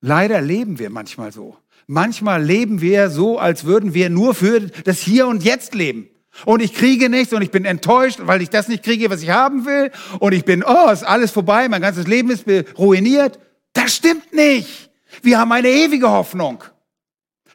Leider 0.00 0.40
leben 0.40 0.78
wir 0.80 0.90
manchmal 0.90 1.32
so. 1.32 1.56
Manchmal 1.86 2.42
leben 2.42 2.80
wir 2.80 3.10
so, 3.10 3.38
als 3.38 3.64
würden 3.64 3.94
wir 3.94 4.10
nur 4.10 4.34
für 4.34 4.60
das 4.60 4.98
Hier 4.98 5.26
und 5.28 5.44
Jetzt 5.44 5.74
leben. 5.74 6.09
Und 6.44 6.60
ich 6.60 6.74
kriege 6.74 7.08
nichts 7.08 7.32
und 7.32 7.42
ich 7.42 7.50
bin 7.50 7.64
enttäuscht, 7.64 8.20
weil 8.22 8.40
ich 8.40 8.50
das 8.50 8.68
nicht 8.68 8.82
kriege, 8.82 9.10
was 9.10 9.22
ich 9.22 9.30
haben 9.30 9.66
will. 9.66 9.90
Und 10.20 10.32
ich 10.32 10.44
bin, 10.44 10.64
oh, 10.64 10.90
ist 10.90 11.02
alles 11.02 11.30
vorbei, 11.30 11.68
mein 11.68 11.82
ganzes 11.82 12.06
Leben 12.06 12.30
ist 12.30 12.46
ruiniert. 12.78 13.38
Das 13.72 13.94
stimmt 13.96 14.32
nicht. 14.32 14.90
Wir 15.22 15.38
haben 15.38 15.52
eine 15.52 15.68
ewige 15.68 16.10
Hoffnung. 16.10 16.64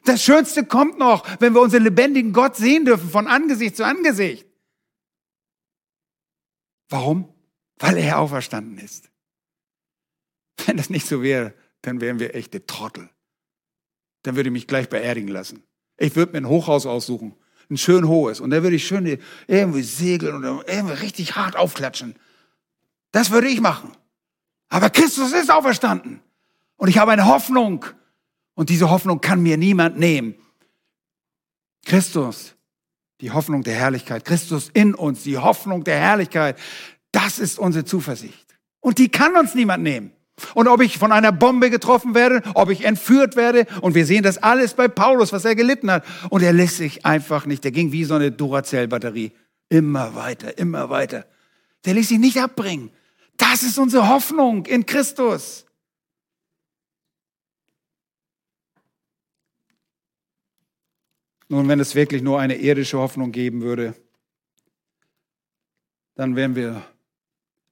Das 0.04 0.22
Schönste 0.22 0.64
kommt 0.64 0.98
noch, 0.98 1.26
wenn 1.40 1.54
wir 1.54 1.60
unseren 1.60 1.82
lebendigen 1.82 2.32
Gott 2.32 2.56
sehen 2.56 2.84
dürfen, 2.84 3.10
von 3.10 3.26
Angesicht 3.26 3.76
zu 3.76 3.84
Angesicht. 3.84 4.46
Warum? 6.88 7.32
Weil 7.78 7.98
er 7.98 8.20
auferstanden 8.20 8.78
ist. 8.78 9.10
Wenn 10.64 10.76
das 10.76 10.90
nicht 10.90 11.06
so 11.06 11.22
wäre, 11.22 11.54
dann 11.82 12.00
wären 12.00 12.20
wir 12.20 12.34
echte 12.34 12.66
Trottel. 12.66 13.10
Dann 14.22 14.36
würde 14.36 14.48
ich 14.48 14.52
mich 14.52 14.66
gleich 14.66 14.88
beerdigen 14.88 15.28
lassen. 15.28 15.64
Ich 15.98 16.14
würde 16.14 16.32
mir 16.32 16.38
ein 16.38 16.48
Hochhaus 16.48 16.86
aussuchen, 16.86 17.34
ein 17.70 17.76
schön 17.76 18.06
hohes, 18.06 18.40
und 18.40 18.50
da 18.50 18.62
würde 18.62 18.76
ich 18.76 18.86
schön 18.86 19.18
irgendwie 19.46 19.82
segeln 19.82 20.36
oder 20.36 20.62
irgendwie 20.66 20.94
richtig 20.94 21.36
hart 21.36 21.56
aufklatschen. 21.56 22.14
Das 23.12 23.30
würde 23.30 23.48
ich 23.48 23.60
machen. 23.60 23.92
Aber 24.68 24.90
Christus 24.90 25.32
ist 25.32 25.50
auferstanden. 25.50 26.20
Und 26.76 26.88
ich 26.88 26.98
habe 26.98 27.12
eine 27.12 27.26
Hoffnung. 27.26 27.84
Und 28.54 28.68
diese 28.68 28.90
Hoffnung 28.90 29.20
kann 29.20 29.42
mir 29.42 29.56
niemand 29.56 29.98
nehmen. 29.98 30.34
Christus, 31.84 32.54
die 33.20 33.30
Hoffnung 33.30 33.62
der 33.62 33.74
Herrlichkeit. 33.74 34.24
Christus 34.24 34.70
in 34.74 34.94
uns, 34.94 35.22
die 35.22 35.38
Hoffnung 35.38 35.84
der 35.84 35.98
Herrlichkeit. 35.98 36.58
Das 37.12 37.38
ist 37.38 37.58
unsere 37.58 37.84
Zuversicht. 37.84 38.58
Und 38.80 38.98
die 38.98 39.08
kann 39.08 39.36
uns 39.36 39.54
niemand 39.54 39.82
nehmen. 39.82 40.12
Und 40.54 40.68
ob 40.68 40.82
ich 40.82 40.98
von 40.98 41.12
einer 41.12 41.32
Bombe 41.32 41.70
getroffen 41.70 42.14
werde, 42.14 42.42
ob 42.54 42.70
ich 42.70 42.84
entführt 42.84 43.36
werde. 43.36 43.66
Und 43.80 43.94
wir 43.94 44.04
sehen 44.04 44.22
das 44.22 44.38
alles 44.42 44.74
bei 44.74 44.86
Paulus, 44.88 45.32
was 45.32 45.44
er 45.44 45.54
gelitten 45.54 45.90
hat. 45.90 46.04
Und 46.28 46.42
er 46.42 46.52
lässt 46.52 46.76
sich 46.76 47.06
einfach 47.06 47.46
nicht. 47.46 47.64
Der 47.64 47.70
ging 47.70 47.92
wie 47.92 48.04
so 48.04 48.14
eine 48.14 48.30
Duracell-Batterie. 48.32 49.32
Immer 49.68 50.14
weiter, 50.14 50.58
immer 50.58 50.90
weiter. 50.90 51.26
Der 51.84 51.94
ließ 51.94 52.08
sich 52.08 52.18
nicht 52.18 52.38
abbringen. 52.38 52.90
Das 53.36 53.62
ist 53.62 53.78
unsere 53.78 54.08
Hoffnung 54.08 54.66
in 54.66 54.86
Christus. 54.86 55.66
Nun, 61.48 61.68
wenn 61.68 61.80
es 61.80 61.94
wirklich 61.94 62.22
nur 62.22 62.40
eine 62.40 62.56
irdische 62.56 62.98
Hoffnung 62.98 63.30
geben 63.30 63.62
würde, 63.62 63.94
dann 66.16 66.34
wären 66.34 66.56
wir 66.56 66.84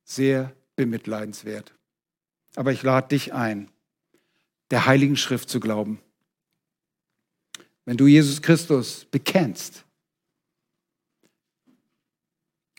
sehr 0.05 0.55
bemitleidenswert. 0.77 1.74
Aber 2.57 2.73
ich 2.73 2.83
lade 2.83 3.09
dich 3.09 3.33
ein, 3.33 3.69
der 4.71 4.87
Heiligen 4.87 5.17
Schrift 5.17 5.49
zu 5.49 5.61
glauben. 5.61 6.01
Wenn 7.85 7.97
du 7.97 8.07
Jesus 8.07 8.43
Christus 8.43 9.07
bekennst 9.11 9.85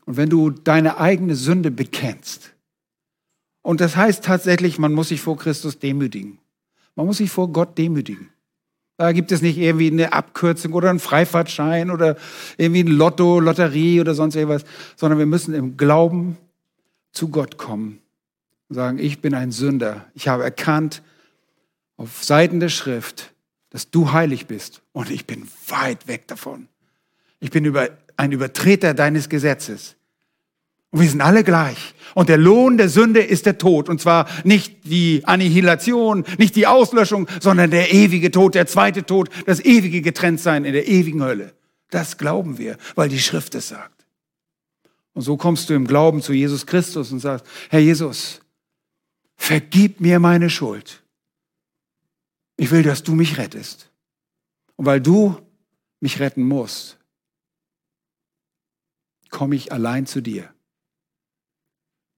und 0.05 0.17
wenn 0.17 0.29
du 0.29 0.49
deine 0.49 0.97
eigene 0.97 1.35
Sünde 1.35 1.71
bekennst, 1.71 2.53
und 3.61 3.81
das 3.81 3.95
heißt 3.95 4.23
tatsächlich, 4.23 4.77
man 4.77 4.93
muss 4.93 5.09
sich 5.09 5.21
vor 5.21 5.37
Christus 5.37 5.79
demütigen. 5.79 6.37
Man 6.95 7.07
muss 7.07 7.17
sich 7.17 7.31
vor 7.31 7.51
Gott 7.51 7.77
demütigen. 7.79 8.29
Da 8.97 9.11
gibt 9.11 9.31
es 9.31 9.41
nicht 9.41 9.57
irgendwie 9.57 9.91
eine 9.91 10.13
Abkürzung 10.13 10.73
oder 10.73 10.91
einen 10.91 10.99
Freifahrtschein 10.99 11.89
oder 11.89 12.15
irgendwie 12.57 12.83
ein 12.83 12.87
Lotto, 12.87 13.39
Lotterie 13.39 13.99
oder 13.99 14.13
sonst 14.13 14.35
irgendwas, 14.35 14.65
sondern 14.95 15.17
wir 15.17 15.25
müssen 15.25 15.53
im 15.55 15.77
Glauben 15.77 16.37
zu 17.11 17.29
Gott 17.29 17.57
kommen 17.57 18.04
sagen, 18.69 18.99
ich 18.99 19.21
bin 19.21 19.33
ein 19.33 19.51
Sünder. 19.51 20.05
Ich 20.13 20.27
habe 20.27 20.43
erkannt 20.43 21.01
auf 21.97 22.23
Seiten 22.23 22.59
der 22.59 22.69
Schrift, 22.69 23.33
dass 23.69 23.91
du 23.91 24.11
heilig 24.11 24.47
bist 24.47 24.81
und 24.91 25.09
ich 25.09 25.25
bin 25.25 25.47
weit 25.67 26.07
weg 26.07 26.27
davon. 26.27 26.67
Ich 27.39 27.51
bin 27.51 27.65
über, 27.65 27.89
ein 28.17 28.31
Übertreter 28.31 28.93
deines 28.93 29.29
Gesetzes. 29.29 29.95
Und 30.91 31.01
wir 31.01 31.09
sind 31.09 31.21
alle 31.21 31.43
gleich. 31.43 31.93
Und 32.13 32.29
der 32.29 32.37
Lohn 32.37 32.77
der 32.77 32.87
Sünde 32.87 33.19
ist 33.19 33.45
der 33.45 33.57
Tod. 33.57 33.89
Und 33.89 33.99
zwar 33.99 34.29
nicht 34.45 34.85
die 34.85 35.23
Annihilation, 35.25 36.23
nicht 36.37 36.55
die 36.55 36.67
Auslöschung, 36.67 37.27
sondern 37.41 37.69
der 37.69 37.93
ewige 37.93 38.31
Tod, 38.31 38.55
der 38.55 38.65
zweite 38.65 39.05
Tod, 39.05 39.29
das 39.45 39.59
ewige 39.59 40.01
Getrenntsein 40.01 40.63
in 40.63 40.71
der 40.71 40.87
ewigen 40.87 41.21
Hölle. 41.21 41.53
Das 41.89 42.17
glauben 42.17 42.57
wir, 42.57 42.77
weil 42.95 43.09
die 43.09 43.19
Schrift 43.19 43.55
es 43.55 43.67
sagt. 43.67 44.05
Und 45.13 45.23
so 45.23 45.35
kommst 45.35 45.69
du 45.69 45.73
im 45.73 45.85
Glauben 45.85 46.21
zu 46.21 46.31
Jesus 46.31 46.65
Christus 46.65 47.11
und 47.11 47.19
sagst, 47.19 47.45
Herr 47.69 47.81
Jesus, 47.81 48.39
vergib 49.37 49.99
mir 49.99 50.19
meine 50.19 50.49
Schuld. 50.49 51.03
Ich 52.57 52.71
will, 52.71 52.83
dass 52.83 53.03
du 53.03 53.13
mich 53.13 53.37
rettest. 53.37 53.91
Und 54.75 54.85
weil 54.85 55.01
du 55.01 55.37
mich 55.99 56.19
retten 56.19 56.43
musst, 56.43 56.97
komme 59.29 59.55
ich 59.55 59.71
allein 59.71 60.05
zu 60.05 60.21
dir. 60.21 60.53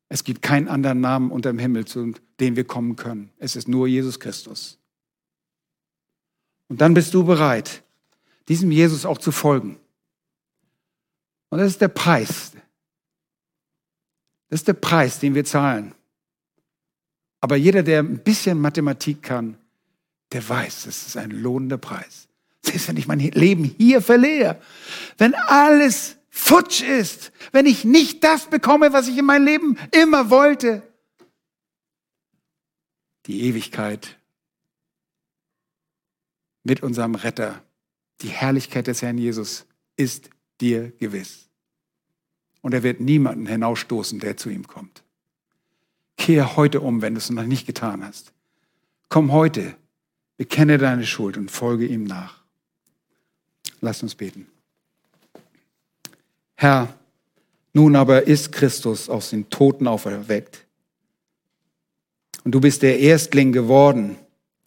Es 0.10 0.24
gibt 0.24 0.42
keinen 0.42 0.68
anderen 0.68 1.02
Namen 1.02 1.32
unter 1.32 1.52
dem 1.52 1.60
Himmel, 1.60 1.86
zu 1.86 2.14
dem 2.40 2.56
wir 2.56 2.66
kommen 2.66 2.96
können. 2.96 3.32
Es 3.38 3.56
ist 3.56 3.68
nur 3.68 3.88
Jesus 3.88 4.20
Christus. 4.20 4.80
Und 6.70 6.82
dann 6.82 6.94
bist 6.94 7.14
du 7.14 7.24
bereit, 7.24 7.84
diesem 8.48 8.72
Jesus 8.72 9.06
auch 9.06 9.18
zu 9.18 9.32
folgen. 9.32 9.80
Und 11.50 11.60
das 11.60 11.72
ist 11.72 11.82
der 11.82 11.88
Preis. 11.88 12.52
Das 14.50 14.62
ist 14.62 14.68
der 14.68 14.74
Preis, 14.74 15.20
den 15.20 15.36
wir 15.36 15.44
zahlen. 15.44 15.94
Aber 17.40 17.56
jeder, 17.56 17.84
der 17.84 18.00
ein 18.00 18.20
bisschen 18.20 18.60
Mathematik 18.60 19.22
kann, 19.24 19.58
der 20.32 20.48
weiß, 20.48 20.86
das 20.86 21.08
ist 21.08 21.18
ein 21.18 21.32
lohnender 21.32 21.78
Preis. 21.78 22.28
Selbst 22.64 22.88
wenn 22.88 22.98
ich 22.98 23.08
mein 23.08 23.20
Leben 23.20 23.64
hier 23.64 24.02
verliere, 24.02 24.62
wenn 25.18 25.34
alles 25.36 26.18
futsch 26.30 26.82
ist, 26.82 27.32
wenn 27.52 27.66
ich 27.66 27.86
nicht 27.86 28.24
das 28.24 28.48
bekomme, 28.50 28.94
was 28.94 29.08
ich 29.08 29.18
in 29.18 29.26
meinem 29.26 29.46
Leben 29.46 29.78
immer 29.92 30.30
wollte. 30.30 30.84
Die 33.26 33.44
Ewigkeit 33.44 34.18
mit 36.64 36.84
unserem 36.84 37.16
Retter, 37.16 37.64
die 38.22 38.30
Herrlichkeit 38.30 38.88
des 38.88 39.02
Herrn 39.02 39.18
Jesus 39.18 39.66
ist 39.96 40.30
dir 40.60 40.92
gewiss. 40.92 41.48
Und 42.62 42.74
er 42.74 42.84
wird 42.84 43.00
niemanden 43.00 43.48
hinausstoßen, 43.48 44.20
der 44.20 44.36
zu 44.36 44.50
ihm 44.50 44.68
kommt. 44.68 45.04
Kehr 46.18 46.58
heute 46.58 46.82
um, 46.82 47.02
wenn 47.02 47.14
du 47.14 47.20
es 47.20 47.30
noch 47.30 47.44
nicht 47.44 47.66
getan 47.66 48.04
hast. 48.04 48.34
Komm 49.10 49.32
heute, 49.32 49.76
bekenne 50.36 50.78
deine 50.78 51.06
Schuld 51.06 51.38
und 51.38 51.50
folge 51.50 51.86
ihm 51.86 52.04
nach. 52.04 52.44
Lass 53.80 54.04
uns 54.04 54.16
beten. 54.16 54.48
Herr, 56.56 56.94
nun 57.74 57.96
aber 57.96 58.26
ist 58.28 58.52
Christus 58.52 59.08
aus 59.08 59.30
den 59.30 59.50
Toten 59.50 59.88
auferweckt. 59.88 60.66
Und 62.44 62.52
du 62.54 62.60
bist 62.60 62.82
der 62.82 63.00
Erstling 63.00 63.52
geworden, 63.52 64.18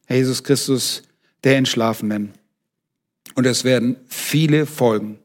Herr 0.07 0.17
Jesus 0.17 0.45
Christus, 0.45 1.03
der 1.43 1.57
Entschlafenen. 1.57 2.33
Und 3.35 3.47
es 3.47 3.65
werden 3.65 3.97
viele 4.07 4.67
folgen. 4.67 5.19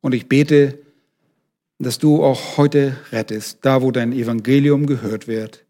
Und 0.00 0.14
ich 0.14 0.28
bete, 0.28 0.78
dass 1.80 1.98
du 1.98 2.22
auch 2.22 2.58
heute 2.58 2.96
rettest, 3.10 3.58
da 3.62 3.80
wo 3.80 3.90
dein 3.90 4.12
Evangelium 4.12 4.86
gehört 4.86 5.26
wird, 5.26 5.64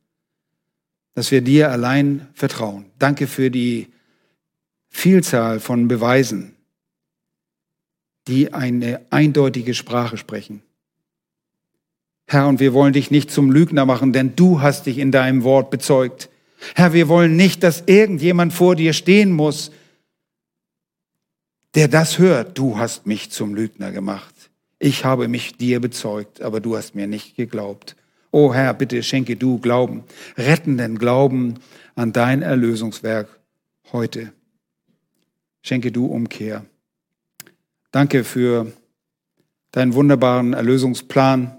dass 1.15 1.31
wir 1.31 1.41
dir 1.41 1.71
allein 1.71 2.29
vertrauen. 2.35 2.87
Danke 2.99 3.27
für 3.27 3.51
die 3.51 3.89
Vielzahl 4.89 5.61
von 5.61 5.87
Beweisen, 5.87 6.57
die 8.27 8.53
eine 8.53 9.01
eindeutige 9.11 9.75
Sprache 9.75 10.17
sprechen. 10.17 10.63
Herr, 12.27 12.49
und 12.49 12.61
wir 12.61 12.75
wollen 12.75 12.93
dich 12.93 13.11
nicht 13.11 13.31
zum 13.31 13.51
Lügner 13.51 13.87
machen, 13.87 14.13
denn 14.13 14.35
du 14.37 14.61
hast 14.61 14.87
dich 14.87 14.99
in 14.99 15.13
deinem 15.13 15.45
Wort 15.45 15.71
bezeugt. 15.71 16.29
Herr, 16.75 16.93
wir 16.93 17.09
wollen 17.09 17.37
nicht, 17.37 17.63
dass 17.63 17.85
irgendjemand 17.87 18.53
vor 18.53 18.77
dir 18.77 18.93
stehen 18.93 19.33
muss, 19.33 19.71
der 21.75 21.89
das 21.89 22.19
hört. 22.19 22.59
Du 22.59 22.79
hast 22.79 23.07
mich 23.07 23.31
zum 23.31 23.55
Lügner 23.55 23.93
gemacht. 23.93 24.30
Ich 24.83 25.05
habe 25.05 25.29
mich 25.29 25.59
dir 25.59 25.79
bezeugt, 25.79 26.41
aber 26.41 26.61
du 26.61 26.75
hast 26.75 26.95
mir 26.95 27.07
nicht 27.07 27.37
geglaubt. 27.37 27.97
O 28.33 28.55
Herr, 28.55 28.73
bitte 28.73 29.03
schenke 29.03 29.37
du 29.37 29.59
Glauben, 29.59 30.05
rettenden 30.39 30.99
Glauben 30.99 31.59
an 31.97 32.13
dein 32.13 32.41
Erlösungswerk 32.41 33.29
heute. 33.93 34.33
Schenke 35.63 35.93
du 35.93 36.07
Umkehr. 36.07 36.65
Danke 37.93 38.25
für 38.25 38.73
deinen 39.71 39.93
wunderbaren 39.93 40.55
Erlösungsplan, 40.55 41.59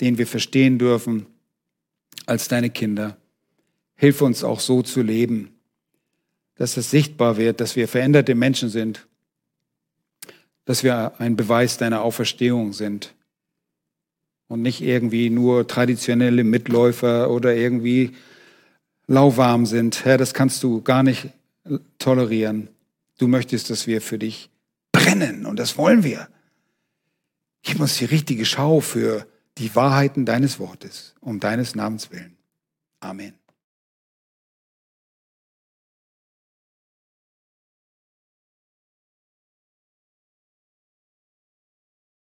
den 0.00 0.16
wir 0.16 0.28
verstehen 0.28 0.78
dürfen 0.78 1.26
als 2.26 2.46
deine 2.46 2.70
Kinder. 2.70 3.16
Hilf 3.96 4.22
uns 4.22 4.44
auch 4.44 4.60
so 4.60 4.82
zu 4.82 5.02
leben, 5.02 5.58
dass 6.54 6.76
es 6.76 6.90
sichtbar 6.90 7.36
wird, 7.36 7.60
dass 7.60 7.74
wir 7.74 7.88
veränderte 7.88 8.36
Menschen 8.36 8.68
sind, 8.68 9.08
dass 10.70 10.84
wir 10.84 11.14
ein 11.18 11.34
Beweis 11.34 11.78
deiner 11.78 12.02
Auferstehung 12.02 12.72
sind 12.72 13.12
und 14.46 14.62
nicht 14.62 14.82
irgendwie 14.82 15.28
nur 15.28 15.66
traditionelle 15.66 16.44
Mitläufer 16.44 17.28
oder 17.28 17.56
irgendwie 17.56 18.12
lauwarm 19.08 19.66
sind. 19.66 20.04
Herr, 20.04 20.16
das 20.16 20.32
kannst 20.32 20.62
du 20.62 20.80
gar 20.80 21.02
nicht 21.02 21.30
tolerieren. 21.98 22.68
Du 23.18 23.26
möchtest, 23.26 23.68
dass 23.70 23.88
wir 23.88 24.00
für 24.00 24.16
dich 24.16 24.48
brennen 24.92 25.44
und 25.44 25.58
das 25.58 25.76
wollen 25.76 26.04
wir. 26.04 26.28
Gib 27.64 27.80
uns 27.80 27.98
die 27.98 28.04
richtige 28.04 28.44
Schau 28.44 28.78
für 28.78 29.26
die 29.58 29.74
Wahrheiten 29.74 30.24
deines 30.24 30.60
Wortes, 30.60 31.16
um 31.20 31.40
deines 31.40 31.74
Namens 31.74 32.12
willen. 32.12 32.36
Amen. 33.00 33.39